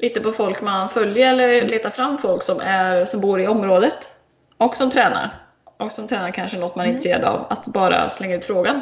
Lite 0.01 0.21
på 0.21 0.33
folk 0.33 0.63
man 0.63 0.89
följer 0.89 1.31
eller 1.31 1.63
leta 1.69 1.91
fram 1.91 2.19
folk 2.19 2.43
som, 2.43 2.61
är, 2.61 3.05
som 3.05 3.21
bor 3.21 3.41
i 3.41 3.47
området 3.47 4.13
och 4.59 4.77
som 4.77 4.91
tränar. 4.91 5.43
Och 5.79 5.93
som 5.93 6.09
tränar 6.09 6.31
kanske 6.31 6.59
något 6.59 6.77
man 6.77 6.85
är 6.85 6.89
Mm. 6.89 6.97
intresserad 6.97 7.25
av. 7.25 7.47
Att 7.51 7.67
bara 7.67 8.11
slänga 8.11 8.37
ut 8.37 8.45
frågan. 8.45 8.81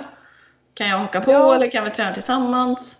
Kan 0.75 0.89
jag 0.89 0.99
haka 0.99 1.21
på 1.21 1.33
Ja. 1.33 1.55
eller 1.55 1.71
kan 1.71 1.85
vi 1.85 1.91
träna 1.91 2.15
tillsammans? 2.15 2.97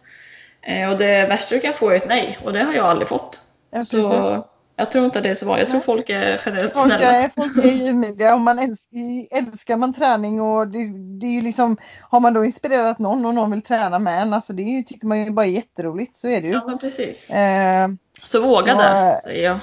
Eh, 0.63 0.91
och 0.91 0.99
det 0.99 1.27
värsta 1.27 1.55
du 1.55 1.61
kan 1.61 1.73
få 1.75 1.91
är 1.91 1.95
ett 1.97 2.09
nej 2.09 2.39
och 2.45 2.53
det 2.53 2.63
har 2.65 2.75
jag 2.75 2.85
aldrig 2.87 3.09
fått. 3.09 3.41
Ja. 3.71 3.85
Så 3.85 4.45
jag 4.77 4.91
tror 4.93 5.05
inte 5.05 5.21
det 5.21 5.31
är 5.31 5.35
så 5.35 5.47
vanligt. 5.47 5.63
Jag 5.63 5.71
tror 5.71 5.95
folk 5.95 6.11
är 6.11 6.43
generellt 6.47 6.75
Folk 6.75 6.87
snälla. 6.87 7.13
är, 7.13 7.29
folk 7.29 7.57
är 7.65 7.69
givmilda 7.69 8.35
och 8.35 8.41
man 8.41 8.59
älskar, 8.59 8.99
älskar 9.31 9.77
man 9.77 9.93
träning 9.95 10.41
och 10.41 10.69
det, 10.69 10.79
det 11.21 11.27
är 11.27 11.31
ju 11.31 11.41
liksom 11.41 11.77
Har 12.01 12.21
man 12.21 12.33
då 12.35 12.45
inspirerat 12.45 12.99
någon 12.99 13.27
och 13.27 13.35
någon 13.35 13.51
vill 13.51 13.63
träna 13.63 13.99
med 13.99 14.23
en, 14.23 14.33
alltså 14.35 14.53
det 14.53 14.63
är 14.63 14.69
ju, 14.77 14.83
tycker 14.83 15.07
man 15.07 15.25
ju 15.25 15.31
bara 15.31 15.47
är 15.47 15.51
jätteroligt, 15.51 16.17
så 16.17 16.29
är 16.29 16.41
det 16.41 16.47
ju. 16.49 16.53
Ja 16.53 16.65
men 16.67 16.79
precis. 16.79 17.31
Eh, 17.31 17.89
Så 18.25 18.41
våga 18.47 18.73
Så, 18.75 18.81
eh, 18.81 19.17
säger 19.25 19.45
jag. 19.45 19.59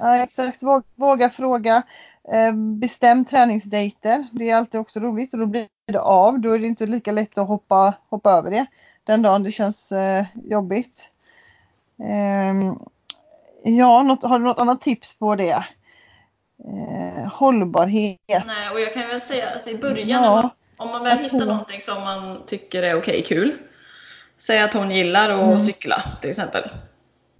Ja 0.00 0.16
exakt, 0.22 0.62
Vå- 0.62 0.82
våga 0.94 1.30
fråga. 1.30 1.82
Eh, 2.32 2.52
bestäm 2.52 3.24
träningsdejter. 3.24 4.26
Det 4.32 4.50
är 4.50 4.56
alltid 4.56 4.80
också 4.80 5.00
roligt 5.00 5.32
och 5.32 5.38
då 5.38 5.46
blir 5.46 5.68
det 5.92 6.00
av. 6.00 6.40
Då 6.40 6.52
är 6.52 6.58
det 6.58 6.66
inte 6.66 6.86
lika 6.86 7.12
lätt 7.12 7.38
att 7.38 7.48
hoppa, 7.48 7.94
hoppa 8.08 8.30
över 8.32 8.50
det. 8.50 8.66
Den 9.04 9.22
dagen 9.22 9.42
det 9.42 9.52
känns 9.52 9.92
eh, 9.92 10.24
jobbigt. 10.44 11.10
Ehm, 12.04 12.78
ja, 13.78 14.02
något, 14.02 14.22
har 14.22 14.38
du 14.38 14.44
något 14.44 14.58
annat 14.58 14.80
tips 14.80 15.18
på 15.18 15.34
det? 15.34 15.64
Eh, 16.64 17.32
hållbarhet. 17.32 18.20
Nej, 18.28 18.70
och 18.74 18.80
jag 18.80 18.94
kan 18.94 19.08
väl 19.08 19.20
säga 19.20 19.50
alltså 19.50 19.70
i 19.70 19.78
början, 19.78 20.08
Ja, 20.08 20.20
man, 20.20 20.50
om 20.76 20.88
man 20.88 21.04
väl 21.04 21.18
hittar 21.18 21.28
tror- 21.38 21.46
någonting 21.48 21.80
som 21.80 22.02
man 22.04 22.42
tycker 22.46 22.82
är 22.82 22.98
okej, 22.98 23.22
kul. 23.26 23.54
Säg 24.38 24.58
att 24.58 24.74
hon 24.74 24.90
gillar 24.90 25.30
att 25.30 25.44
Mm. 25.46 25.60
cykla 25.60 26.02
till 26.20 26.30
exempel. 26.30 26.68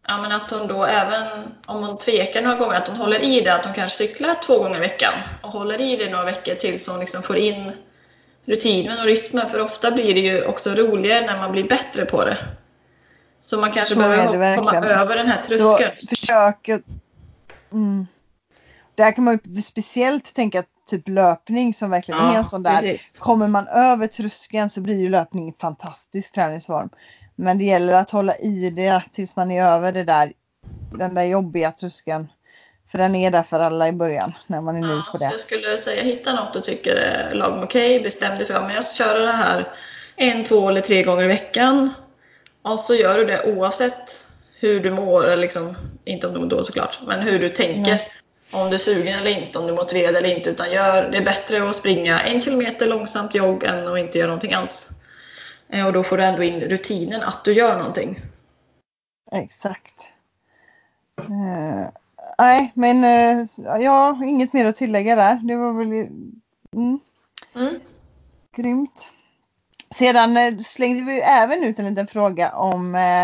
Ja, 0.08 0.18
men 0.22 0.32
att 0.32 0.50
hon 0.50 0.66
då 0.66 0.84
även 0.84 1.26
om 1.66 1.82
hon 1.82 1.98
tvekar 1.98 2.42
några 2.42 2.56
gånger, 2.56 2.74
att 2.76 2.88
hon 2.88 2.96
håller 2.96 3.24
i 3.24 3.40
det, 3.40 3.54
att 3.54 3.64
hon 3.64 3.74
kanske 3.74 3.96
cyklar 3.96 4.34
två 4.46 4.58
gånger 4.58 4.76
i 4.76 4.80
veckan 4.80 5.12
och 5.42 5.50
håller 5.50 5.80
i 5.80 5.96
det 5.96 6.10
några 6.10 6.24
veckor 6.24 6.54
tills 6.54 6.88
hon 6.88 7.00
liksom 7.00 7.22
får 7.22 7.36
in 7.36 7.72
rutinen 8.44 8.98
och 8.98 9.04
rytmen. 9.04 9.48
För 9.50 9.60
ofta 9.60 9.90
blir 9.90 10.14
det 10.14 10.20
ju 10.20 10.44
också 10.44 10.70
roligare 10.70 11.26
när 11.26 11.38
man 11.38 11.52
blir 11.52 11.64
bättre 11.68 12.04
på 12.04 12.24
det. 12.24 12.36
Så 13.46 13.58
man 13.58 13.72
kanske 13.72 13.94
Så 13.94 14.00
behöver 14.00 14.56
komma 14.56 14.72
över 14.76 15.16
den 15.16 15.26
här 15.28 15.42
Så 15.42 15.48
tröskeln. 15.48 15.92
försök 16.08 16.68
att- 16.68 16.82
mm. 17.72 18.06
Där 18.94 19.12
kan 19.12 19.24
man 19.24 19.38
ju 19.44 19.62
speciellt 19.62 20.34
tänka 20.34 20.62
typ 20.90 21.08
löpning 21.08 21.74
som 21.74 21.90
verkligen 21.90 22.20
är 22.20 22.36
en 22.36 22.44
sån 22.44 22.62
där. 22.62 22.80
precis. 22.80 23.16
Kommer 23.18 23.48
man 23.48 23.68
över 23.68 24.06
tröskeln 24.06 24.70
så 24.70 24.80
blir 24.80 24.94
ju 25.00 25.08
löpning 25.08 25.48
en 25.48 25.54
fantastisk 25.60 26.32
träningsform. 26.34 26.88
Men 27.36 27.58
det 27.58 27.64
gäller 27.64 27.94
att 27.94 28.10
hålla 28.10 28.34
i 28.36 28.70
det 28.70 29.02
tills 29.12 29.36
man 29.36 29.50
är 29.50 29.64
över 29.64 29.92
det 29.92 30.04
där, 30.04 30.32
den 30.98 31.14
där 31.14 31.22
jobbiga 31.22 31.70
tröskeln. 31.70 32.28
För 32.90 32.98
den 32.98 33.14
är 33.14 33.30
där 33.30 33.42
för 33.42 33.60
alla 33.60 33.88
i 33.88 33.92
början 33.92 34.32
när 34.46 34.60
man 34.60 34.76
är 34.76 34.80
ny 34.80 34.86
Ja, 34.94 35.02
på 35.12 35.18
så 35.18 35.24
det. 35.24 35.30
jag 35.30 35.40
skulle 35.40 35.76
säga 35.78 36.02
hitta 36.02 36.34
något 36.34 36.52
du 36.54 36.60
tycker 36.60 36.94
är 36.96 37.34
lagom 37.34 37.62
okej, 37.62 38.00
bestäm 38.00 38.38
dig 38.38 38.46
för 38.46 38.54
att 38.54 38.74
jag 38.74 38.84
ska 38.84 39.04
köra 39.04 39.18
det 39.26 39.32
här 39.32 39.68
en, 40.16 40.44
två 40.44 40.68
eller 40.68 40.80
tre 40.80 41.02
gånger 41.02 41.22
i 41.24 41.26
veckan. 41.26 41.90
Och 42.72 42.80
så 42.80 42.94
gör 42.94 43.18
du 43.18 43.24
det 43.24 43.56
oavsett 43.56 44.30
hur 44.60 44.80
du 44.80 44.90
mår, 44.90 45.24
eller 45.24 45.36
liksom, 45.36 45.76
inte 46.04 46.26
om 46.26 46.34
du 46.34 46.40
mår 46.40 46.46
dåligt 46.46 46.66
såklart, 46.66 46.98
men 47.06 47.20
hur 47.20 47.38
du 47.38 47.48
tänker. 47.48 48.12
Om 48.50 48.68
du 48.68 48.74
är 48.74 48.78
sugen 48.78 49.18
eller 49.18 49.30
inte, 49.30 49.58
om 49.58 49.66
du 49.66 49.72
är 49.72 49.76
motiverad 49.76 50.16
eller 50.16 50.36
inte. 50.36 50.50
Utan 50.50 50.70
gör, 50.72 51.10
det 51.10 51.18
är 51.18 51.24
bättre 51.24 51.68
att 51.68 51.76
springa 51.76 52.20
en 52.20 52.40
kilometer 52.40 52.86
långsamt 52.86 53.34
jogg 53.34 53.64
än 53.64 53.88
att 53.88 53.98
inte 53.98 54.18
göra 54.18 54.26
någonting 54.28 54.52
alls. 54.52 54.88
Eh, 55.68 55.86
Och 55.86 55.92
då 55.92 56.02
får 56.02 56.16
du 56.16 56.24
ändå 56.24 56.42
in 56.42 56.60
rutinen 56.60 57.22
att 57.22 57.44
du 57.44 57.52
gör 57.52 57.78
någonting. 57.78 58.16
Exakt. 59.32 60.12
Eh, 61.18 61.88
nej, 62.38 62.72
men 62.74 63.04
eh, 63.04 63.46
jag 63.82 63.90
har 63.90 64.24
inget 64.28 64.52
mer 64.52 64.66
att 64.66 64.76
tillägga 64.76 65.16
där. 65.16 65.34
Det 65.34 65.56
var 65.56 65.72
väl 65.72 65.92
mm, 65.92 67.00
Mm. 67.54 67.80
grymt. 68.56 69.10
Sedan 69.94 70.36
eh, 70.36 70.58
slängde 70.58 71.02
vi 71.02 71.20
även 71.20 71.64
ut 71.64 71.78
en 71.78 71.84
liten 71.84 72.06
fråga 72.06 72.52
om 72.52 72.94
eh, 72.94 73.22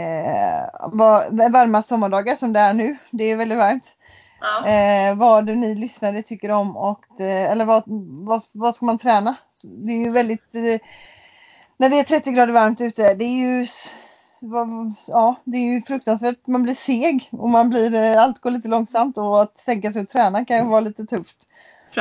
eh, 0.00 0.68
vad, 0.92 1.52
varma 1.52 1.82
sommardagar 1.82 2.36
som 2.36 2.52
det 2.52 2.60
är 2.60 2.74
nu. 2.74 2.96
Det 3.10 3.24
är 3.24 3.36
väldigt 3.36 3.58
varmt. 3.58 3.92
Ja. 4.40 4.68
Eh, 4.68 5.14
vad 5.14 5.46
ni 5.46 5.74
lyssnare 5.74 6.22
tycker 6.22 6.50
om 6.50 6.76
och 6.76 7.00
det, 7.18 7.30
eller 7.30 7.64
vad, 7.64 7.82
vad, 8.26 8.42
vad 8.52 8.74
ska 8.74 8.86
man 8.86 8.98
träna? 8.98 9.34
Det 9.62 9.92
är 9.92 9.98
ju 9.98 10.10
väldigt 10.10 10.54
eh, 10.54 10.80
när 11.76 11.88
det 11.88 11.98
är 11.98 12.04
30 12.04 12.30
grader 12.32 12.52
varmt 12.52 12.80
ute, 12.80 13.14
det 13.14 13.24
är 13.24 13.38
ju 13.38 13.66
ja, 15.08 15.34
det 15.44 15.58
är 15.58 15.62
ju 15.62 15.80
fruktansvärt. 15.80 16.46
Man 16.46 16.62
blir 16.62 16.74
seg 16.74 17.28
och 17.32 17.48
man 17.48 17.68
blir, 17.68 17.94
eh, 17.94 18.22
allt 18.22 18.40
går 18.40 18.50
lite 18.50 18.68
långsamt 18.68 19.18
och 19.18 19.42
att 19.42 19.64
tänka 19.64 19.92
sig 19.92 20.02
att 20.02 20.08
träna 20.08 20.44
kan 20.44 20.56
ju 20.56 20.64
vara 20.64 20.80
lite 20.80 21.06
tufft. 21.06 21.48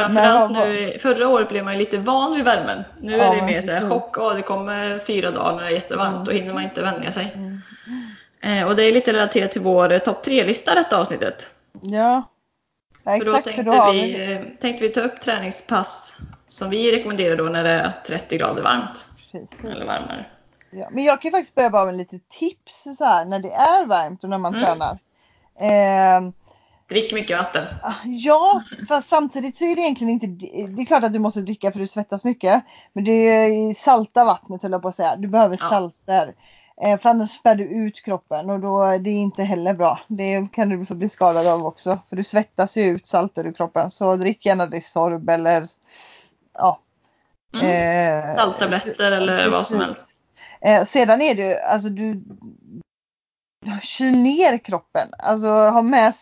Framförallt 0.03 0.51
nu, 0.51 0.97
förra 0.99 1.27
året 1.27 1.49
blev 1.49 1.65
man 1.65 1.77
lite 1.77 1.97
van 1.97 2.35
vid 2.35 2.43
värmen. 2.45 2.83
Nu 3.01 3.17
Ja, 3.17 3.23
är 3.23 3.35
det 3.35 3.41
mer 3.41 3.61
så 3.61 3.71
här 3.71 3.89
chock, 3.89 4.17
åh, 4.17 4.33
det 4.35 4.41
kommer 4.41 4.99
fyra 4.99 5.31
dagar 5.31 5.55
när 5.55 5.61
det 5.63 5.67
är 5.69 5.71
jättevarmt, 5.71 6.13
Mm. 6.13 6.23
då 6.25 6.31
hinner 6.31 6.53
man 6.53 6.63
inte 6.63 6.81
vänja 6.81 7.11
sig. 7.11 7.33
Mm. 7.35 7.61
Eh, 8.41 8.67
och 8.67 8.75
det 8.75 8.83
är 8.83 8.91
lite 8.91 9.13
relaterat 9.13 9.51
till 9.51 9.61
vår 9.61 9.91
eh, 9.91 9.99
topp 9.99 10.23
tre-lista 10.23 10.75
detta 10.75 10.97
avsnittet. 10.99 11.49
Ja, 11.81 12.23
ja 13.03 13.17
För 13.17 13.25
då 13.25 13.31
exakt. 13.31 13.47
För 13.47 13.53
tänkte 13.63 13.71
då 13.77 13.91
vi, 13.91 14.01
vi, 14.01 14.33
eh, 14.33 14.41
tänkte 14.61 14.83
vi 14.83 14.89
ta 14.93 15.01
upp 15.01 15.19
träningspass 15.19 16.17
som 16.47 16.69
vi 16.69 16.91
rekommenderar 16.95 17.35
då 17.35 17.43
när 17.43 17.63
det 17.63 17.69
är 17.71 17.91
30 18.07 18.37
grader 18.37 18.61
varmt. 18.61 19.07
precis. 19.31 19.69
Eller 19.69 19.85
varmare. 19.85 20.25
Ja, 20.71 20.87
men 20.91 21.03
jag 21.03 21.21
kan 21.21 21.31
faktiskt 21.31 21.55
börja 21.55 21.69
bara 21.69 21.85
med 21.85 21.97
lite 21.97 22.19
tips 22.39 22.83
så 22.97 23.05
här 23.05 23.25
när 23.25 23.39
det 23.39 23.51
är 23.51 23.85
varmt 23.85 24.23
och 24.23 24.29
när 24.29 24.37
man 24.37 24.55
Mm. 24.55 24.65
tränar. 24.65 24.97
Eh, 25.59 26.29
Drick 26.89 27.13
mycket 27.13 27.37
vatten. 27.37 27.65
Ah, 27.83 27.93
Ja, 28.05 28.63
fast 28.87 29.09
samtidigt 29.09 29.57
så 29.57 29.65
är 29.65 29.75
det 29.75 29.81
egentligen 29.81 30.13
inte... 30.13 30.27
Det 30.67 30.81
är 30.81 30.85
klart 30.85 31.03
att 31.03 31.13
du 31.13 31.19
måste 31.19 31.41
dricka 31.41 31.71
för 31.71 31.79
du 31.79 31.87
svettas 31.87 32.23
mycket. 32.23 32.63
Men 32.93 33.03
det 33.03 33.11
är 33.11 33.73
salta 33.73 34.23
vattnet 34.25 34.63
höll 34.63 34.71
jag 34.71 34.81
på 34.81 34.87
att 34.87 34.95
säga. 34.95 35.15
Du 35.15 35.27
behöver 35.27 35.57
Ja. 35.61 35.69
salter. 35.69 36.33
Eh, 36.83 36.99
för 36.99 37.09
annars 37.09 37.31
spär 37.31 37.55
du 37.55 37.63
ut 37.63 38.01
kroppen 38.05 38.49
och 38.49 38.59
då 38.59 38.85
det 38.97 39.09
är 39.09 39.13
inte 39.17 39.43
heller 39.43 39.73
bra. 39.73 39.99
Det 40.07 40.47
kan 40.53 40.69
du 40.69 40.95
bli 40.95 41.09
skadad 41.09 41.47
av 41.47 41.65
också. 41.65 41.99
För 42.09 42.15
du 42.15 42.23
svettas 42.23 42.77
ju 42.77 42.83
ut 42.83 43.07
salter 43.07 43.45
ur 43.45 43.53
kroppen. 43.53 43.91
Så 43.91 44.15
drick 44.15 44.45
gärna 44.45 44.65
Resorb 44.65 45.29
eller 45.29 45.63
ja. 46.53 46.79
Mm. 47.53 47.65
Eh, 48.29 48.35
Salttabletter 48.35 49.11
eller 49.11 49.49
vad 49.49 49.63
som 49.67 49.79
precis. 49.79 49.85
helst. 49.85 50.07
Eh, 50.61 50.83
sedan 50.83 51.21
är 51.21 51.35
det 51.35 51.47
ju, 51.47 51.55
alltså 51.55 51.89
du 51.89 52.23
kyl 53.81 54.17
ner 54.17 54.57
kroppen. 54.57 55.07
Alltså 55.19 55.47
ha 55.47 55.81
med, 55.81 56.13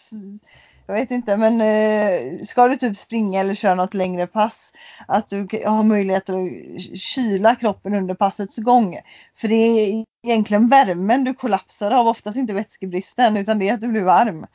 jag 0.87 0.93
vet 0.93 1.11
inte 1.11 1.37
men 1.37 1.61
eh, 1.61 2.45
ska 2.45 2.67
du 2.67 2.77
typ 2.77 2.97
springa 2.97 3.39
eller 3.39 3.55
köra 3.55 3.75
något 3.75 3.93
längre 3.93 4.27
pass. 4.27 4.73
Att 5.07 5.29
du 5.29 5.47
har 5.65 5.83
möjlighet 5.83 6.29
att 6.29 6.99
kyla 6.99 7.55
kroppen 7.55 7.93
under 7.93 8.15
passets 8.15 8.57
gång. 8.57 8.97
För 9.35 9.47
det 9.47 9.55
är 9.55 10.05
egentligen 10.23 10.67
värmen 10.67 11.23
du 11.23 11.33
kollapsar 11.33 11.91
av, 11.91 12.07
oftast 12.07 12.37
inte 12.37 12.53
vätskebristen 12.53 13.37
utan 13.37 13.59
det 13.59 13.69
är 13.69 13.73
att 13.73 13.81
du 13.81 13.87
blir 13.87 14.01
varm. 14.01 14.45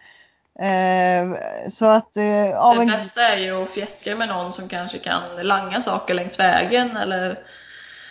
Eh, 0.60 1.38
så 1.70 1.86
att, 1.86 2.16
eh, 2.16 2.78
det 2.78 2.86
bästa 2.86 3.22
är 3.22 3.38
ju 3.38 3.62
att 3.62 3.70
fjäska 3.70 4.16
med 4.16 4.28
någon 4.28 4.52
som 4.52 4.68
kanske 4.68 4.98
kan 4.98 5.22
langa 5.46 5.80
saker 5.82 6.14
längs 6.14 6.38
vägen 6.38 6.96
eller 6.96 7.38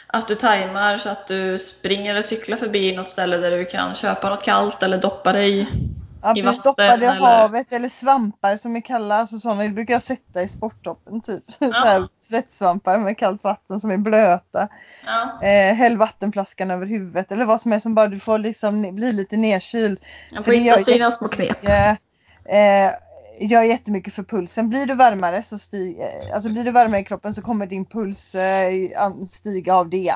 att 0.07 0.27
du 0.27 0.35
tajmar 0.35 0.97
så 0.97 1.09
att 1.09 1.27
du 1.27 1.57
springer 1.57 2.11
eller 2.11 2.21
cyklar 2.21 2.57
förbi 2.57 2.95
något 2.95 3.09
ställe 3.09 3.37
där 3.37 3.51
du 3.51 3.65
kan 3.65 3.95
köpa 3.95 4.29
något 4.29 4.43
kallt 4.43 4.83
eller 4.83 4.97
doppa 4.97 5.33
dig. 5.33 5.67
Ja, 6.21 6.33
i 6.37 6.41
vatten 6.41 6.61
doppade 6.63 6.89
i 6.89 6.93
eller- 6.93 7.13
havet 7.13 7.73
eller 7.73 7.89
svampar 7.89 8.55
som 8.55 8.75
är 8.75 8.81
kalla. 8.81 9.15
Alltså 9.15 9.39
sådana 9.39 9.67
brukar 9.69 9.93
jag 9.93 10.01
sätta 10.01 10.41
i 10.41 10.47
sporttoppen 10.47 11.21
typ. 11.21 11.43
Så 11.51 11.71
här, 11.71 12.07
Svettsvampar 12.29 12.97
med 12.97 13.17
kallt 13.17 13.43
vatten 13.43 13.79
som 13.79 13.91
är 13.91 13.97
blöta. 13.97 14.67
Ja, 15.05 15.39
Eh, 15.47 15.75
häll 15.75 15.97
vattenflaskan 15.97 16.71
över 16.71 16.85
huvudet 16.85 17.31
eller 17.31 17.45
vad 17.45 17.61
som 17.61 17.73
är 17.73 17.79
som 17.79 17.95
bara 17.95 18.07
du 18.07 18.19
får 18.19 18.37
liksom 18.37 18.95
bli 18.95 19.11
lite 19.11 19.37
nedkyld. 19.37 19.99
jag 20.29 20.37
För 20.37 20.43
får 20.43 20.51
det 20.51 20.57
hitta 20.57 20.77
sina 20.83 21.11
små 21.11 21.27
knep. 21.27 21.65
Eh, 21.67 22.89
gör 23.39 23.61
jättemycket 23.61 24.13
för 24.13 24.23
pulsen. 24.23 24.69
Blir 24.69 24.85
du 24.85 24.93
varmare 24.93 25.43
så 25.43 25.57
stiger, 25.57 26.05
eh, 26.05 26.35
alltså 26.35 26.49
blir 26.49 26.63
du 26.63 26.71
varmare 26.71 27.01
i 27.01 27.03
kroppen 27.03 27.33
så 27.33 27.41
kommer 27.41 27.65
din 27.65 27.85
puls 27.85 28.35
eh, 28.35 28.71
stiga 29.29 29.75
av 29.75 29.89
det. 29.89 30.15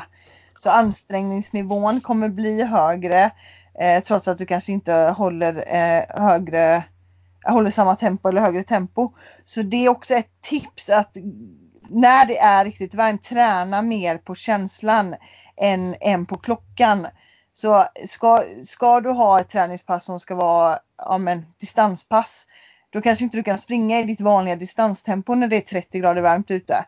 Så 0.55 0.69
ansträngningsnivån 0.69 2.01
kommer 2.01 2.29
bli 2.29 2.63
högre 2.63 3.31
eh, 3.79 4.03
trots 4.03 4.27
att 4.27 4.38
du 4.38 4.45
kanske 4.45 4.71
inte 4.71 4.93
håller 4.93 5.75
eh, 5.75 6.21
högre 6.21 6.84
håller 7.43 7.71
samma 7.71 7.95
tempo 7.95 8.29
eller 8.29 8.41
högre 8.41 8.63
tempo. 8.63 9.10
Så 9.43 9.62
det 9.62 9.86
är 9.86 9.89
också 9.89 10.13
ett 10.13 10.41
tips 10.41 10.89
att 10.89 11.17
när 11.89 12.25
det 12.25 12.38
är 12.38 12.65
riktigt 12.65 12.95
varmt 12.95 13.23
träna 13.23 13.81
mer 13.81 14.17
på 14.17 14.36
känslan 14.36 15.15
än, 15.57 15.95
än 16.01 16.25
på 16.25 16.38
klockan. 16.38 17.07
Så 17.53 17.86
ska, 18.07 18.43
ska 18.65 19.01
du 19.01 19.10
ha 19.10 19.39
ett 19.39 19.49
träningspass 19.49 20.05
som 20.05 20.19
ska 20.19 20.36
vara 20.36 20.79
ja, 20.97 21.17
men, 21.17 21.45
distanspass 21.60 22.47
då 22.91 23.01
kanske 23.01 23.23
inte 23.25 23.38
du 23.38 23.43
kan 23.43 23.58
springa 23.58 23.99
i 23.99 24.04
ditt 24.04 24.21
vanliga 24.21 24.56
distanstempo 24.56 25.36
när 25.36 25.47
det 25.47 25.56
är 25.56 25.62
30 25.62 25.99
grader 25.99 26.21
varmt 26.21 26.51
ute. 26.51 26.86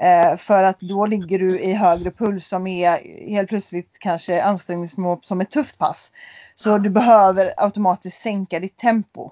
Eh, 0.00 0.36
för 0.36 0.64
att 0.64 0.80
då 0.80 1.06
ligger 1.06 1.38
du 1.38 1.60
i 1.60 1.72
högre 1.72 2.10
puls 2.10 2.48
som 2.48 2.66
är 2.66 3.28
helt 3.28 3.48
plötsligt 3.48 3.98
kanske 3.98 4.42
ansträngningsnivå 4.42 5.20
som 5.22 5.40
ett 5.40 5.50
tufft 5.50 5.78
pass. 5.78 6.12
Så 6.54 6.78
du 6.78 6.90
behöver 6.90 7.50
automatiskt 7.56 8.22
sänka 8.22 8.60
ditt 8.60 8.76
tempo. 8.76 9.30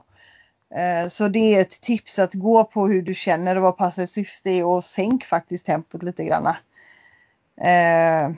Eh, 0.74 1.08
så 1.08 1.28
det 1.28 1.54
är 1.54 1.60
ett 1.60 1.80
tips 1.80 2.18
att 2.18 2.34
gå 2.34 2.64
på 2.64 2.86
hur 2.86 3.02
du 3.02 3.14
känner 3.14 3.56
och 3.56 3.62
vad 3.62 3.76
passets 3.76 4.12
syfte 4.12 4.50
är 4.50 4.64
och 4.64 4.84
sänk 4.84 5.24
faktiskt 5.24 5.66
tempot 5.66 6.02
lite 6.02 6.24
grann. 6.24 6.46
Eh, 7.60 8.30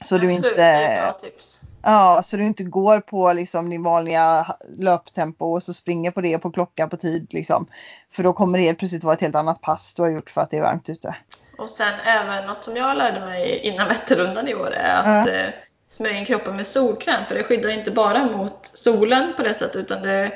så 0.00 0.18
du 0.18 0.26
Absolut, 0.26 0.36
inte 0.36 0.50
det 0.50 0.62
är 0.62 1.02
bra 1.02 1.12
tips. 1.12 1.60
Ja, 1.82 2.22
så 2.24 2.36
du 2.36 2.44
inte 2.44 2.64
går 2.64 3.00
på 3.00 3.32
liksom 3.32 3.70
din 3.70 3.82
vanliga 3.82 4.46
löptempo 4.78 5.52
och 5.52 5.62
så 5.62 5.72
springer 5.74 6.10
på 6.10 6.20
det 6.20 6.38
på 6.38 6.50
klockan 6.50 6.90
på 6.90 6.96
tid 6.96 7.26
liksom. 7.30 7.66
För 8.12 8.22
då 8.22 8.32
kommer 8.32 8.58
det 8.58 8.64
helt 8.64 8.78
plötsligt 8.78 9.04
vara 9.04 9.14
ett 9.14 9.20
helt 9.20 9.34
annat 9.34 9.60
pass 9.60 9.94
du 9.94 10.02
har 10.02 10.08
gjort 10.10 10.30
för 10.30 10.40
att 10.40 10.50
det 10.50 10.56
är 10.56 10.62
varmt 10.62 10.88
ute. 10.88 11.16
Och 11.58 11.70
sen 11.70 11.94
även 12.04 12.46
något 12.46 12.64
som 12.64 12.76
jag 12.76 12.96
lärde 12.96 13.20
mig 13.20 13.58
innan 13.58 13.88
Vätternrundan 13.88 14.48
i 14.48 14.54
år 14.54 14.70
är 14.70 14.94
att 14.96 15.26
Ja. 15.26 15.32
eh, 15.32 15.50
smörja 15.88 16.18
in 16.18 16.24
kroppen 16.26 16.56
med 16.56 16.66
solkräm. 16.66 17.24
För 17.28 17.34
det 17.34 17.44
skyddar 17.44 17.70
inte 17.70 17.90
bara 17.90 18.24
mot 18.24 18.70
solen 18.74 19.32
på 19.36 19.42
det 19.42 19.54
sättet 19.54 19.76
utan 19.76 20.02
det 20.02 20.32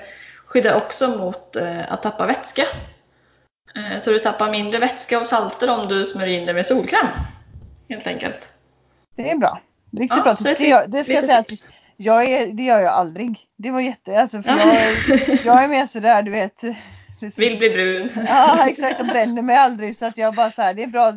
skyddar 0.47 0.77
också 0.77 1.09
mot 1.09 1.57
eh, 1.57 1.93
att 1.93 2.03
tappa 2.03 2.27
vätska. 2.27 2.63
Eh, 3.77 3.99
så 3.99 4.11
du 4.11 4.19
tappar 4.19 4.51
mindre 4.51 4.79
vätska 4.81 5.21
och 5.21 5.27
salter 5.27 5.71
om 5.71 5.89
du 5.89 6.05
smörjer 6.05 6.39
in 6.41 6.47
det 6.47 6.55
med 6.55 6.67
solkräm. 6.67 7.07
Helt 7.89 8.07
enkelt. 8.07 8.53
Det 9.17 9.31
är 9.31 9.37
bra. 9.39 9.61
Riktigt 9.93 10.19
Ja, 10.19 10.23
bra 10.23 10.37
tips. 10.37 10.59
Det, 10.59 10.67
gör, 10.67 10.87
det 10.87 11.05
ska 11.05 11.13
jag 11.13 11.25
säga 11.25 11.39
att 11.39 11.51
jag 11.97 12.25
är, 12.25 12.47
det 12.53 12.63
gör 12.63 12.81
jag 12.81 12.93
aldrig. 12.93 13.39
Det 13.57 13.71
var 13.71 13.81
jätte, 13.81 14.21
alltså 14.21 14.43
för 14.43 14.51
Ja. 14.51 14.75
jag, 14.75 15.39
jag 15.45 15.65
är 15.65 15.69
mer 15.69 15.87
sådär 15.87 16.23
du 16.23 16.31
vet. 16.31 16.63
Vill 17.37 17.59
bli 17.59 17.71
brun. 17.71 18.11
Ja 18.29 18.69
exakt, 18.69 18.95
jag 18.99 19.07
bränner 19.09 19.43
mig 19.43 19.57
aldrig 19.57 19.97
så 19.97 20.07
att 20.07 20.19
jag 20.19 20.35
bara 20.35 20.51
så 20.51 20.63
här, 20.63 20.75
det 20.75 20.83
är 20.83 20.87
bra 20.87 21.13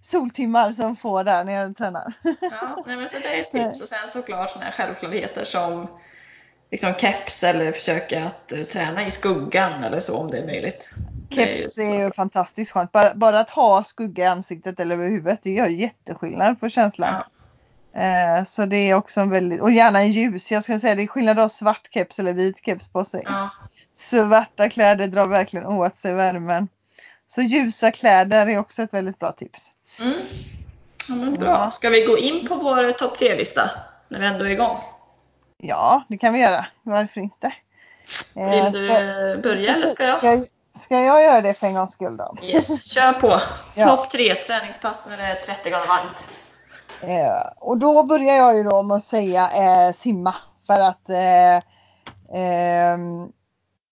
soltimmar 0.00 0.70
som 0.70 0.96
får 0.96 1.24
där 1.24 1.44
när 1.44 1.52
jag 1.52 1.76
tränar. 1.76 2.12
Ja, 2.40 2.84
nej, 2.86 2.96
men 2.96 3.08
så 3.08 3.16
det 3.18 3.28
är 3.38 3.40
ett 3.40 3.50
tips. 3.50 3.82
Och 3.82 3.88
sen 3.88 4.10
såklart 4.10 4.50
sådana 4.50 4.64
här 4.70 4.72
självklarheter 4.72 5.44
som 5.44 5.88
liksom 6.70 6.94
keps 6.94 7.42
eller 7.44 7.72
försöka 7.72 8.24
att 8.24 8.52
eh, 8.52 8.62
träna 8.62 9.06
i 9.06 9.10
skuggan 9.10 9.84
eller 9.84 10.00
så 10.00 10.16
om 10.16 10.30
det 10.30 10.38
är 10.38 10.46
möjligt. 10.46 10.90
Keps 11.30 11.78
är 11.78 12.04
ju 12.04 12.10
fantastiskt 12.12 12.72
skönt. 12.72 12.92
Bara, 12.92 13.14
bara 13.14 13.40
att 13.40 13.50
ha 13.50 13.84
skugga 13.84 14.24
i 14.24 14.26
ansiktet 14.26 14.80
eller 14.80 14.94
över 14.94 15.08
huvudet 15.08 15.40
det 15.42 15.50
gör 15.50 15.66
jätteskillnad 15.66 16.60
på 16.60 16.68
känslan. 16.68 17.14
Ja. 17.14 17.26
Eh, 17.96 18.44
så 18.44 18.66
det 18.66 18.76
är 18.76 18.94
också 18.94 19.20
en 19.20 19.30
väldigt, 19.30 19.60
och 19.60 19.70
gärna 19.70 20.00
en 20.00 20.12
ljus. 20.12 20.52
Jag 20.52 20.62
ska 20.64 20.78
säga 20.78 20.94
det 20.94 21.02
är 21.02 21.06
skillnad 21.06 21.38
att 21.38 21.44
ha 21.44 21.48
svart 21.48 21.88
keps 21.94 22.18
eller 22.18 22.32
vit 22.32 22.64
keps 22.64 22.88
på 22.88 23.04
sig. 23.04 23.22
Ja. 23.26 23.48
Svarta 23.94 24.68
kläder 24.68 25.06
drar 25.06 25.26
verkligen 25.26 25.66
åt 25.66 25.96
sig 25.96 26.14
värmen. 26.14 26.68
Så 27.28 27.42
ljusa 27.42 27.90
kläder 27.90 28.46
är 28.46 28.58
också 28.58 28.82
ett 28.82 28.94
väldigt 28.94 29.18
bra 29.18 29.32
tips. 29.32 29.72
Mm. 30.00 30.12
Ja, 31.08 31.14
men 31.14 31.34
bra. 31.34 31.48
Ja. 31.50 31.70
Ska 31.70 31.88
vi 31.88 32.00
gå 32.04 32.18
in 32.18 32.48
på 32.48 32.54
vår 32.54 32.90
topp 32.92 33.16
tre-lista 33.18 33.70
när 34.08 34.20
vi 34.20 34.26
ändå 34.26 34.44
är 34.44 34.50
igång? 34.50 34.80
Ja, 35.58 36.02
det 36.08 36.18
kan 36.18 36.32
vi 36.32 36.40
göra. 36.40 36.66
Varför 36.82 37.20
inte? 37.20 37.52
Eh, 38.36 38.50
Vill 38.50 38.72
du 38.72 38.88
ska- 38.88 39.42
börja 39.42 39.74
eller 39.74 39.86
ska 39.86 40.04
jag? 40.04 40.24
Jag- 40.24 40.46
ska 40.78 41.00
jag 41.00 41.22
göra 41.22 41.40
det 41.40 41.54
för 41.54 41.66
en 41.66 41.74
gångs 41.74 41.92
skull 41.92 42.16
då? 42.16 42.36
Yes, 42.42 42.84
kör 42.90 43.12
på! 43.12 43.40
Ja. 43.74 43.86
Topp 43.86 44.10
tre 44.10 44.34
träningspass 44.34 45.06
när 45.10 45.16
det 45.16 45.22
är 45.22 45.34
30 45.34 45.70
grader 45.70 45.86
varmt. 45.86 46.28
Eh, 47.02 47.50
och 47.56 47.78
då 47.78 48.02
börjar 48.02 48.36
jag 48.36 48.56
ju 48.56 48.62
då 48.62 48.82
med 48.82 48.96
att 48.96 49.04
säga 49.04 49.50
eh, 49.50 49.94
simma. 50.00 50.34
För 50.66 50.80
att 50.80 51.10
eh, 51.10 51.56
ehm, 52.38 53.32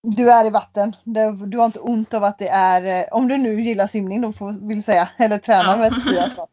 du 0.02 0.32
är 0.32 0.46
i 0.46 0.50
vatten. 0.50 0.96
Du, 1.04 1.58
har 1.58 1.66
inte 1.66 1.78
ont 1.78 2.14
av 2.14 2.24
att 2.24 2.38
det 2.38 2.48
är, 2.48 3.00
eh, 3.00 3.08
om 3.12 3.28
du 3.28 3.36
nu 3.36 3.62
gillar 3.62 3.86
simning 3.86 4.20
då 4.20 4.32
får, 4.32 4.68
vill 4.68 4.82
säga, 4.82 5.08
eller 5.18 5.38
tränar 5.38 5.72
Ja. 5.72 5.76
med 5.76 6.02
triathlon. 6.02 6.46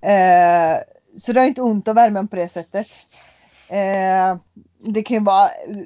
Eh, 0.00 0.78
så 1.18 1.32
du 1.32 1.40
har 1.40 1.46
inte 1.46 1.62
ont 1.62 1.88
av 1.88 1.94
värmen 1.94 2.28
på 2.28 2.36
det 2.36 2.48
sättet. 2.48 2.86
Eh, 3.68 4.36
det 4.78 5.02
kan 5.02 5.16
ju 5.16 5.20
vara 5.22 5.44
eh, 5.44 5.76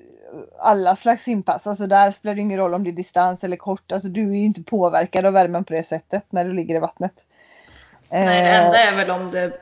alla 0.60 0.96
slags 0.96 1.24
simpass. 1.24 1.66
Alltså 1.66 1.86
där 1.86 2.10
spelar 2.10 2.34
det 2.34 2.40
ingen 2.40 2.58
roll 2.58 2.74
om 2.74 2.84
det 2.84 2.90
är 2.90 2.92
distans 2.92 3.44
eller 3.44 3.56
kort. 3.56 3.92
Alltså 3.92 4.08
du 4.08 4.22
är 4.30 4.34
ju 4.34 4.44
inte 4.44 4.62
påverkad 4.62 5.26
av 5.26 5.32
värmen 5.32 5.64
på 5.64 5.72
det 5.72 5.82
sättet 5.82 6.24
när 6.30 6.44
du 6.44 6.52
ligger 6.52 6.74
i 6.74 6.78
vattnet. 6.78 7.12
Nej, 8.10 8.42
det 8.42 8.50
enda 8.50 8.78
är 8.78 8.96
väl 8.96 9.10
om 9.10 9.30
det, 9.30 9.52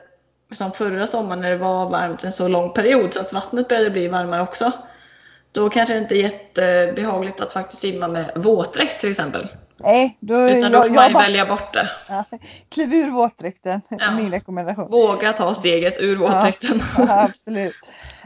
som 0.51 0.71
förra 0.71 1.07
sommaren 1.07 1.41
när 1.41 1.49
det 1.49 1.57
var 1.57 1.89
varmt 1.89 2.23
en 2.23 2.31
så 2.31 2.47
lång 2.47 2.73
period 2.73 3.13
så 3.13 3.21
att 3.21 3.33
vattnet 3.33 3.67
började 3.67 3.89
bli 3.89 4.07
varmare 4.07 4.41
också. 4.41 4.71
Då 5.51 5.69
kanske 5.69 5.93
det 5.93 5.99
inte 5.99 6.15
är 6.15 6.21
jättebehagligt 6.21 7.41
att 7.41 7.53
faktiskt 7.53 7.81
simma 7.81 8.07
med 8.07 8.31
våtdräkt 8.35 8.99
till 9.01 9.09
exempel. 9.09 9.47
Nej, 9.79 10.17
då, 10.19 10.49
Utan 10.49 10.71
då 10.71 10.81
får 10.83 10.89
man 10.89 11.13
bara, 11.13 11.23
välja 11.23 11.45
bort 11.45 11.73
det. 11.73 11.89
ja, 12.09 12.23
kliv 12.69 12.93
ur 12.93 13.11
våtdräkten, 13.11 13.81
Ja. 13.89 14.11
min 14.11 14.31
rekommendation. 14.31 14.91
Våga 14.91 15.33
ta 15.33 15.53
steget 15.53 15.99
ur 16.01 16.15
våtdräkten. 16.17 16.81
Ja, 16.97 17.21
absolut. 17.23 17.75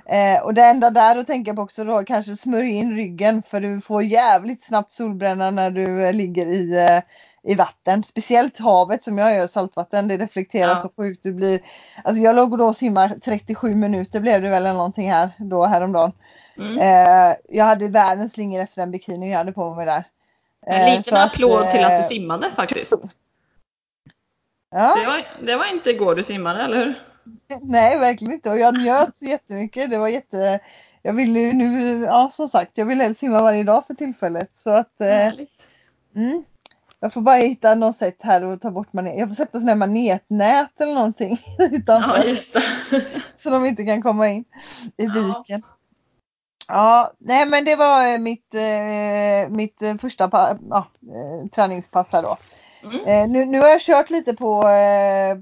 Eh, 0.05 0.43
och 0.43 0.53
det 0.53 0.61
enda 0.63 0.89
där 0.89 1.17
att 1.17 1.27
tänka 1.27 1.53
på 1.53 1.61
också 1.61 1.83
då 1.83 2.03
kanske 2.03 2.35
smörja 2.35 2.69
in 2.69 2.95
ryggen 2.95 3.43
för 3.43 3.61
du 3.61 3.81
får 3.81 4.03
jävligt 4.03 4.63
snabbt 4.63 4.91
solbränna 4.91 5.51
när 5.51 5.71
du 5.71 6.05
eh, 6.05 6.13
ligger 6.13 6.45
i, 6.45 6.87
eh, 6.89 6.99
i 7.43 7.55
vatten. 7.55 8.03
Speciellt 8.03 8.59
havet 8.59 9.03
som 9.03 9.17
jag 9.17 9.35
gör, 9.35 9.47
saltvatten, 9.47 10.07
det 10.07 10.17
reflekterar 10.17 10.69
Ja. 10.71 10.77
så 10.77 10.89
sjukt. 10.97 11.23
Det 11.23 11.31
blir, 11.31 11.59
alltså 12.03 12.21
jag 12.23 12.35
låg 12.35 12.57
då 12.57 12.65
och 12.65 12.75
simmade 12.75 13.19
37 13.19 13.75
minuter 13.75 14.19
blev 14.19 14.41
det 14.41 14.49
väl 14.49 14.65
eller 14.65 14.73
någonting 14.73 15.11
här 15.11 15.29
då 15.37 15.65
häromdagen. 15.65 16.11
Mm. 16.57 16.77
Eh, 16.77 17.35
jag 17.49 17.65
hade 17.65 17.87
världens 17.87 18.33
slingor 18.33 18.61
efter 18.61 18.81
den 18.81 18.91
bikini 18.91 19.31
jag 19.31 19.37
hade 19.37 19.51
på 19.51 19.75
mig 19.75 19.85
där. 19.85 20.03
En 20.65 20.81
Eh, 20.81 20.85
liten 20.85 21.03
så 21.03 21.15
att, 21.15 21.33
applåd 21.33 21.71
till 21.71 21.83
att 21.83 21.91
eh, 21.91 21.97
du 21.97 22.03
simmade 22.03 22.51
faktiskt. 22.51 22.93
Ja. 24.71 24.95
Det 24.95 25.05
var, 25.05 25.27
det 25.45 25.55
var 25.55 25.65
inte 25.65 25.89
igår 25.89 26.15
du 26.15 26.23
simmade, 26.23 26.61
eller 26.63 26.77
hur? 26.85 26.93
Nej, 27.61 27.99
verkligen 27.99 28.33
inte. 28.33 28.49
Och 28.49 28.57
jag 28.57 28.77
njöt 28.77 29.17
så 29.17 29.25
jättemycket. 29.25 29.89
Det 29.89 29.97
var 29.97 30.07
jätte... 30.07 30.59
Jag 31.03 31.13
vill 31.13 31.35
ju 31.35 31.53
nu, 31.53 31.99
ja 32.03 32.29
som 32.33 32.47
sagt, 32.47 32.77
jag 32.77 32.85
vill 32.85 33.01
helst 33.01 33.19
simma 33.19 33.41
varje 33.41 33.63
dag 33.63 33.83
för 33.87 33.93
tillfället. 33.93 34.49
Så 34.53 34.69
att, 34.73 35.01
eh, 35.01 35.07
Härligt. 35.07 35.67
mm. 36.15 36.43
Jag 37.03 37.13
får 37.13 37.21
bara 37.21 37.35
hitta 37.35 37.75
något 37.75 37.95
sätt 37.95 38.17
här 38.19 38.43
och 38.43 38.61
ta 38.61 38.71
bort 38.71 38.93
manet. 38.93 39.19
Jag 39.19 39.29
får 39.29 39.35
sätta 39.35 39.51
sådana 39.51 39.71
här 39.71 39.77
manetnät 39.77 40.81
eller 40.81 40.93
någonting 40.93 41.37
utanför. 41.59 42.17
Ja, 42.17 42.23
just 42.23 42.53
det. 42.53 42.63
så 43.37 43.49
de 43.49 43.65
inte 43.65 43.83
kan 43.83 44.01
komma 44.01 44.29
in 44.29 44.43
i 44.97 45.05
Ja. 45.05 45.11
viken. 45.13 45.63
Ja, 46.67 47.11
nej 47.17 47.45
men 47.45 47.65
det 47.65 47.75
var 47.75 48.13
eh, 48.13 48.17
mitt, 48.19 48.53
eh, 48.53 49.49
mitt 49.49 49.81
eh, 49.81 49.95
första 49.95 50.29
ja, 50.69 50.87
träningspass 51.55 52.07
här 52.11 52.21
då. 52.21 52.37
Mm. 52.83 53.31
Nu, 53.31 53.45
nu 53.45 53.59
har 53.59 53.67
jag 53.67 53.81
kört 53.81 54.09
lite 54.09 54.33
på, 54.33 54.61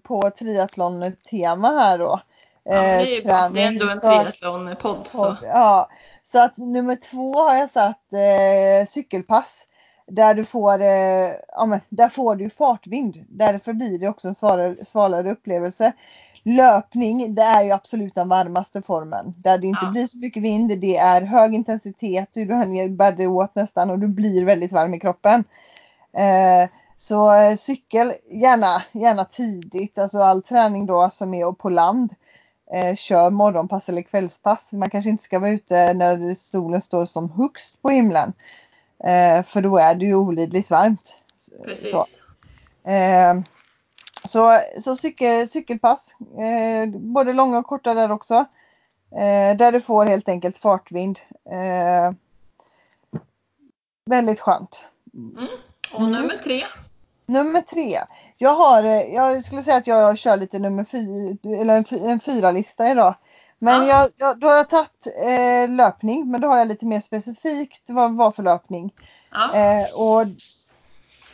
på 0.03 0.31
triathlon-tema 0.39 1.69
här 1.69 1.97
då. 1.97 2.21
Ja, 2.63 2.81
det 2.81 3.17
är 3.17 3.23
bra. 3.23 3.49
Det 3.49 3.61
är 3.61 3.67
ändå 3.67 3.89
en 3.89 3.99
triathlon-podd. 3.99 5.07
Så. 5.07 5.35
Ja, 5.43 5.89
så 6.23 6.39
att 6.43 6.57
nummer 6.57 6.95
två 6.95 7.39
har 7.43 7.55
jag 7.55 7.69
satt 7.69 8.13
eh, 8.13 8.87
cykelpass. 8.87 9.65
Där 10.09 10.33
du 10.33 10.45
får, 10.45 10.81
eh, 10.81 11.31
ja, 11.47 11.65
men, 11.65 11.79
där 11.89 12.09
får 12.09 12.35
du 12.35 12.49
fartvind. 12.49 13.25
Därför 13.29 13.73
blir 13.73 13.99
det 13.99 14.07
också 14.09 14.27
en 14.27 14.35
svalare, 14.35 14.85
svalare 14.85 15.31
upplevelse. 15.31 15.93
Löpning, 16.43 17.35
det 17.35 17.41
är 17.41 17.63
ju 17.63 17.71
absolut 17.71 18.15
den 18.15 18.29
varmaste 18.29 18.81
formen. 18.81 19.33
Där 19.37 19.57
det 19.57 19.67
inte 19.67 19.85
Ja. 19.85 19.91
blir 19.91 20.07
så 20.07 20.17
mycket 20.17 20.43
vind, 20.43 20.79
det 20.79 20.97
är 20.97 21.21
hög 21.21 21.53
intensitet, 21.53 22.29
du 22.33 22.53
hänger 22.55 22.89
bäddar 22.89 23.27
åt 23.27 23.55
nästan 23.55 23.89
och 23.89 23.99
du 23.99 24.07
blir 24.07 24.45
väldigt 24.45 24.71
varm 24.71 24.93
i 24.93 24.99
kroppen. 24.99 25.43
Eh, 26.13 26.69
så 26.97 27.33
eh, 27.33 27.55
cykel, 27.55 28.13
gärna, 28.31 28.83
gärna 28.91 29.25
tidigt, 29.25 29.97
alltså 29.99 30.19
all 30.21 30.43
träning 30.43 30.85
då 30.85 31.09
som 31.13 31.33
är 31.33 31.51
på 31.51 31.69
land 31.69 32.15
eh, 32.73 32.95
kör 32.95 33.29
morgonpass 33.29 33.89
eller 33.89 34.01
kvällspass. 34.01 34.63
Man 34.71 34.89
kanske 34.89 35.09
inte 35.09 35.23
ska 35.23 35.39
vara 35.39 35.51
ute 35.51 35.93
när 35.93 36.35
solen 36.35 36.81
står 36.81 37.05
som 37.05 37.31
högst 37.31 37.81
på 37.81 37.89
himlen. 37.89 38.33
Eh, 39.03 39.43
för 39.43 39.61
då 39.61 39.77
är 39.77 39.95
det 39.95 40.05
ju 40.05 40.15
olidligt 40.15 40.69
varmt. 40.69 41.15
Precis. 41.65 41.91
Så, 41.91 42.05
eh, 42.89 43.39
så, 44.25 44.59
så 44.81 44.95
cykel, 44.95 45.49
cykelpass, 45.49 46.15
eh, 46.19 46.99
både 46.99 47.33
långa 47.33 47.57
och 47.57 47.65
korta 47.67 47.93
där 47.93 48.11
också. 48.11 48.45
Eh, 49.11 49.57
där 49.57 49.71
du 49.71 49.81
får 49.81 50.05
helt 50.05 50.29
enkelt 50.29 50.57
fartvind. 50.57 51.19
Eh, 51.51 52.11
väldigt 54.05 54.39
skönt. 54.39 54.87
Och 55.93 55.99
Mm. 55.99 56.11
nummer 56.11 56.37
tre. 56.43 56.63
Nummer 57.25 57.61
tre. 57.61 57.99
Jag 58.37 58.55
har, 58.55 58.83
eh, 58.83 59.01
jag 59.01 59.43
skulle 59.43 59.63
säga 59.63 59.77
att 59.77 59.87
jag 59.87 60.17
kör 60.17 60.37
lite 60.37 60.59
nummer 60.59 60.83
fyra, 60.83 61.37
eller 61.61 61.77
en, 61.77 62.09
en 62.09 62.19
fyra 62.19 62.51
lista 62.51 62.91
idag. 62.91 63.15
Men 63.59 63.87
Ja. 63.87 63.87
jag, 63.87 64.09
jag, 64.17 64.39
då 64.39 64.47
har 64.47 64.55
jag 64.55 64.69
tagit 64.69 65.07
eh, 65.25 65.69
löpning, 65.69 66.31
men 66.31 66.41
då 66.41 66.47
har 66.47 66.57
jag 66.57 66.67
lite 66.67 66.85
mer 66.85 66.99
specifikt 66.99 67.83
vad 67.87 68.15
vad 68.15 68.35
för 68.35 68.43
löpning. 68.43 68.93
Ja. 69.31 69.53
Eh, 69.55 69.93
och 69.99 70.25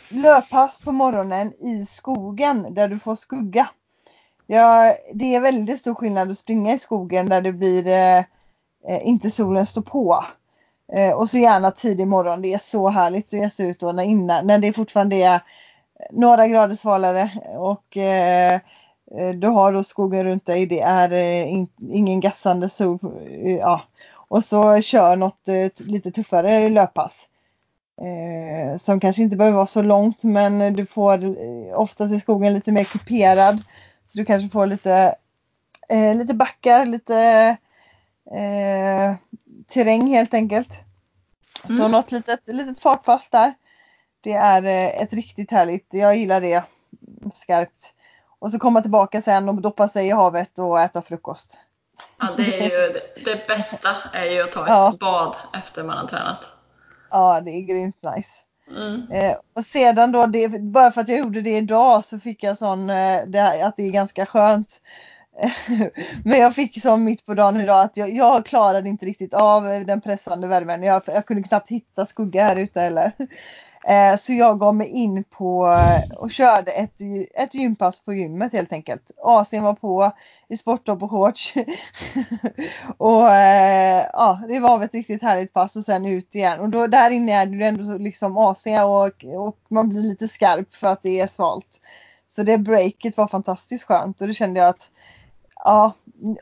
löppass 0.09 0.81
på 0.81 0.91
morgonen 0.91 1.53
i 1.53 1.85
skogen 1.85 2.73
där 2.73 2.87
du 2.87 2.99
får 2.99 3.15
skugga. 3.15 3.69
Ja, 4.47 4.95
det 5.13 5.35
är 5.35 5.39
väldigt 5.39 5.79
stor 5.79 5.95
skillnad 5.95 6.31
att 6.31 6.37
springa 6.37 6.73
i 6.73 6.79
skogen 6.79 7.29
där 7.29 7.41
det 7.41 7.51
blir 7.53 7.87
eh, 7.87 8.17
eh, 8.87 9.07
inte 9.07 9.31
solen 9.31 9.65
står 9.65 9.81
på. 9.81 10.25
Eh, 10.93 11.11
och 11.11 11.29
så 11.29 11.37
gärna 11.37 11.71
tidig 11.71 12.07
morgon. 12.07 12.41
Det 12.41 12.53
är 12.53 12.57
så 12.57 12.89
härligt 12.89 13.25
att 13.27 13.33
ge 13.33 13.49
sig 13.49 13.69
ut 13.69 13.79
då 13.79 13.91
när, 13.91 14.03
innan, 14.03 14.47
när 14.47 14.57
det 14.59 14.73
fortfarande 14.73 15.15
är 15.15 15.41
några 16.11 16.47
grader 16.47 16.75
svalare 16.75 17.31
och 17.57 17.97
eh, 17.97 18.59
du 19.35 19.47
har 19.47 19.73
då 19.73 19.83
skogen 19.83 20.23
runt 20.23 20.45
dig. 20.45 20.65
Det 20.65 20.79
är 20.81 21.11
eh, 21.11 21.53
in, 21.53 21.67
ingen 21.91 22.19
gassande 22.19 22.69
sol. 22.69 22.99
eh, 23.29 23.51
Ja. 23.55 23.81
Och 24.27 24.43
så 24.43 24.81
kör 24.81 25.15
något 25.15 25.47
eh, 25.47 25.69
lite 25.87 26.11
tuffare 26.11 26.69
löppass. 26.69 27.27
Eh, 28.01 28.77
som 28.77 28.99
kanske 28.99 29.21
inte 29.21 29.37
behöver 29.37 29.55
vara 29.57 29.67
så 29.67 29.81
långt 29.81 30.23
men 30.23 30.73
du 30.73 30.85
får 30.85 31.23
eh, 31.23 31.73
oftast 31.79 32.13
i 32.13 32.19
skogen 32.19 32.53
lite 32.53 32.71
mer 32.71 32.83
kuperad. 32.83 33.63
Så 34.07 34.17
du 34.17 34.25
kanske 34.25 34.49
får 34.49 34.65
lite, 34.65 35.15
eh, 35.89 36.15
lite 36.15 36.33
backar, 36.35 36.85
lite 36.85 37.17
eh, 38.31 39.13
terräng 39.67 40.07
helt 40.07 40.33
enkelt. 40.33 40.79
Så 41.67 41.73
Mm. 41.79 41.91
något 41.91 42.11
litet, 42.11 42.39
litet 42.45 42.79
fartpass 42.79 43.29
där. 43.29 43.53
Det 44.21 44.33
är 44.33 44.63
eh, 44.63 45.01
ett 45.03 45.13
riktigt 45.13 45.51
härligt, 45.51 45.87
jag 45.89 46.15
gillar 46.17 46.41
det 46.41 46.63
skarpt. 47.33 47.93
Och 48.39 48.51
så 48.51 48.59
komma 48.59 48.81
tillbaka 48.81 49.21
sen 49.21 49.49
och 49.49 49.61
doppa 49.61 49.87
sig 49.87 50.07
i 50.07 50.11
havet 50.11 50.59
och 50.59 50.79
äta 50.79 51.01
frukost. 51.01 51.59
Ja, 52.21 52.27
det, 52.37 52.59
är 52.59 52.63
ju, 52.63 52.93
det, 52.93 53.25
det 53.25 53.47
bästa 53.47 53.89
är 54.13 54.25
ju 54.25 54.41
att 54.43 54.51
ta 54.51 54.61
ett 54.61 54.69
Ja. 54.69 54.97
bad 54.99 55.35
efter 55.53 55.83
man 55.83 55.97
har 55.97 56.07
tränat. 56.07 56.51
Ja, 57.11 57.41
det 57.41 57.51
är 57.51 57.61
grymt 57.61 57.97
nice. 58.15 58.29
Mm. 58.69 59.11
Eh, 59.11 59.37
och 59.55 59.63
sedan 59.65 60.11
då, 60.11 60.25
det, 60.25 60.47
bara 60.61 60.91
för 60.91 61.01
att 61.01 61.09
jag 61.09 61.19
gjorde 61.19 61.41
det 61.41 61.57
idag 61.57 62.05
så 62.05 62.19
fick 62.19 62.43
jag 62.43 62.57
sån, 62.57 62.89
eh, 62.89 63.21
det, 63.27 63.65
att 63.65 63.77
det 63.77 63.83
är 63.83 63.91
ganska 63.91 64.25
skönt. 64.25 64.81
Men 66.23 66.39
jag 66.39 66.55
fick 66.55 66.81
som 66.81 67.03
mitt 67.03 67.25
på 67.25 67.33
dagen 67.33 67.61
idag 67.61 67.81
att 67.81 67.97
jag, 67.97 68.15
jag 68.15 68.45
klarade 68.45 68.89
inte 68.89 69.05
riktigt 69.05 69.33
av 69.33 69.63
den 69.63 70.01
pressande 70.01 70.47
värmen. 70.47 70.83
Jag, 70.83 71.01
jag 71.05 71.25
kunde 71.25 71.43
knappt 71.47 71.69
hitta 71.69 72.05
skugga 72.05 72.43
här 72.43 72.55
ute 72.55 72.81
heller. 72.81 73.11
Eh, 73.87 74.15
så 74.17 74.33
jag 74.33 74.59
gav 74.59 74.75
mig 74.75 74.87
in 74.87 75.23
på 75.23 75.67
eh, 75.67 76.17
och 76.17 76.31
körde 76.31 76.71
ett, 76.71 77.01
ett 77.35 77.53
gympass 77.53 77.99
på 77.99 78.13
gymmet 78.13 78.53
helt 78.53 78.73
enkelt. 78.73 79.11
AC'n 79.23 79.61
var 79.61 79.73
på 79.73 80.11
i 80.47 80.57
sporttopp 80.57 81.03
och 81.03 81.11
shorts. 81.11 81.53
och 82.97 83.29
eh, 83.29 84.05
ja, 84.13 84.41
det 84.47 84.59
var 84.59 84.83
ett 84.83 84.93
riktigt 84.93 85.21
härligt 85.21 85.53
pass 85.53 85.75
och 85.75 85.83
sen 85.83 86.05
ut 86.05 86.35
igen. 86.35 86.59
Och 86.59 86.69
då 86.69 86.87
där 86.87 87.09
inne 87.09 87.31
är 87.31 87.45
det 87.45 87.55
ju 87.55 87.63
ändå 87.63 87.97
liksom 87.97 88.37
AC 88.37 88.65
och, 88.65 89.25
och 89.47 89.57
man 89.67 89.89
blir 89.89 90.01
lite 90.01 90.27
skarp 90.27 90.75
för 90.75 90.87
att 90.87 91.03
det 91.03 91.19
är 91.19 91.27
svalt. 91.27 91.81
Så 92.29 92.43
det 92.43 92.57
breaket 92.57 93.17
var 93.17 93.27
fantastiskt 93.27 93.83
skönt 93.83 94.21
och 94.21 94.27
då 94.27 94.33
kände 94.33 94.59
jag 94.59 94.69
att 94.69 94.91
ja, 95.65 95.93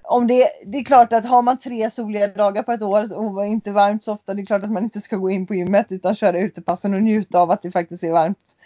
om 0.04 0.28
det, 0.28 0.48
det 0.66 0.78
är 0.78 0.84
klart 0.84 1.14
att 1.14 1.26
har 1.26 1.42
man 1.42 1.60
tre 1.60 1.90
soliga 1.90 2.28
dagar 2.28 2.64
på 2.64 2.72
ett 2.72 2.82
år 2.82 3.18
och 3.18 3.46
inte 3.46 3.72
varmt 3.72 4.04
så 4.04 4.14
ofta, 4.14 4.34
det 4.34 4.42
är 4.42 4.46
klart 4.46 4.64
att 4.64 4.72
man 4.72 4.84
inte 4.84 5.02
ska 5.02 5.16
gå 5.18 5.30
in 5.30 5.48
på 5.48 5.56
gymmet 5.56 5.92
utan 5.92 6.16
köra 6.16 6.40
utepassen 6.40 6.94
och 6.94 7.02
njuta 7.04 7.40
av 7.40 7.52
att 7.52 7.62
det 7.62 7.72
faktiskt 7.72 8.04
är 8.04 8.12
varmt 8.12 8.58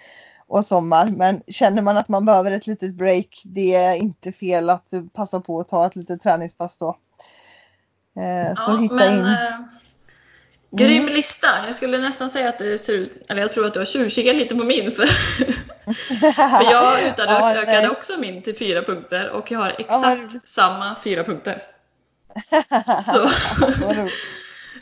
och 0.48 0.66
sommar. 0.66 1.08
Men 1.08 1.42
känner 1.48 1.82
man 1.82 1.98
att 1.98 2.10
man 2.10 2.26
behöver 2.26 2.52
ett 2.52 2.68
litet 2.68 2.94
break, 2.94 3.42
det 3.46 3.76
är 3.76 3.96
inte 3.96 4.32
fel 4.32 4.70
att 4.70 4.94
passa 5.14 5.40
på 5.40 5.60
att 5.60 5.68
ta 5.68 5.86
ett 5.86 5.96
litet 5.96 6.24
träningspass 6.24 6.78
då. 6.78 6.98
Eh, 8.16 8.56
så 8.56 8.72
Ja, 8.72 8.78
hitta 8.82 8.96
men, 8.96 9.20
in. 9.20 9.38
Grym 10.72 11.06
lista! 11.06 11.48
Jag 11.66 11.76
skulle 11.76 11.98
nästan 11.98 12.30
säga 12.30 12.50
att 12.50 12.60
det 12.60 12.78
ser 12.78 12.94
ut, 12.94 13.26
eller 13.30 13.42
jag 13.42 13.52
tror 13.52 13.66
att 13.66 13.74
du 13.74 13.80
har 13.80 13.86
tjuvkikat 13.86 14.36
lite 14.36 14.56
på 14.56 14.64
min. 14.64 14.92
För, 14.92 15.06
för 16.66 16.72
jag 16.72 17.02
utökade 17.02 17.82
Ja, 17.84 17.90
också 17.90 18.14
min 18.20 18.42
till 18.42 18.58
fyra 18.58 18.82
punkter 18.82 19.30
och 19.30 19.52
jag 19.52 19.60
har 19.60 19.68
Ja, 19.70 19.76
exakt 19.78 20.34
vad- 20.34 20.42
samma 20.48 20.96
fyra 21.04 21.24
punkter. 21.24 21.64
Så 23.14 23.30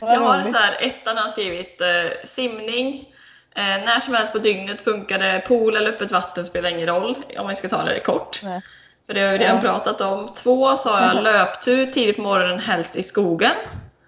jag 0.00 0.20
har 0.20 0.44
så 0.44 0.56
här, 0.56 0.76
ettan 0.80 1.16
har 1.18 1.28
skrivit 1.28 1.80
eh, 1.80 1.88
simning, 2.24 3.14
eh, 3.54 3.62
när 3.62 4.00
som 4.00 4.14
helst 4.14 4.32
på 4.32 4.38
dygnet 4.38 4.80
funkar 4.80 5.18
det, 5.18 5.42
pool 5.48 5.76
eller 5.76 5.90
öppet 5.90 6.10
vatten 6.10 6.44
spelar 6.46 6.70
ingen 6.70 6.86
roll 6.88 7.16
om 7.38 7.48
vi 7.48 7.54
ska 7.54 7.68
ta 7.68 7.84
det 7.84 8.00
kort. 8.00 8.40
Nej. 8.42 8.60
För 9.06 9.14
det 9.14 9.20
har 9.20 9.32
vi 9.32 9.38
redan 9.38 9.56
Ja. 9.56 9.62
pratat 9.62 10.00
om. 10.00 10.34
Två 10.34 10.76
sa 10.76 11.00
jag 11.14 11.22
löptur 11.24 11.86
tidigt 11.86 12.16
på 12.16 12.22
morgonen, 12.22 12.58
helst 12.58 12.96
i 12.96 13.02
skogen. 13.02 13.52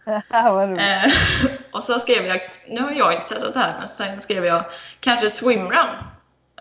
Eh, 0.79 1.13
och 1.73 1.83
så 1.83 1.99
skrev 1.99 2.27
jag, 2.27 2.41
nu 2.69 2.81
har 2.81 2.93
jag 2.93 3.13
inte 3.15 3.27
sett 3.27 3.55
det 3.55 3.61
här, 3.61 3.75
men 3.79 3.89
sen 3.89 4.21
skrev 4.21 4.45
jag 4.47 4.65
kanske 5.01 5.31
swimrun. 5.31 5.87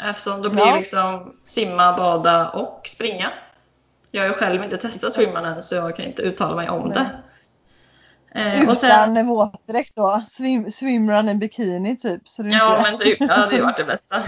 Eftersom 0.02 0.42
då 0.42 0.50
blir 0.50 0.66
Ja. 0.66 0.76
liksom 0.76 1.36
simma, 1.46 1.98
bada 1.98 2.50
och 2.50 2.82
springa. 2.88 3.32
Jag 4.12 4.22
har 4.22 4.28
ju 4.28 4.34
själv 4.34 4.64
inte 4.64 4.78
testat 4.78 5.14
swimrun 5.14 5.46
än 5.46 5.64
så 5.64 5.76
jag 5.76 5.96
kan 5.96 6.06
inte 6.06 6.22
uttala 6.22 6.56
mig 6.56 6.70
om 6.70 6.90
det. 6.94 7.10
Eh, 8.36 8.68
och 8.70 8.78
sen, 8.78 9.12
Utan 9.12 9.28
våtdräkt 9.28 9.96
då? 9.96 10.24
Swim, 10.30 10.72
swimrun 10.72 11.30
i 11.30 11.36
bikini 11.36 11.98
typ? 11.98 12.28
Så 12.28 12.42
ja 12.48 12.78
inte... 12.78 12.82
men 12.92 12.98
typ, 13.00 13.18
ja, 13.20 13.28
det 13.28 13.34
hade 13.34 13.62
varit 13.62 13.78
det 13.78 13.84
bästa. 13.94 14.24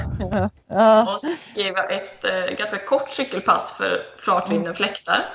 ja. 0.68 1.14
Och 1.14 1.20
sen 1.20 1.36
skrev 1.38 1.74
jag 1.76 1.92
ett 1.94 2.26
eh, 2.26 2.56
ganska 2.58 2.78
kort 2.78 3.10
cykelpass 3.10 3.74
för 3.78 4.02
fartvinden 4.26 4.76
fläktar. 4.76 5.26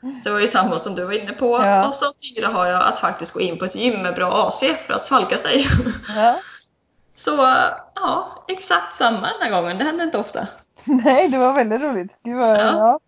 Så 0.00 0.28
det 0.28 0.30
var 0.30 0.40
ju 0.40 0.46
samma 0.46 0.78
som 0.78 0.94
du 0.94 1.04
var 1.04 1.22
inne 1.22 1.32
på. 1.32 1.46
Ja. 1.64 1.88
Och 1.88 1.94
så 1.94 2.04
fyra 2.22 2.48
har 2.48 2.66
jag 2.66 2.82
att 2.82 2.98
faktiskt 2.98 3.32
gå 3.32 3.40
in 3.40 3.58
på 3.58 3.64
ett 3.64 3.74
gym 3.74 4.02
med 4.02 4.14
bra 4.14 4.46
AC 4.48 4.60
för 4.86 4.94
att 4.94 5.04
svalka 5.04 5.36
sig. 5.36 5.66
ja. 6.16 6.38
Så 7.14 7.30
ja, 7.94 8.44
exakt 8.48 8.92
samma 8.94 9.20
den 9.20 9.40
här 9.42 9.50
gången. 9.50 9.78
Det 9.78 9.84
händer 9.84 10.04
inte 10.04 10.18
ofta. 10.18 10.46
Nej, 10.84 11.28
det 11.28 11.38
var 11.38 11.52
väldigt 11.52 11.80
roligt. 11.80 12.12
Gud 12.24 12.36
vad, 12.36 12.48
Ja. 12.60 12.62
ja. 12.78 13.00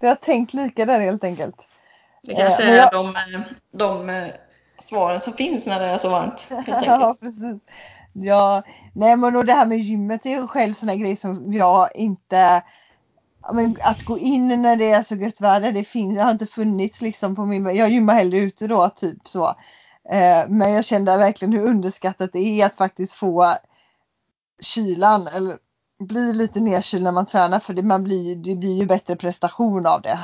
Vi 0.00 0.08
har 0.08 0.14
tänkt 0.14 0.54
lika 0.54 0.84
där 0.86 1.00
helt 1.00 1.24
enkelt. 1.24 1.56
Det 2.22 2.34
kanske 2.34 2.62
Eh, 2.62 2.70
är 2.70 2.76
jag- 2.76 2.92
de, 2.92 3.16
eh, 3.16 3.40
de 3.72 4.10
eh, 4.10 4.28
svaren 4.78 5.20
som 5.20 5.32
finns 5.32 5.66
när 5.66 5.80
det 5.80 5.86
är 5.86 5.98
så 5.98 6.08
varmt. 6.08 6.48
Ja, 6.66 7.14
precis. 7.20 7.60
Ja, 8.12 8.62
nej 8.94 9.16
men 9.16 9.36
och 9.36 9.44
det 9.44 9.52
här 9.52 9.66
med 9.66 9.78
gymmet 9.78 10.26
är 10.26 10.30
ju 10.30 10.46
själv 10.48 10.74
sån 10.74 11.00
grej 11.00 11.16
som 11.16 11.52
jag 11.52 11.88
inte 11.96 12.62
men 13.52 13.76
att 13.82 14.02
gå 14.02 14.18
in 14.18 14.62
när 14.62 14.76
det 14.76 14.90
är 14.90 15.02
så 15.02 15.14
gött 15.14 15.40
väder, 15.40 15.72
det 15.72 15.84
finns, 15.84 16.16
det 16.18 16.22
har 16.24 16.30
inte 16.30 16.46
funnits 16.46 17.00
liksom 17.00 17.36
på 17.36 17.44
min, 17.44 17.76
jag 17.76 17.90
gymmar 17.90 18.14
hellre 18.14 18.38
ute 18.38 18.66
då 18.66 18.88
typ 18.88 19.28
så. 19.28 19.46
Eh, 20.10 20.48
men 20.48 20.72
jag 20.72 20.84
kände 20.84 21.16
verkligen 21.16 21.52
hur 21.52 21.66
underskattat 21.66 22.30
det 22.32 22.38
är 22.60 22.66
att 22.66 22.74
faktiskt 22.74 23.12
få 23.12 23.54
kylan 24.60 25.26
eller 25.36 25.56
bli 25.98 26.32
lite 26.32 26.60
nedkyld 26.60 27.04
när 27.04 27.12
man 27.12 27.26
tränar 27.26 27.58
för 27.60 27.74
det, 27.74 27.82
man 27.82 28.04
blir, 28.04 28.36
det 28.36 28.54
blir 28.54 28.78
ju 28.80 28.86
bättre 28.86 29.16
prestation 29.16 29.86
av 29.86 30.02
det. 30.02 30.18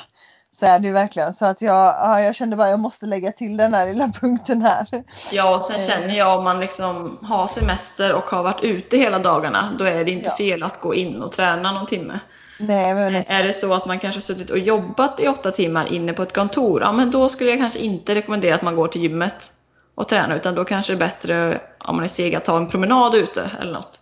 Så 0.53 0.67
är 0.67 0.79
det 0.79 0.87
ju 0.87 0.93
verkligen. 0.93 1.35
Så 1.35 1.47
att 1.47 1.63
jag, 1.63 1.75
ja, 1.75 2.21
jag 2.21 2.35
kände 2.35 2.57
bara 2.57 2.69
jag 2.71 2.81
måste 2.81 3.07
lägga 3.07 3.33
till 3.33 3.57
den 3.57 3.75
här 3.75 3.87
lilla 3.87 4.09
punkten 4.21 4.63
här. 4.63 5.05
Ja, 5.33 5.57
och 5.57 5.65
sen 5.65 5.79
känner 5.87 6.15
jag 6.15 6.39
om 6.39 6.45
man 6.45 6.61
liksom 6.61 7.19
har 7.23 7.47
semester 7.47 8.15
och 8.15 8.25
har 8.25 8.43
varit 8.43 8.63
ute 8.63 8.97
hela 8.97 9.19
dagarna, 9.19 9.75
då 9.79 9.85
är 9.85 10.05
det 10.05 10.11
inte 10.11 10.29
Ja. 10.29 10.37
fel 10.37 10.63
att 10.63 10.81
gå 10.81 10.95
in 10.95 11.23
och 11.23 11.33
träna 11.33 11.73
någon 11.73 11.87
timme. 11.87 12.21
Nej 12.61 12.95
men 12.95 13.15
Är 13.15 13.47
det 13.47 13.53
så 13.53 13.75
att 13.75 13.87
man 13.87 13.99
kanske 13.99 14.21
suttit 14.21 14.51
och 14.51 14.59
jobbat 14.59 15.21
i 15.21 15.29
åtta 15.29 15.51
timmar 15.51 15.93
inne 15.93 16.13
på 16.13 16.23
ett 16.23 16.33
kontor, 16.35 16.81
ja 16.83 16.93
men 16.93 17.11
då 17.11 17.29
skulle 17.29 17.51
jag 17.51 17.59
kanske 17.59 17.79
inte 17.81 18.15
rekommendera 18.15 18.55
att 18.55 18.63
man 18.63 18.77
går 18.77 18.89
till 18.89 19.03
gymmet 19.03 19.53
och 19.95 20.09
tränar, 20.09 20.37
utan 20.37 20.55
då 20.55 20.65
kanske 20.65 20.93
det 20.93 20.97
är 20.97 21.09
bättre 21.09 21.61
om 21.79 21.97
man 21.97 22.05
är 22.05 22.09
seg 22.09 22.35
att 22.35 22.45
ta 22.45 22.57
en 22.57 22.69
promenad 22.69 23.15
ute 23.15 23.51
eller 23.61 23.73
något. 23.73 24.01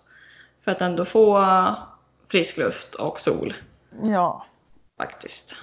För 0.65 0.71
att 0.71 0.81
ändå 0.81 1.05
få 1.05 1.47
frisk 2.31 2.57
luft 2.57 2.95
och 2.95 3.21
sol 3.21 3.55
ja. 4.03 4.47
faktiskt. 4.99 5.57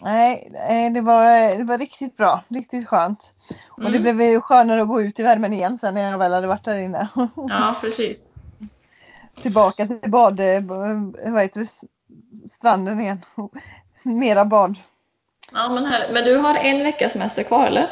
Nej, 0.00 0.48
nej, 0.52 0.90
det 0.90 1.00
var, 1.00 1.58
det 1.58 1.64
var 1.64 1.78
riktigt 1.78 2.16
bra. 2.16 2.40
Riktigt 2.48 2.88
skönt. 2.88 3.32
Och 3.68 3.82
det 3.82 3.88
Mm. 3.98 4.02
blev 4.02 4.22
ju 4.22 4.40
skönare 4.40 4.82
att 4.82 4.88
gå 4.88 5.02
ut 5.02 5.20
i 5.20 5.22
värmen 5.22 5.52
igen 5.52 5.78
sen 5.80 5.94
när 5.94 6.10
jag 6.10 6.18
väl 6.18 6.32
hade 6.32 6.46
varit 6.46 6.64
där 6.64 6.76
inne. 6.76 7.08
Ja, 7.48 7.74
precis. 7.80 8.26
Tillbaka 9.42 9.86
till 9.86 10.10
bad, 10.10 10.40
eh, 10.40 10.62
vad 11.32 11.42
heter 11.42 11.60
det, 11.60 12.48
stranden 12.48 13.00
igen. 13.00 13.18
Mera 14.02 14.44
bad. 14.44 14.78
Ja, 15.52 15.68
men, 15.68 15.84
här, 15.84 16.10
men 16.12 16.24
du 16.24 16.36
har 16.36 16.54
en 16.54 16.82
veckas 16.82 17.12
semester 17.12 17.42
kvar 17.42 17.66
eller? 17.66 17.90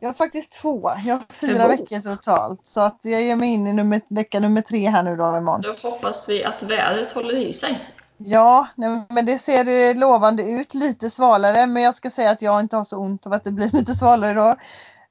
Jag 0.00 0.08
har 0.08 0.14
faktiskt 0.14 0.52
två. 0.52 0.92
Jag 1.04 1.14
har 1.14 1.24
fyra 1.32 1.68
veckor 1.68 2.00
totalt. 2.00 2.66
Så 2.66 2.80
att 2.80 2.98
jag 3.02 3.22
ger 3.22 3.36
mig 3.36 3.48
in 3.48 3.66
i 3.66 3.72
nummer, 3.72 4.00
vecka 4.08 4.40
nummer 4.40 4.60
tre 4.60 4.88
här 4.88 5.02
nu 5.02 5.16
då 5.16 5.36
imorgon. 5.36 5.60
Då 5.60 5.88
hoppas 5.90 6.28
vi 6.28 6.44
att 6.44 6.62
vädret 6.62 7.12
håller 7.12 7.36
i 7.36 7.52
sig. 7.52 7.88
Ja, 8.16 8.66
nej, 8.74 9.02
men 9.08 9.26
det 9.26 9.38
ser 9.38 9.90
eh, 9.90 9.98
lovande 10.00 10.42
ut. 10.42 10.74
Lite 10.74 11.10
svalare 11.10 11.66
men 11.66 11.82
jag 11.82 11.94
ska 11.94 12.10
säga 12.10 12.30
att 12.30 12.42
jag 12.42 12.60
inte 12.60 12.76
har 12.76 12.84
så 12.84 12.96
ont 12.96 13.26
av 13.26 13.32
att 13.32 13.44
det 13.44 13.52
blir 13.52 13.70
lite 13.72 13.94
svalare 13.94 14.34
då. 14.34 14.56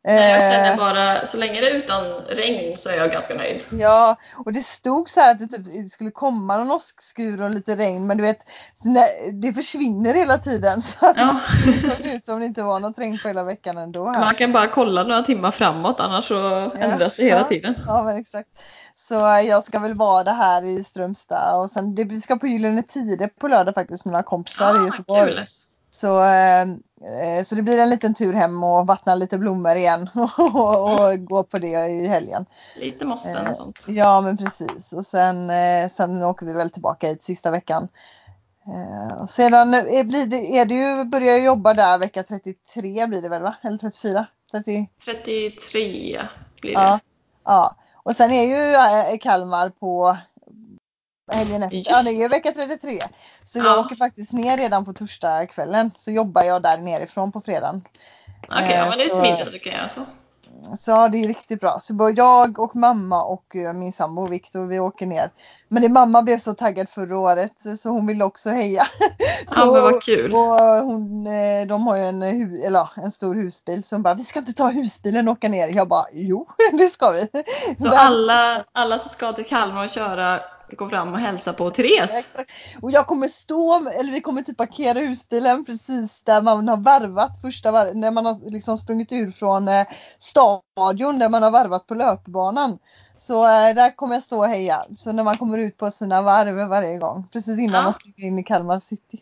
Nej, 0.03 0.31
jag 0.31 0.41
Eh, 0.43 0.49
känner 0.49 0.77
bara, 0.77 1.25
så 1.25 1.37
länge 1.37 1.61
det 1.61 1.69
är 1.69 1.75
utan 1.75 2.03
regn 2.29 2.75
så 2.77 2.89
är 2.89 2.97
jag 2.97 3.11
ganska 3.11 3.33
nöjd. 3.35 3.65
Ja, 3.71 4.15
och 4.45 4.53
det 4.53 4.61
stod 4.61 5.09
så 5.09 5.19
här 5.19 5.31
att 5.31 5.39
det 5.39 5.47
typ 5.47 5.91
skulle 5.91 6.11
komma 6.11 6.57
någon 6.57 6.71
åskskur 6.71 7.41
och 7.41 7.49
lite 7.49 7.75
regn 7.75 8.07
men 8.07 8.17
du 8.17 8.23
vet, 8.23 8.39
det 9.41 9.53
försvinner 9.53 10.13
hela 10.13 10.37
tiden 10.37 10.81
så 10.81 11.05
att 11.05 11.17
Ja. 11.17 11.39
det 11.65 11.95
såg 11.95 12.05
ut 12.05 12.25
som 12.25 12.39
det 12.39 12.45
inte 12.45 12.63
var 12.63 12.79
något 12.79 12.99
regn 12.99 13.19
på 13.21 13.27
hela 13.27 13.43
veckan 13.43 13.77
ändå. 13.77 14.07
Här. 14.09 14.19
Man 14.19 14.35
kan 14.35 14.51
bara 14.51 14.67
kolla 14.67 15.03
några 15.03 15.23
timmar 15.23 15.51
framåt 15.51 15.99
annars 15.99 16.25
så 16.27 16.71
ändras 16.75 17.15
det 17.15 17.23
hela 17.23 17.39
Ja. 17.41 17.47
tiden. 17.47 17.75
Ja, 17.87 18.03
men 18.03 18.17
exakt. 18.17 18.49
Så 18.95 19.27
eh, 19.35 19.41
jag 19.41 19.63
ska 19.63 19.79
väl 19.79 19.93
vara 19.93 20.31
här 20.31 20.63
i 20.65 20.83
Strömstad 20.83 21.61
och 21.61 21.69
sen 21.71 21.95
det, 21.95 22.03
vi 22.03 22.21
ska 22.21 22.35
på 22.35 22.47
Gyllene 22.47 22.83
Tider 22.83 23.27
på 23.39 23.47
lördag 23.47 23.73
faktiskt 23.75 24.05
med 24.05 24.11
några 24.11 24.23
kompisar 24.23 24.75
i 24.75 24.77
Ah, 24.77 24.85
Göteborg. 24.85 25.35
kul! 25.35 25.45
Så, 25.93 26.21
eh, 26.21 26.61
eh, 26.61 27.43
så 27.45 27.55
det 27.55 27.61
blir 27.61 27.79
en 27.79 27.89
liten 27.89 28.13
tur 28.13 28.33
hem 28.33 28.63
och 28.63 28.87
vattna 28.87 29.15
lite 29.15 29.37
blommor 29.37 29.75
igen 29.75 30.09
och, 30.37 30.99
och 30.99 31.25
gå 31.25 31.43
på 31.43 31.57
det 31.57 31.87
i 31.89 32.07
helgen. 32.07 32.45
Lite 32.75 33.05
måsten 33.05 33.47
och 33.47 33.55
sånt. 33.55 33.85
Ja 33.87 34.21
men 34.21 34.37
precis 34.37 34.93
och 34.93 35.05
sen, 35.05 35.49
eh, 35.49 35.89
sen 35.89 36.23
åker 36.23 36.45
vi 36.45 36.53
väl 36.53 36.69
tillbaka 36.69 37.07
hit 37.07 37.23
sista 37.23 37.51
veckan. 37.51 37.87
Eh, 38.67 39.21
och 39.21 39.29
sedan 39.29 39.73
är, 39.73 40.03
blir 40.03 40.25
det, 40.25 40.57
är 40.57 40.65
det 40.65 40.75
ju, 40.75 41.03
börjar 41.03 41.31
jag 41.33 41.43
jobba 41.43 41.73
där 41.73 41.99
vecka 41.99 42.23
33 42.23 43.07
blir 43.07 43.21
det 43.21 43.29
väl 43.29 43.41
va? 43.41 43.55
Eller 43.61 43.77
34? 43.77 44.25
30? 44.51 44.89
33 45.05 46.21
blir 46.61 46.73
det. 46.73 46.81
Ja. 46.81 46.99
ja. 47.43 47.75
Och 48.03 48.15
sen 48.15 48.31
är 48.31 48.43
ju 48.43 48.73
eh, 48.73 49.17
Kalmar 49.17 49.69
på 49.69 50.17
helgen 51.31 51.63
efter. 51.63 51.77
Just 51.77 51.89
Ja 51.89 52.03
det 52.03 52.23
är 52.23 52.29
vecka 52.29 52.51
33. 52.51 52.99
Så 53.45 53.57
jag 53.59 53.65
Ja. 53.65 53.79
åker 53.79 53.95
faktiskt 53.95 54.33
ner 54.33 54.57
redan 54.57 54.85
på 54.85 54.93
torsdagskvällen. 54.93 55.91
Så 55.97 56.11
jobbar 56.11 56.43
jag 56.43 56.61
där 56.61 56.77
nerifrån 56.77 57.31
på 57.31 57.41
fredagen. 57.41 57.81
Okej, 58.49 58.71
ja, 58.75 58.89
men 58.89 58.97
det 58.97 59.03
är 59.03 59.09
så- 59.09 59.19
smidigt 59.19 59.41
att 59.47 59.51
du 59.51 59.59
kan 59.59 59.73
göra 59.73 59.89
så. 59.89 60.01
Så 60.77 61.07
det 61.07 61.17
är 61.23 61.27
riktigt 61.27 61.59
bra. 61.59 61.79
Så 61.81 61.93
både 61.93 62.13
jag 62.13 62.59
och 62.59 62.75
mamma 62.75 63.23
och 63.23 63.55
eh, 63.55 63.73
min 63.73 63.93
sambo 63.93 64.27
Viktor, 64.27 64.65
vi 64.65 64.79
åker 64.79 65.05
ner. 65.05 65.31
Men 65.67 65.81
det, 65.81 65.89
mamma 65.89 66.21
blev 66.21 66.39
så 66.39 66.53
taggad 66.53 66.89
förra 66.89 67.17
året 67.19 67.51
så 67.79 67.89
hon 67.89 68.07
ville 68.07 68.23
också 68.23 68.49
heja. 68.49 68.83
Så, 69.47 69.53
Ja, 69.55 69.65
men 69.65 69.81
vad 69.83 70.03
kul. 70.03 70.33
Och 70.35 70.59
hon, 70.85 71.27
eh, 71.27 71.67
de 71.67 71.87
har 71.87 71.97
ju 71.97 72.03
en, 72.03 72.23
eller, 72.65 72.89
en 73.03 73.11
stor 73.11 73.35
husbil 73.35 73.83
så 73.83 73.95
hon 73.95 74.03
bara, 74.03 74.13
vi 74.13 74.23
ska 74.23 74.39
inte 74.39 74.53
ta 74.53 74.67
husbilen 74.69 75.27
och 75.27 75.31
åka 75.31 75.49
ner. 75.49 75.67
Jag 75.67 75.87
bara, 75.87 76.05
jo 76.13 76.47
det 76.73 76.93
ska 76.93 77.11
vi. 77.11 77.27
Så 77.79 77.89
alla, 77.95 78.63
alla 78.71 78.99
som 78.99 79.09
ska 79.09 79.33
till 79.33 79.45
Kalmar 79.45 79.83
och 79.83 79.89
köra 79.89 80.39
går 80.75 80.89
fram 80.89 81.13
och 81.13 81.19
hälsar 81.19 81.53
på 81.53 81.69
Therese. 81.71 82.25
Och 82.81 82.91
jag 82.91 83.07
kommer 83.07 83.27
stå, 83.27 83.89
eller 83.89 84.11
vi 84.11 84.21
kommer 84.21 84.41
typ 84.41 84.57
parkera 84.57 84.99
husbilen 84.99 85.65
precis 85.65 86.21
där 86.23 86.41
man 86.41 86.67
har 86.67 86.77
varvat 86.77 87.41
första 87.41 87.71
varvet, 87.71 87.95
när 87.97 88.11
man 88.11 88.25
har 88.25 88.49
liksom 88.51 88.77
sprungit 88.77 89.11
ur 89.11 89.31
från 89.31 89.67
eh, 89.67 89.87
stadion 90.19 91.19
där 91.19 91.29
man 91.29 91.43
har 91.43 91.51
varvat 91.51 91.87
på 91.87 91.95
löpbanan. 91.95 92.79
Så 93.17 93.43
eh, 93.43 93.75
där 93.75 93.95
kommer 93.95 94.15
jag 94.15 94.23
stå 94.23 94.37
och 94.39 94.47
heja. 94.47 94.85
Så 94.97 95.11
när 95.11 95.23
man 95.23 95.37
kommer 95.37 95.57
ut 95.57 95.77
på 95.77 95.91
sina 95.91 96.21
varv 96.21 96.67
varje 96.67 96.97
gång, 96.97 97.27
precis 97.33 97.59
innan 97.59 97.75
Ja. 97.75 97.81
man 97.83 97.93
stiger 97.93 98.27
in 98.27 98.39
i 98.39 98.43
Kalmar 98.43 98.79
city. 98.79 99.21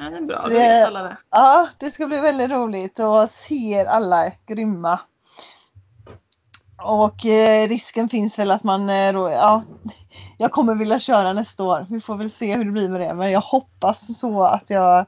Ja, 0.00 0.10
det 0.10 0.16
är 0.16 0.20
bra, 0.20 0.46
det- 0.48 0.54
det. 1.02 1.16
Ja, 1.30 1.68
det 1.78 1.90
ska 1.90 2.06
bli 2.06 2.20
väldigt 2.20 2.50
roligt 2.50 2.98
och 2.98 3.30
ser 3.30 3.84
alla 3.84 4.30
grymma. 4.46 5.00
Och 6.82 7.26
eh, 7.26 7.68
risken 7.68 8.08
finns 8.08 8.38
väl 8.38 8.50
att 8.50 8.64
man, 8.64 8.90
eh, 8.90 9.12
då, 9.12 9.30
ja, 9.30 9.62
jag 10.36 10.52
kommer 10.52 10.74
vilja 10.74 10.98
köra 10.98 11.32
nästa 11.32 11.64
år. 11.64 11.86
Vi 11.90 12.00
får 12.00 12.16
väl 12.16 12.30
se 12.30 12.56
hur 12.56 12.64
det 12.64 12.70
blir 12.70 12.88
med 12.88 13.00
det. 13.00 13.14
Men 13.14 13.30
jag 13.30 13.40
hoppas 13.40 14.18
så 14.18 14.42
att 14.44 14.70
jag, 14.70 15.06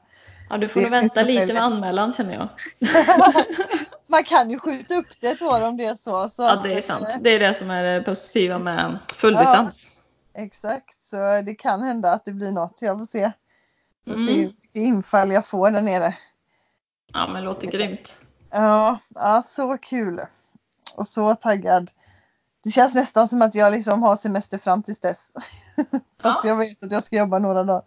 Ja, 0.49 0.57
du 0.57 0.67
får 0.67 0.81
nog 0.81 0.89
vänta 0.89 1.21
lite 1.21 1.45
med 1.45 1.63
anmälan 1.63 2.13
känner 2.13 2.33
jag. 2.33 2.47
man 4.07 4.23
kan 4.23 4.49
ju 4.49 4.59
skjuta 4.59 4.95
upp 4.95 5.07
det 5.21 5.27
ett 5.27 5.41
år 5.41 5.61
om 5.61 5.77
det 5.77 5.85
är 5.85 5.95
så. 5.95 6.29
så 6.29 6.43
Ja, 6.43 6.55
det 6.55 6.71
är 6.73 6.77
eh, 6.77 6.81
sant. 6.81 7.07
Det 7.21 7.29
är 7.29 7.39
det 7.39 7.53
som 7.53 7.71
är 7.71 7.83
det 7.83 8.01
positiva 8.01 8.59
med 8.59 8.97
fulldistans. 9.15 9.87
Exakt, 10.33 11.03
så 11.03 11.41
det 11.41 11.55
kan 11.55 11.81
hända 11.81 12.11
att 12.11 12.25
det 12.25 12.31
blir 12.33 12.51
något. 12.51 12.81
Jag 12.81 12.97
får 12.97 13.05
se. 13.05 13.31
Får 14.07 14.13
se 14.13 14.21
Mm. 14.21 14.35
hur 14.35 14.45
mycket 14.45 14.75
infall 14.75 15.31
jag 15.31 15.45
får 15.45 15.71
där 15.71 15.81
nere. 15.81 16.15
Ja, 17.13 17.27
men 17.27 17.43
låter 17.43 17.67
grymt. 17.67 18.17
Ja, 18.51 18.99
ja 19.15 19.43
så 19.47 19.77
kul. 19.77 20.21
Och 20.95 21.07
så 21.07 21.35
taggad. 21.35 21.91
Det 22.63 22.69
känns 22.71 22.93
nästan 22.93 23.27
som 23.27 23.41
att 23.41 23.55
jag 23.55 23.71
liksom 23.71 24.03
har 24.03 24.15
semester 24.15 24.57
fram 24.57 24.83
tills 24.83 24.99
dess. 24.99 25.31
Fast 26.21 26.43
Ja. 26.43 26.49
jag 26.49 26.55
vet 26.55 26.83
att 26.83 26.91
jag 26.91 27.03
ska 27.03 27.15
jobba 27.15 27.39
några 27.39 27.63
dagar. 27.63 27.83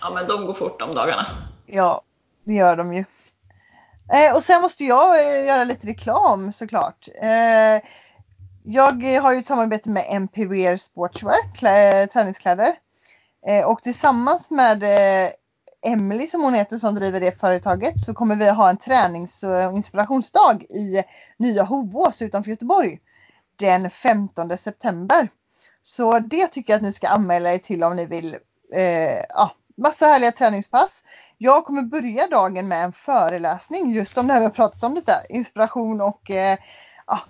Ja, 0.00 0.10
men 0.14 0.26
de 0.26 0.46
går 0.46 0.54
fort 0.54 0.80
de 0.80 0.94
dagarna. 0.94 1.26
Ja, 1.66 2.02
det 2.44 2.52
gör 2.54 2.76
de 2.76 2.94
ju. 2.94 3.04
Eh, 4.12 4.34
och 4.34 4.42
sen 4.42 4.62
måste 4.62 4.84
jag 4.84 5.20
eh, 5.40 5.46
göra 5.46 5.64
lite 5.64 5.86
reklam 5.86 6.52
såklart. 6.52 7.08
Eh, 7.22 7.82
jag 8.64 9.14
eh, 9.14 9.22
har 9.22 9.32
ju 9.32 9.38
ett 9.38 9.46
samarbete 9.46 9.90
med 9.90 10.04
MPWR 10.22 10.76
Sportswear, 10.76 11.54
klä, 11.54 12.06
träningskläder. 12.06 12.74
Eh, 13.46 13.64
och 13.66 13.82
tillsammans 13.82 14.50
med 14.50 14.82
eh, 14.82 15.30
Emily 15.86 16.26
som 16.26 16.42
hon 16.42 16.54
heter 16.54 16.76
som 16.76 16.94
driver 16.94 17.20
det 17.20 17.40
företaget 17.40 18.00
så 18.00 18.14
kommer 18.14 18.36
vi 18.36 18.50
ha 18.50 18.70
en 18.70 18.76
tränings 18.76 19.42
och 19.42 19.72
inspirationsdag 19.72 20.60
i 20.62 21.02
Nya 21.36 21.62
Hovås 21.62 22.22
utanför 22.22 22.50
Göteborg 22.50 22.98
den 23.56 23.90
15 23.90 24.58
september. 24.58 25.28
Så 25.82 26.18
det 26.18 26.46
tycker 26.48 26.72
jag 26.72 26.76
att 26.76 26.82
ni 26.82 26.92
ska 26.92 27.08
anmäla 27.08 27.52
er 27.52 27.58
till 27.58 27.84
om 27.84 27.96
ni 27.96 28.06
vill. 28.06 28.36
Eh, 28.72 29.24
ja, 29.28 29.50
massa 29.76 30.06
härliga 30.06 30.32
träningspass. 30.32 31.04
Jag 31.38 31.64
kommer 31.64 31.82
börja 31.82 32.26
dagen 32.26 32.68
med 32.68 32.84
en 32.84 32.92
föreläsning 32.92 33.90
just 33.92 34.18
om 34.18 34.26
det 34.26 34.32
här 34.32 34.40
vi 34.40 34.46
har 34.46 34.52
pratat 34.52 34.84
om 34.84 34.94
lite. 34.94 35.12
Inspiration 35.28 36.00
och 36.00 36.30
eh, 36.30 36.58
ja, 37.06 37.20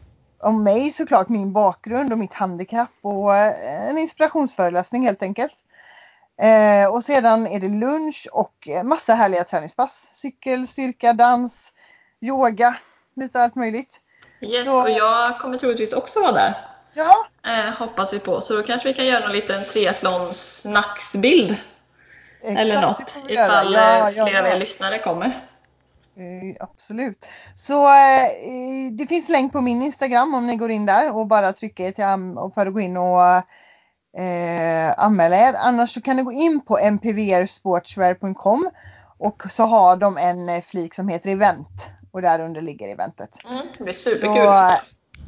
om 0.40 0.62
mig 0.62 0.90
såklart, 0.90 1.28
min 1.28 1.52
bakgrund 1.52 2.12
och 2.12 2.18
mitt 2.18 2.34
handikapp 2.34 2.90
och 3.02 3.36
eh, 3.36 3.88
en 3.90 3.98
inspirationsföreläsning 3.98 5.02
helt 5.02 5.22
enkelt. 5.22 5.54
Eh, 6.42 6.86
och 6.88 7.04
sedan 7.04 7.46
är 7.46 7.60
det 7.60 7.68
lunch 7.68 8.28
och 8.32 8.68
eh, 8.68 8.82
massa 8.82 9.14
härliga 9.14 9.44
träningspass. 9.44 10.10
Cykel, 10.14 10.66
styrka, 10.66 11.12
dans, 11.12 11.72
yoga, 12.20 12.76
lite 13.14 13.42
allt 13.42 13.54
möjligt. 13.54 14.00
Yes, 14.40 14.66
Så- 14.66 14.82
och 14.82 14.90
jag 14.90 15.38
kommer 15.40 15.58
troligtvis 15.58 15.92
också 15.92 16.20
vara 16.20 16.32
där. 16.32 16.64
Ja, 16.94 17.14
Eh, 17.46 17.70
hoppas 17.74 18.14
vi 18.14 18.18
på. 18.18 18.40
Så 18.40 18.56
då 18.56 18.62
kanske 18.62 18.88
vi 18.88 18.94
kan 18.94 19.06
göra 19.06 19.24
en 19.24 19.32
liten 19.32 19.64
triathlonsnacksbild 19.64 21.56
eller 22.42 22.80
något. 22.80 23.14
Ifall 23.28 23.74
Ja, 23.74 24.08
eh, 24.08 24.16
ja, 24.16 24.26
fler 24.26 24.38
av 24.40 24.46
ja. 24.46 24.54
er 24.54 24.58
lyssnare 24.58 24.98
kommer. 24.98 25.26
Eh, 26.16 26.56
absolut. 26.60 27.26
Så 27.54 27.88
eh, 27.88 28.92
det 28.92 29.06
finns 29.06 29.28
länk 29.28 29.52
på 29.52 29.60
min 29.60 29.82
Instagram 29.82 30.34
om 30.34 30.46
ni 30.46 30.56
går 30.56 30.70
in 30.70 30.86
där 30.86 31.16
och 31.16 31.26
bara 31.26 31.52
trycker 31.52 31.92
till 31.92 32.38
och 32.38 32.54
för 32.54 32.66
att 32.66 32.72
gå 32.72 32.80
in 32.80 32.96
och 32.96 33.20
eh, 34.18 34.94
anmäla 34.98 35.36
er. 35.36 35.54
Annars 35.54 35.94
så 35.94 36.00
kan 36.00 36.16
ni 36.16 36.22
gå 36.22 36.32
in 36.32 36.60
på 36.60 36.78
mpvrsportswear.com 36.90 38.70
och 39.18 39.42
så 39.50 39.62
har 39.62 39.96
de 39.96 40.16
en 40.16 40.48
eh, 40.48 40.60
flik 40.62 40.94
som 40.94 41.08
heter 41.08 41.30
event 41.30 41.90
och 42.12 42.22
där 42.22 42.40
under 42.40 42.60
ligger 42.60 42.88
eventet. 42.88 43.30
Mm, 43.50 43.66
det 43.78 43.84
blir 43.84 43.92
superkul. 43.94 44.34
Så, 44.34 44.76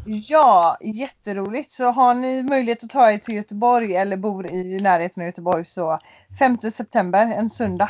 ja, 0.07 0.77
jätteroligt. 0.81 1.71
Så 1.73 1.91
har 1.91 2.15
ni 2.15 2.43
möjlighet 2.43 2.85
att 2.85 2.91
ta 2.91 3.11
er 3.13 3.19
till 3.19 3.35
Göteborg 3.35 3.97
eller 3.97 4.17
bor 4.17 4.47
i 4.51 4.81
närheten 4.81 5.23
av 5.23 5.27
Göteborg 5.27 5.65
så 5.65 5.99
5 6.39 6.59
september, 6.59 7.33
en 7.37 7.51
söndag. 7.51 7.89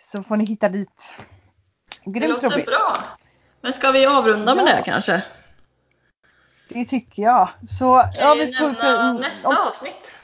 Så 0.00 0.22
får 0.22 0.36
ni 0.36 0.44
hitta 0.44 0.68
dit. 0.68 1.14
det 2.04 2.10
Grymt 2.10 2.32
låter 2.32 2.50
roligt. 2.50 2.66
bra. 2.66 2.96
Men 3.60 3.72
ska 3.72 3.90
vi 3.90 4.06
avrunda 4.06 4.54
med 4.54 4.64
Ja. 4.68 4.76
det 4.76 4.82
kanske? 4.82 5.22
Det 6.68 6.84
tycker 6.84 7.22
jag. 7.22 7.48
Så 7.68 7.98
Kan 7.98 8.10
ja, 8.14 8.34
vi 8.34 8.46
får 8.54 8.66
nämna 8.66 9.10
om, 9.10 9.16
nästa 9.16 9.68
avsnitt? 9.68 10.14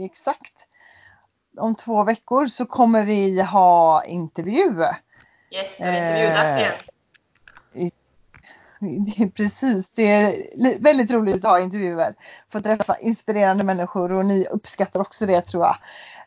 Exakt. 0.00 0.66
Om 1.58 1.74
två 1.74 2.04
veckor 2.04 2.46
så 2.46 2.66
kommer 2.66 3.04
vi 3.04 3.42
ha 3.42 4.04
intervju. 4.04 4.84
Yes, 5.50 5.76
det 5.78 5.84
är 5.84 6.06
intervjudags 6.06 6.58
igen. 6.58 6.72
Det 9.06 9.22
är 9.22 9.28
precis, 9.28 9.90
det 9.94 10.02
är 10.02 10.82
väldigt 10.82 11.10
roligt 11.10 11.44
att 11.44 11.50
ha 11.50 11.60
intervjuer. 11.60 12.14
Få 12.52 12.60
träffa 12.60 12.96
inspirerande 12.96 13.64
människor 13.64 14.12
och 14.12 14.26
ni 14.26 14.46
uppskattar 14.46 15.00
också 15.00 15.26
det 15.26 15.40
tror 15.40 15.64
jag. 15.64 15.76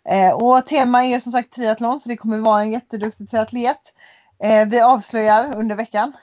Eh, 0.05 0.33
och 0.33 0.67
tema 0.67 1.05
är 1.05 1.19
som 1.19 1.31
sagt 1.31 1.53
triathlon 1.53 1.99
så 1.99 2.09
det 2.09 2.17
kommer 2.17 2.39
vara 2.39 2.61
en 2.61 2.71
jätteduktig 2.71 3.29
triatlet. 3.29 3.93
Eh, 4.43 4.67
vi 4.67 4.79
avslöjar 4.79 5.55
under 5.55 5.75
veckan. 5.75 6.13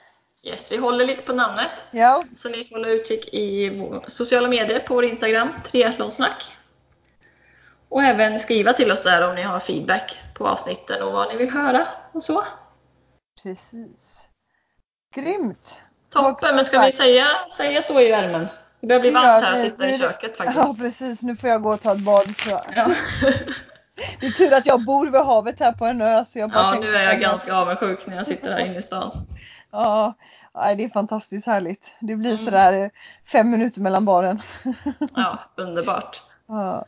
Yes, 0.43 0.71
vi 0.71 0.77
håller 0.77 1.05
lite 1.05 1.23
på 1.23 1.33
namnet. 1.33 1.87
Ja, 1.91 2.23
Så 2.35 2.49
ni 2.49 2.65
får 2.65 2.75
hålla 2.75 2.87
utkik 2.87 3.33
i 3.33 3.71
sociala 4.07 4.47
medier 4.47 4.79
på 4.79 4.93
vår 4.93 5.05
Instagram, 5.05 5.49
triathlonsnack. 5.71 6.57
Och 7.89 8.03
även 8.03 8.39
skriva 8.39 8.73
till 8.73 8.91
oss 8.91 9.03
där 9.03 9.29
om 9.29 9.35
ni 9.35 9.41
har 9.41 9.59
feedback 9.59 10.21
på 10.33 10.47
avsnitten 10.47 11.03
och 11.03 11.11
vad 11.13 11.29
ni 11.29 11.37
vill 11.37 11.49
höra 11.51 11.87
och 12.13 12.23
så. 12.23 12.43
precis. 13.43 14.27
Grymt! 15.15 15.81
Toppen, 16.09 16.55
men 16.55 16.65
ska 16.65 16.81
vi 16.85 16.91
säga, 16.91 17.27
säga 17.57 17.81
så 17.81 18.01
i 18.01 18.11
värmen? 18.11 18.47
Det 18.81 18.87
börjar 18.87 18.99
bli 18.99 19.09
Det 19.09 19.15
varmt 19.15 19.43
här, 19.43 19.53
sitta 19.53 19.89
i 19.89 19.97
köket 19.97 20.37
faktiskt. 20.37 20.59
Ja 20.59 20.75
precis, 20.77 21.21
nu 21.21 21.35
får 21.35 21.49
jag 21.49 21.63
gå 21.63 21.73
och 21.73 21.81
ta 21.81 21.91
ett 21.91 22.05
bad 22.05 22.35
jag. 22.49 22.63
Ja, 22.75 22.91
Det 24.19 24.27
är 24.27 24.31
tur 24.31 24.53
att 24.53 24.65
jag 24.65 24.85
bor 24.85 25.07
vid 25.07 25.21
havet 25.21 25.59
här 25.59 25.71
på 25.71 25.85
en 25.85 26.01
ö 26.01 26.25
så 26.25 26.39
jag 26.39 26.49
bara 26.51 26.75
ja 26.75 26.81
nu 26.81 26.95
är 26.95 27.03
jag 27.03 27.19
ganska 27.19 27.55
avundsjuk 27.55 28.07
när 28.07 28.15
jag 28.15 28.27
sitter 28.27 28.51
här 28.51 28.65
inne 28.65 28.77
i 28.77 28.81
stan. 28.81 29.27
Ja, 29.71 30.13
det 30.53 30.83
är 30.83 30.89
fantastiskt 30.89 31.45
härligt. 31.47 31.95
Det 31.99 32.15
blir 32.15 32.31
Mm. 32.33 32.45
sådär 32.45 32.91
fem 33.31 33.49
minuter 33.51 33.81
mellan 33.81 34.05
baren. 34.05 34.41
Ja, 35.15 35.39
underbart. 35.57 36.21
Ja. 36.47 36.85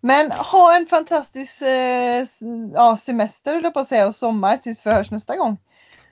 Men 0.00 0.30
ha 0.32 0.76
en 0.76 0.86
fantastisk 0.86 1.62
eh, 1.62 2.26
ja, 2.74 2.96
semester 2.96 3.54
höll 3.62 3.72
på 3.72 3.80
att 3.80 3.88
säga 3.88 4.06
och 4.06 4.16
sommar 4.16 4.56
tills 4.56 4.86
vi 4.86 4.90
hörs 4.90 5.10
nästa 5.10 5.36
gång. 5.36 5.56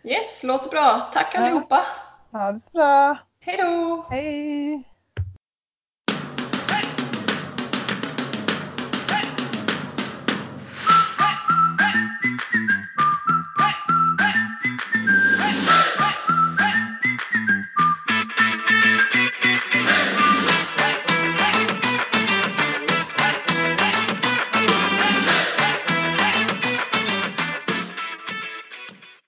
Yes, 0.05 0.43
låter 0.43 0.71
bra. 0.71 1.11
Tack 1.13 1.35
Ja. 1.35 1.41
allihopa. 1.41 1.81
Ha 2.33 2.53
det 2.53 2.61
så 2.61 2.71
bra. 2.71 3.17
Hej 3.41 3.57
då! 3.59 4.07
Hej! 4.11 4.85